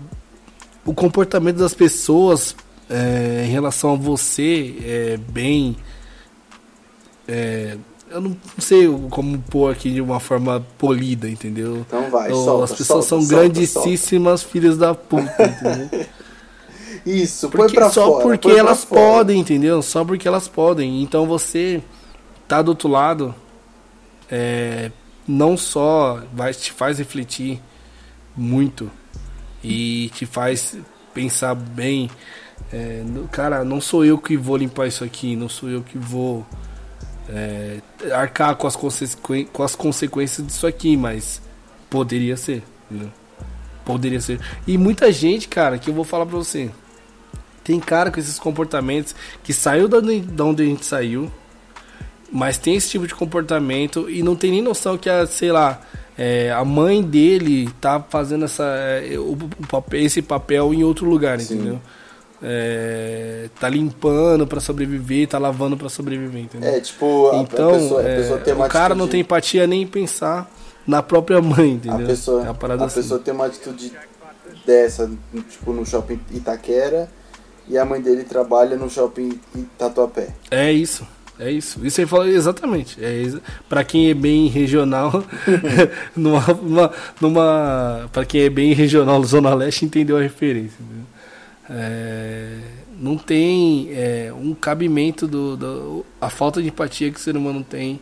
o 0.84 0.92
comportamento 0.92 1.56
das 1.56 1.74
pessoas 1.74 2.54
é, 2.88 3.44
em 3.46 3.50
relação 3.50 3.94
a 3.94 3.96
você 3.96 4.76
é 4.84 5.16
bem. 5.16 5.76
É, 7.26 7.76
eu 8.10 8.20
não 8.20 8.36
sei 8.58 8.86
como 9.10 9.38
pôr 9.38 9.72
aqui 9.72 9.90
de 9.90 10.00
uma 10.00 10.20
forma 10.20 10.64
polida, 10.78 11.28
entendeu? 11.28 11.78
Então 11.86 12.08
vai, 12.10 12.30
solta, 12.30 12.64
As 12.64 12.70
pessoas 12.70 13.04
solta, 13.04 13.08
são 13.08 13.20
solta, 13.20 13.48
grandíssimas 13.48 14.42
filhas 14.42 14.78
da 14.78 14.94
puta, 14.94 15.42
entendeu? 15.42 16.06
Isso, 17.04 17.48
porque, 17.48 17.74
põe 17.74 17.74
pra 17.74 17.90
só 17.90 18.06
fora, 18.06 18.22
porque 18.24 18.50
elas 18.50 18.84
podem, 18.84 19.40
entendeu? 19.40 19.80
Só 19.80 20.04
porque 20.04 20.26
elas 20.26 20.48
podem. 20.48 21.02
Então 21.02 21.24
você 21.26 21.80
tá 22.48 22.60
do 22.62 22.70
outro 22.70 22.88
lado, 22.88 23.34
é, 24.28 24.90
não 25.26 25.56
só 25.56 26.20
vai 26.32 26.52
te 26.52 26.72
faz 26.72 26.98
refletir 26.98 27.60
muito 28.36 28.90
e 29.62 30.10
te 30.14 30.26
faz 30.26 30.76
pensar 31.14 31.54
bem. 31.54 32.10
É, 32.72 33.02
cara, 33.30 33.64
não 33.64 33.80
sou 33.80 34.04
eu 34.04 34.18
que 34.18 34.36
vou 34.36 34.56
limpar 34.56 34.86
isso 34.86 35.04
aqui, 35.04 35.34
não 35.36 35.48
sou 35.48 35.68
eu 35.68 35.82
que 35.82 35.98
vou 35.98 36.46
é, 37.28 37.80
arcar 38.12 38.56
com 38.56 38.66
as, 38.66 38.76
com 38.76 39.62
as 39.62 39.74
consequências 39.74 40.46
disso 40.46 40.66
aqui, 40.66 40.96
mas 40.96 41.40
poderia 41.88 42.36
ser. 42.36 42.62
Entendeu? 42.90 43.10
Poderia 43.84 44.20
ser. 44.20 44.40
E 44.66 44.76
muita 44.76 45.12
gente, 45.12 45.48
cara, 45.48 45.78
que 45.78 45.88
eu 45.88 45.94
vou 45.94 46.04
falar 46.04 46.26
pra 46.26 46.36
você. 46.36 46.70
Tem 47.62 47.80
cara 47.80 48.10
com 48.10 48.20
esses 48.20 48.38
comportamentos 48.38 49.14
que 49.42 49.52
saiu 49.52 49.88
da 49.88 49.98
onde 50.44 50.62
a 50.62 50.66
gente 50.66 50.84
saiu, 50.84 51.30
mas 52.30 52.58
tem 52.58 52.76
esse 52.76 52.90
tipo 52.90 53.06
de 53.06 53.14
comportamento 53.14 54.08
e 54.08 54.22
não 54.22 54.36
tem 54.36 54.52
nem 54.52 54.62
noção 54.62 54.96
que 54.96 55.10
a, 55.10 55.26
sei 55.26 55.50
lá, 55.50 55.80
é, 56.18 56.50
a 56.50 56.64
mãe 56.64 57.02
dele 57.02 57.68
tá 57.80 58.00
fazendo 58.00 58.46
essa, 58.46 58.64
é, 58.64 59.16
esse 59.92 60.22
papel 60.22 60.72
em 60.72 60.82
outro 60.82 61.06
lugar, 61.06 61.38
Sim. 61.40 61.54
entendeu? 61.54 61.80
É, 62.42 63.48
tá 63.58 63.68
limpando 63.68 64.46
para 64.46 64.60
sobreviver, 64.60 65.28
tá 65.28 65.38
lavando 65.38 65.76
para 65.76 65.88
sobreviver, 65.88 66.42
entendeu? 66.42 66.70
É, 66.70 66.80
tipo, 66.80 67.30
a, 67.30 67.36
então, 67.36 67.70
a 67.70 67.78
pessoa, 67.78 68.00
a 68.00 68.04
pessoa 68.04 68.42
é, 68.46 68.54
o 68.54 68.68
cara 68.68 68.94
não 68.94 69.08
tem 69.08 69.20
empatia 69.20 69.66
nem 69.66 69.86
pensar 69.86 70.50
na 70.86 71.02
própria 71.02 71.40
mãe, 71.42 71.72
entendeu? 71.72 72.04
A 72.06 72.08
pessoa, 72.08 72.42
é 72.44 72.48
a 72.48 72.84
assim. 72.84 73.00
pessoa 73.00 73.20
tem 73.20 73.34
uma 73.34 73.46
atitude 73.46 73.92
dessa, 74.64 75.10
tipo, 75.50 75.72
no 75.72 75.84
shopping 75.84 76.20
Itaquera 76.30 77.08
e 77.68 77.76
a 77.76 77.84
mãe 77.84 78.00
dele 78.00 78.24
trabalha 78.24 78.76
no 78.76 78.88
shopping 78.88 79.38
Tatuapé. 79.76 80.28
É 80.50 80.72
isso. 80.72 81.06
É 81.38 81.50
isso. 81.50 81.84
Isso 81.84 82.00
aí 82.00 82.06
fala 82.06 82.28
exatamente. 82.28 83.02
É 83.02 83.30
para 83.68 83.84
quem 83.84 84.10
é 84.10 84.14
bem 84.14 84.48
regional, 84.48 85.24
numa, 86.16 86.46
numa, 86.62 86.92
numa 87.20 88.08
para 88.12 88.24
quem 88.24 88.42
é 88.42 88.50
bem 88.50 88.72
regional 88.72 89.22
Zona 89.24 89.54
Leste 89.54 89.84
entendeu 89.84 90.16
a 90.16 90.22
referência. 90.22 90.78
É, 91.68 92.58
não 92.98 93.18
tem 93.18 93.90
é, 93.92 94.32
um 94.32 94.54
cabimento 94.54 95.26
do, 95.26 95.56
do, 95.56 96.06
a 96.20 96.30
falta 96.30 96.62
de 96.62 96.68
empatia 96.68 97.10
que 97.10 97.18
o 97.18 97.22
ser 97.22 97.36
humano 97.36 97.64
tem 97.68 98.00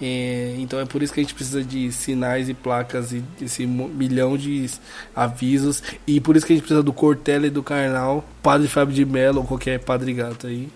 é, 0.00 0.54
então 0.58 0.78
é 0.78 0.84
por 0.84 1.02
isso 1.02 1.12
que 1.12 1.20
a 1.20 1.22
gente 1.22 1.34
precisa 1.34 1.64
de 1.64 1.90
sinais 1.90 2.48
e 2.48 2.54
placas 2.54 3.12
e 3.12 3.24
esse 3.40 3.66
milhão 3.66 4.36
de 4.36 4.68
avisos. 5.14 5.82
E 6.06 6.20
por 6.20 6.36
isso 6.36 6.46
que 6.46 6.52
a 6.52 6.56
gente 6.56 6.64
precisa 6.64 6.82
do 6.82 6.92
Cortella 6.92 7.46
e 7.46 7.50
do 7.50 7.62
Carnal, 7.62 8.24
Padre 8.42 8.68
Fábio 8.68 8.94
de 8.94 9.04
Mello 9.04 9.40
ou 9.40 9.46
qualquer 9.46 9.80
Padre 9.80 10.12
Gato 10.12 10.46
aí. 10.46 10.68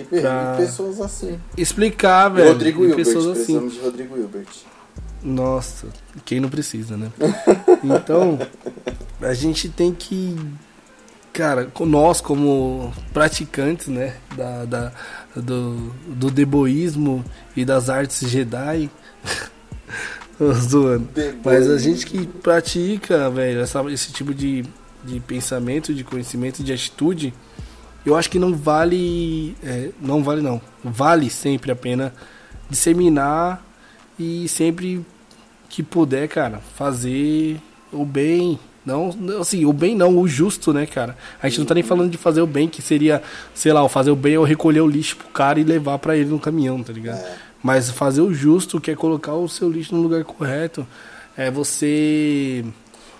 E, 0.00 0.04
pra... 0.04 0.54
e 0.54 0.62
pessoas 0.62 1.00
assim. 1.00 1.38
Explicar, 1.56 2.28
velho. 2.28 2.48
Rodrigo 2.48 2.82
Hilbert, 2.84 2.96
pessoas 2.96 3.38
assim. 3.38 3.68
de 3.68 3.78
Rodrigo 3.80 4.16
Hilbert. 4.16 4.48
Nossa, 5.22 5.86
quem 6.24 6.40
não 6.40 6.48
precisa, 6.48 6.96
né? 6.96 7.10
então, 7.84 8.38
a 9.20 9.34
gente 9.34 9.68
tem 9.68 9.94
que. 9.94 10.36
Cara, 11.32 11.70
nós 11.80 12.20
como 12.20 12.92
praticantes, 13.12 13.86
né? 13.86 14.16
Da, 14.36 14.64
da, 14.64 14.92
do, 15.34 15.92
do 16.06 16.30
deboísmo 16.30 17.24
e 17.56 17.64
das 17.64 17.88
artes 17.88 18.28
Jedi. 18.28 18.90
Zoando. 20.54 21.08
Mas 21.44 21.68
a 21.70 21.78
gente 21.78 22.04
que 22.04 22.26
pratica, 22.26 23.30
velho, 23.30 23.62
esse 23.90 24.12
tipo 24.12 24.34
de, 24.34 24.64
de 25.04 25.20
pensamento, 25.20 25.94
de 25.94 26.02
conhecimento, 26.02 26.64
de 26.64 26.72
atitude, 26.72 27.32
eu 28.04 28.16
acho 28.16 28.30
que 28.30 28.38
não 28.38 28.54
vale. 28.54 29.56
É, 29.62 29.90
não 30.00 30.22
vale 30.22 30.40
não. 30.42 30.60
Vale 30.82 31.30
sempre 31.30 31.70
a 31.72 31.76
pena 31.76 32.12
disseminar 32.68 33.64
e 34.18 34.48
sempre 34.48 35.04
que 35.68 35.82
puder, 35.82 36.28
cara, 36.28 36.60
fazer 36.76 37.60
o 37.92 38.04
bem 38.04 38.58
não, 38.84 39.16
assim, 39.40 39.64
o 39.64 39.72
bem 39.72 39.94
não, 39.94 40.18
o 40.18 40.26
justo, 40.26 40.72
né, 40.72 40.86
cara? 40.86 41.16
A 41.40 41.48
gente 41.48 41.60
não 41.60 41.66
tá 41.66 41.74
nem 41.74 41.84
falando 41.84 42.10
de 42.10 42.18
fazer 42.18 42.40
o 42.42 42.46
bem, 42.46 42.68
que 42.68 42.82
seria, 42.82 43.22
sei 43.54 43.72
lá, 43.72 43.88
fazer 43.88 44.10
o 44.10 44.16
bem 44.16 44.36
ou 44.36 44.44
recolher 44.44 44.80
o 44.80 44.88
lixo 44.88 45.16
pro 45.16 45.28
cara 45.28 45.60
e 45.60 45.64
levar 45.64 45.98
para 45.98 46.16
ele 46.16 46.30
no 46.30 46.38
caminhão, 46.38 46.82
tá 46.82 46.92
ligado? 46.92 47.20
É. 47.20 47.36
Mas 47.62 47.90
fazer 47.90 48.22
o 48.22 48.34
justo, 48.34 48.80
que 48.80 48.90
é 48.90 48.96
colocar 48.96 49.34
o 49.34 49.48
seu 49.48 49.70
lixo 49.70 49.94
no 49.94 50.02
lugar 50.02 50.24
correto, 50.24 50.84
é 51.36 51.48
você 51.48 52.64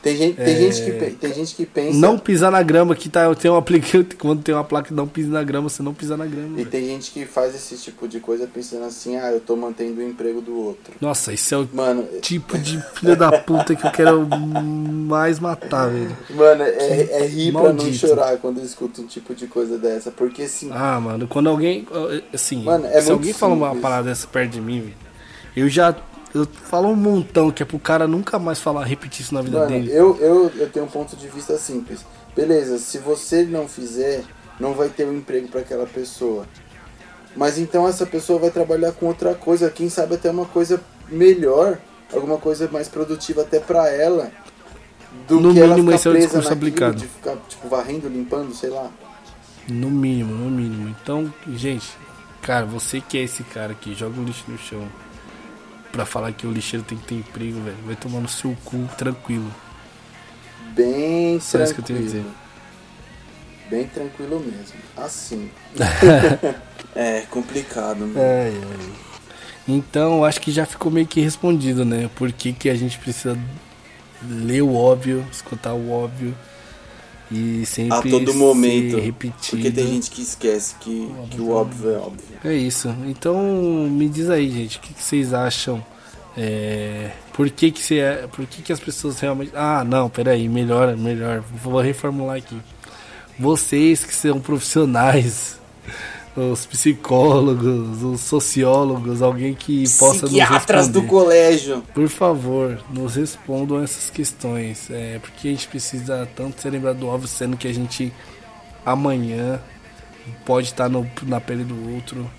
tem 0.03 0.17
gente, 0.17 0.37
tem, 0.37 0.55
é... 0.55 0.57
gente 0.57 0.83
que, 0.83 1.11
tem 1.13 1.33
gente 1.33 1.55
que 1.55 1.65
pensa. 1.65 1.97
Não 1.97 2.19
pisar 2.19 2.51
na 2.51 2.61
grama, 2.61 2.97
que 2.97 3.09
tá, 3.09 3.33
tem 3.37 3.49
uma 3.49 3.63
placa, 3.63 3.87
quando 4.19 4.43
tem 4.43 4.53
uma 4.53 4.65
placa 4.65 4.93
não 4.93 5.07
pisa 5.07 5.31
na 5.31 5.45
grama, 5.45 5.69
você 5.69 5.81
não 5.81 5.95
pisa 5.95 6.17
na 6.17 6.27
grama. 6.27 6.61
E 6.61 6.65
tem 6.65 6.85
gente 6.85 7.13
que 7.13 7.25
faz 7.25 7.55
esse 7.55 7.77
tipo 7.77 8.09
de 8.09 8.19
coisa 8.19 8.49
pensando 8.53 8.85
assim, 8.85 9.17
ah, 9.17 9.31
eu 9.31 9.39
tô 9.41 9.55
mantendo 9.55 10.01
o 10.01 10.03
emprego 10.03 10.41
do 10.41 10.59
outro. 10.59 10.95
Nossa, 11.01 11.33
esse 11.33 11.55
é 11.55 11.57
o 11.57 11.69
Mano, 11.73 12.03
tipo 12.21 12.59
de 12.59 12.83
filho 12.95 13.17
da 13.17 13.31
puta 13.39 13.77
que 13.77 13.87
eu 13.87 13.93
quero 13.93 14.27
mais 14.29 15.39
matar, 15.39 15.89
velho. 15.89 16.17
Mano, 16.31 16.65
é, 16.65 17.23
é 17.23 17.27
rir 17.27 17.53
pra 17.53 17.73
não 17.73 17.93
chorar 17.93 18.37
quando 18.39 18.59
eu 18.59 18.65
escuto 18.65 19.03
um 19.03 19.07
tipo 19.07 19.33
de 19.37 19.47
coisa 19.47 19.79
dessa. 19.79 20.11
Porque 20.11 20.43
assim. 20.43 20.69
Ah, 20.73 20.99
mano, 20.99 21.29
quando 21.29 21.49
alguém. 21.49 21.87
Assim, 22.35 22.65
mano, 22.65 22.87
é 22.87 23.01
se 23.01 23.11
alguém 23.11 23.33
simples. 23.33 23.37
fala 23.37 23.55
uma 23.55 23.77
parada 23.77 24.09
dessa 24.09 24.27
perto 24.27 24.51
de 24.51 24.61
mim, 24.61 24.81
velho, 24.81 24.95
eu 25.55 25.69
já 25.69 25.95
eu 26.35 26.47
falo 26.47 26.89
um 26.89 26.97
montão 26.97 27.51
que 27.51 27.63
é 27.63 27.67
pro 27.67 27.79
cara 27.79 28.07
nunca 28.07 28.39
mais 28.39 28.59
falar, 28.59 28.85
repetir 28.85 29.23
isso 29.23 29.35
na 29.35 29.43
vida 29.43 29.59
Mano, 29.59 29.71
dele. 29.71 29.91
Eu, 29.93 30.17
eu, 30.19 30.51
eu 30.57 30.71
tenho 30.71 30.87
um 30.87 30.89
ponto 30.89 31.15
de 31.15 31.29
vista 31.29 31.59
simples. 31.59 32.05
Beleza, 32.35 32.79
se 32.79 32.99
você 32.99 33.43
não 33.43 33.69
fizer, 33.69 34.25
não 34.59 34.73
vai 34.73 34.89
ter 34.89 35.07
um 35.07 35.15
emprego 35.15 35.49
para 35.49 35.61
aquela 35.61 35.87
pessoa. 35.87 36.47
Mas 37.37 37.59
então 37.59 37.87
essa 37.87 38.07
pessoa 38.07 38.39
vai 38.39 38.51
trabalhar 38.51 38.93
com 38.93 39.07
outra 39.07 39.35
coisa, 39.35 39.71
quem 39.71 39.91
sabe 39.91 40.15
até 40.15 40.31
uma 40.31 40.47
coisa 40.47 40.81
melhor, 41.09 41.79
alguma 42.13 42.39
coisa 42.39 42.69
mais 42.69 42.89
produtiva 42.89 43.43
até 43.43 43.61
para 43.61 43.91
ela. 43.91 44.31
Do 45.29 45.39
no 45.39 45.53
que 45.53 45.61
mínimo 45.61 45.91
ela 45.91 45.95
esse 45.95 46.09
é 46.09 46.11
o 46.11 46.17
discurso 46.17 46.53
aplicado. 46.53 46.97
De 46.97 47.07
ficar 47.07 47.37
tipo 47.49 47.69
varrendo, 47.69 48.09
limpando, 48.09 48.55
sei 48.55 48.71
lá. 48.71 48.91
No 49.69 49.91
mínimo, 49.91 50.35
no 50.35 50.51
mínimo. 50.51 50.89
Então, 50.89 51.33
gente, 51.55 51.91
cara, 52.41 52.65
você 52.65 53.01
que 53.03 53.19
é 53.19 53.23
esse 53.23 53.43
cara 53.45 53.75
que 53.75 53.95
joga 53.95 54.19
o 54.19 54.25
lixo 54.25 54.45
no 54.49 54.59
chão, 54.59 54.89
pra 55.93 56.07
falar 56.07 56.33
que 56.33 56.47
o 56.47 56.51
lixeiro 56.51 56.85
tem 56.85 56.99
que 56.99 57.05
ter 57.05 57.15
emprego, 57.17 57.61
velho. 57.61 57.77
Vai 57.85 57.95
tomar 57.95 58.21
no 58.21 58.29
seu 58.29 58.57
cu 58.65 58.89
tranquilo. 58.97 59.53
Bem 60.75 61.39
Só 61.39 61.59
tranquilo. 61.59 61.65
isso 61.65 61.75
que 61.75 61.81
eu 61.81 61.85
tenho 61.85 61.99
a 61.99 62.03
dizer. 62.03 62.25
Bem 63.71 63.87
tranquilo 63.87 64.41
mesmo. 64.41 64.81
Assim. 64.97 65.51
é 66.97 67.21
complicado, 67.31 68.07
né? 68.07 68.21
É, 68.21 68.49
é. 68.49 69.13
Então, 69.69 70.25
acho 70.25 70.41
que 70.41 70.51
já 70.51 70.67
ficou 70.67 70.91
meio 70.91 71.07
que 71.07 71.21
respondido, 71.21 71.85
né? 71.85 72.11
Por 72.17 72.33
que, 72.33 72.53
que 72.53 72.69
a 72.69 72.75
gente 72.75 72.99
precisa 72.99 73.39
ler 74.29 74.63
o 74.63 74.75
óbvio, 74.75 75.25
escutar 75.31 75.75
o 75.75 75.91
óbvio 75.91 76.35
e 77.33 77.65
sempre 77.65 77.97
a 77.97 78.03
todo 78.03 78.35
momento. 78.35 78.99
repetido. 78.99 79.43
Porque 79.51 79.71
tem 79.71 79.87
gente 79.87 80.11
que 80.11 80.21
esquece 80.21 80.75
que, 80.81 81.09
que 81.31 81.41
o 81.41 81.51
óbvio 81.51 81.91
é 81.91 81.97
óbvio. 81.97 82.39
É 82.45 82.55
isso. 82.55 82.95
Então 83.07 83.43
me 83.91 84.09
diz 84.09 84.29
aí, 84.29 84.51
gente, 84.51 84.79
o 84.79 84.81
que, 84.81 84.93
que 84.93 85.03
vocês 85.03 85.33
acham? 85.33 85.85
É, 86.37 87.11
por 87.33 87.49
que 87.51 87.71
que, 87.71 87.81
você, 87.81 87.99
é, 87.99 88.27
por 88.31 88.47
que 88.47 88.63
que 88.63 88.73
as 88.73 88.81
pessoas 88.81 89.21
realmente... 89.21 89.53
Ah, 89.55 89.85
não, 89.85 90.09
peraí, 90.09 90.49
melhor, 90.49 90.97
melhor. 90.97 91.43
Vou 91.63 91.81
reformular 91.81 92.37
aqui. 92.37 92.57
Vocês 93.39 94.05
que 94.05 94.15
são 94.15 94.41
profissionais, 94.41 95.59
os 96.37 96.65
psicólogos, 96.65 98.03
os 98.03 98.21
sociólogos, 98.23 99.21
alguém 99.21 99.53
que 99.55 99.85
possa 99.99 100.23
nos 100.23 100.31
Psiquiatras 100.31 100.89
do 100.89 101.01
responder. 101.01 101.09
colégio. 101.25 101.83
Por 101.95 102.09
favor, 102.09 102.83
nos 102.91 103.17
respondam 103.17 103.83
essas 103.83 104.09
questões. 104.09 104.89
É, 104.91 105.19
porque 105.21 105.49
a 105.49 105.51
gente 105.51 105.69
precisa 105.69 106.27
tanto 106.35 106.61
ser 106.63 106.71
lembrado 106.71 106.99
do 106.99 107.07
óbvio, 107.07 107.29
sendo 107.29 107.57
que 107.57 107.69
a 107.69 107.75
gente 107.75 108.13
amanhã 108.85 109.61
pode 110.47 110.69
estar 110.69 110.89
no- 110.89 111.07
na 111.25 111.41
pele 111.41 111.65
do 111.65 111.95
outro 111.95 112.31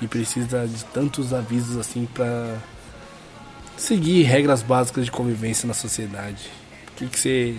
e 0.00 0.06
precisa 0.06 0.66
de 0.66 0.84
tantos 0.86 1.32
avisos 1.34 1.76
assim 1.76 2.06
pra 2.12 2.56
seguir 3.76 4.22
regras 4.22 4.62
básicas 4.62 5.04
de 5.06 5.10
convivência 5.10 5.66
na 5.66 5.74
sociedade. 5.74 6.50
O 6.92 6.96
que 6.96 7.06
que 7.06 7.18
você 7.18 7.56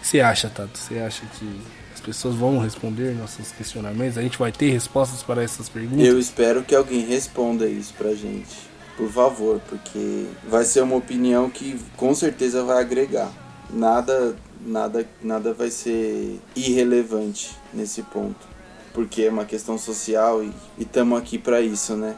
que 0.00 0.06
você 0.06 0.20
acha, 0.20 0.48
Tato? 0.48 0.78
Você 0.78 0.98
acha 1.00 1.22
que 1.38 1.60
as 1.98 2.00
pessoas 2.00 2.36
vão 2.36 2.58
responder 2.58 3.14
nossos 3.16 3.50
questionamentos? 3.50 4.16
A 4.16 4.22
gente 4.22 4.38
vai 4.38 4.52
ter 4.52 4.70
respostas 4.70 5.22
para 5.22 5.42
essas 5.42 5.68
perguntas? 5.68 6.06
Eu 6.06 6.18
espero 6.18 6.62
que 6.62 6.74
alguém 6.74 7.04
responda 7.04 7.66
isso 7.66 7.92
pra 7.98 8.14
gente. 8.14 8.68
Por 8.96 9.10
favor, 9.10 9.60
porque 9.68 10.26
vai 10.48 10.64
ser 10.64 10.82
uma 10.82 10.96
opinião 10.96 11.50
que 11.50 11.78
com 11.96 12.14
certeza 12.14 12.62
vai 12.62 12.80
agregar. 12.80 13.30
Nada, 13.70 14.36
nada, 14.64 15.06
nada 15.22 15.52
vai 15.52 15.70
ser 15.70 16.40
irrelevante 16.54 17.50
nesse 17.74 18.02
ponto. 18.02 18.46
Porque 18.94 19.22
é 19.22 19.30
uma 19.30 19.44
questão 19.44 19.76
social 19.76 20.42
e 20.42 20.52
estamos 20.78 21.18
aqui 21.18 21.36
pra 21.36 21.60
isso, 21.60 21.96
né? 21.96 22.16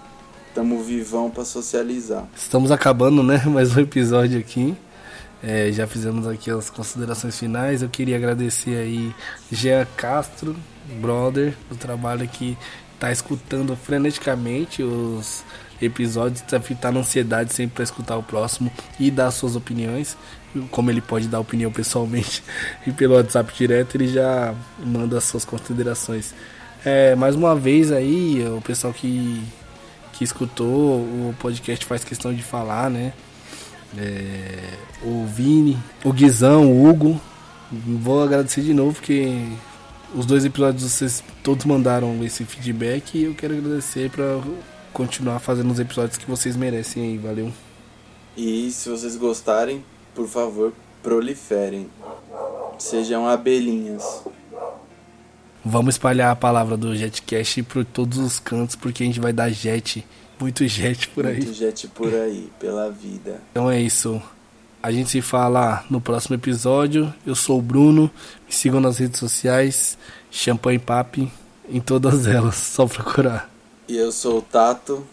Tamo 0.55 0.83
vivão 0.83 1.31
pra 1.31 1.45
socializar. 1.45 2.27
Estamos 2.37 2.71
acabando, 2.71 3.23
né? 3.23 3.43
Mais 3.49 3.77
um 3.77 3.81
episódio 3.81 4.39
aqui. 4.39 4.77
É, 5.43 5.73
já 5.73 5.87
fizemos 5.87 6.27
aqui 6.27 6.51
as 6.51 6.69
considerações 6.69 7.39
finais. 7.39 7.83
Eu 7.83 7.89
queria 7.89 8.17
agradecer 8.17 8.77
aí 8.77 9.15
Jean 9.51 9.87
Castro, 9.97 10.55
brother, 11.01 11.55
o 11.71 11.75
trabalho 11.75 12.29
que 12.29 12.57
tá 12.99 13.11
escutando 13.11 13.75
freneticamente 13.75 14.83
os 14.83 15.43
episódios, 15.81 16.43
tá, 16.43 16.61
tá 16.79 16.93
na 16.93 17.01
ansiedade 17.01 17.55
sempre 17.55 17.77
para 17.77 17.85
escutar 17.85 18.17
o 18.17 18.23
próximo 18.23 18.71
e 18.99 19.11
dar 19.11 19.31
suas 19.31 19.57
opiniões. 19.57 20.17
Como 20.71 20.91
ele 20.91 21.01
pode 21.01 21.29
dar 21.29 21.41
opinião 21.41 21.71
pessoalmente 21.71 22.43
e 22.87 22.93
pelo 22.93 23.15
WhatsApp 23.15 23.53
direto, 23.57 23.95
ele 23.95 24.09
já 24.09 24.55
manda 24.85 25.17
as 25.17 25.25
suas 25.25 25.45
considerações. 25.45 26.35
É, 26.85 27.15
mais 27.15 27.35
uma 27.35 27.55
vez 27.55 27.93
aí, 27.93 28.45
o 28.57 28.61
pessoal 28.61 28.93
que 28.93 29.43
que 30.21 30.25
escutou 30.25 30.99
o 30.99 31.35
podcast 31.39 31.87
faz 31.87 32.05
questão 32.05 32.35
de 32.35 32.43
falar, 32.43 32.91
né? 32.91 33.15
É, 33.97 34.75
o 35.03 35.27
Vini, 35.27 35.79
o 36.05 36.13
Guizão, 36.13 36.71
o 36.71 36.89
Hugo. 36.89 37.21
Vou 37.71 38.23
agradecer 38.23 38.63
de 38.63 38.75
novo 38.75 38.95
porque 38.95 39.47
os 40.15 40.27
dois 40.27 40.45
episódios 40.45 40.83
vocês 40.83 41.23
todos 41.43 41.65
mandaram 41.65 42.23
esse 42.25 42.45
feedback 42.45 43.17
e 43.17 43.25
eu 43.25 43.35
quero 43.35 43.57
agradecer 43.57 44.11
para 44.11 44.41
continuar 44.93 45.39
fazendo 45.39 45.71
os 45.71 45.79
episódios 45.79 46.17
que 46.17 46.29
vocês 46.29 46.57
merecem 46.57 47.05
aí, 47.05 47.19
valeu. 47.19 47.53
E 48.37 48.71
se 48.71 48.89
vocês 48.89 49.17
gostarem, 49.17 49.85
por 50.15 50.27
favor, 50.27 50.73
proliferem. 51.03 51.89
Sejam 52.79 53.29
abelhinhas. 53.29 54.25
Vamos 55.65 55.95
espalhar 55.95 56.33
a 56.33 56.37
palavra 56.37 56.77
do 56.77 56.97
Jetcast 56.97 57.63
por 57.65 57.85
todos 57.85 58.19
os 58.19 58.41
cantos 58.41 58.75
porque 58.77 59.03
a 59.03 59.07
gente 59.07 59.21
vai 59.21 59.33
dar 59.33 59.51
jet, 59.51 60.07
muito 60.41 60.67
jet 60.67 61.09
por 61.09 61.27
aí. 61.27 61.37
Muito 61.37 61.53
gente 61.53 61.87
por 61.89 62.13
aí, 62.13 62.51
pela 62.59 62.91
vida. 62.91 63.41
Então 63.53 63.71
é 63.71 63.81
isso. 63.81 64.21
A 64.83 64.91
gente 64.91 65.11
se 65.11 65.21
fala 65.21 65.85
no 65.91 66.01
próximo 66.01 66.35
episódio. 66.37 67.13
Eu 67.27 67.35
sou 67.35 67.59
o 67.59 67.63
Bruno. 67.63 68.11
Me 68.47 68.53
sigam 68.53 68.81
nas 68.81 68.99
redes 68.99 69.21
sociais. 69.21 69.99
Champanhe 70.31 70.79
Papi 70.79 71.31
em 71.69 71.81
todas 71.81 72.27
elas. 72.27 72.55
Só 72.75 72.87
procurar. 72.87 73.51
E 73.87 73.97
eu 73.97 74.11
sou 74.11 74.39
o 74.39 74.43
Tato. 74.43 75.07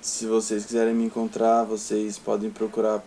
Se 0.00 0.26
vocês 0.26 0.64
quiserem 0.64 0.94
me 0.94 1.04
encontrar, 1.04 1.64
vocês 1.64 2.16
podem 2.16 2.48
procurar 2.48 3.02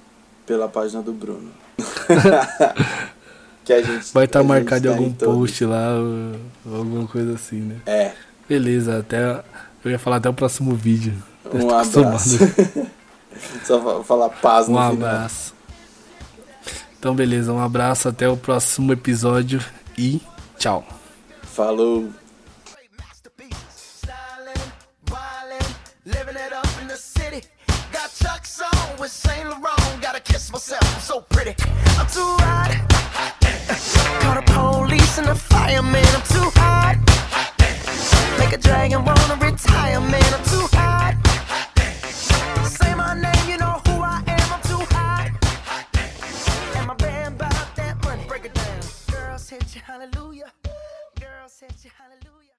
pela 0.45 0.67
página 0.67 1.01
do 1.01 1.13
Bruno. 1.13 1.49
que 3.63 3.71
a 3.71 3.81
gente 3.81 4.13
Vai 4.13 4.25
estar 4.25 4.41
gente 4.41 4.49
marcado 4.49 4.87
em 4.87 4.91
tá 4.91 4.97
algum 4.97 5.13
todos. 5.13 5.35
post 5.35 5.65
lá, 5.65 5.93
ou 6.65 6.75
alguma 6.75 7.07
coisa 7.07 7.35
assim, 7.35 7.61
né? 7.61 7.77
É. 7.85 8.11
Beleza, 8.49 8.97
até. 8.99 9.43
Eu 9.85 9.91
ia 9.91 9.99
falar 9.99 10.17
até 10.17 10.27
o 10.27 10.33
próximo 10.33 10.75
vídeo. 10.75 11.13
Um 11.53 11.67
Tô 11.67 11.75
abraço. 11.75 12.37
Só 13.65 13.81
fa- 13.81 14.03
falar 14.03 14.29
paz 14.29 14.67
no 14.67 14.77
Um 14.77 14.91
final. 14.91 15.09
abraço. 15.09 15.53
Então, 16.97 17.15
beleza, 17.15 17.53
um 17.53 17.63
abraço, 17.63 18.09
até 18.09 18.27
o 18.27 18.35
próximo 18.35 18.91
episódio 18.91 19.63
e 19.97 20.21
tchau. 20.57 20.85
Falou. 21.43 22.09
with 28.99 29.09
Saint 29.11 29.47
Laurent. 29.47 30.01
Gotta 30.01 30.19
kiss 30.19 30.51
myself, 30.51 30.83
I'm 30.95 30.99
so 31.01 31.21
pretty. 31.21 31.51
I'm 31.97 32.07
too 32.07 32.35
hot. 32.39 32.71
Call 34.21 34.35
the 34.35 34.43
police 34.51 35.17
and 35.17 35.27
the 35.27 35.35
fireman. 35.35 36.03
I'm 36.03 36.21
too 36.27 36.51
hot. 36.59 36.97
Make 38.37 38.53
a 38.53 38.57
dragon 38.57 39.05
wanna 39.05 39.35
retire, 39.35 40.01
man. 40.01 40.29
said 51.59 51.75
hallelujah. 51.97 52.28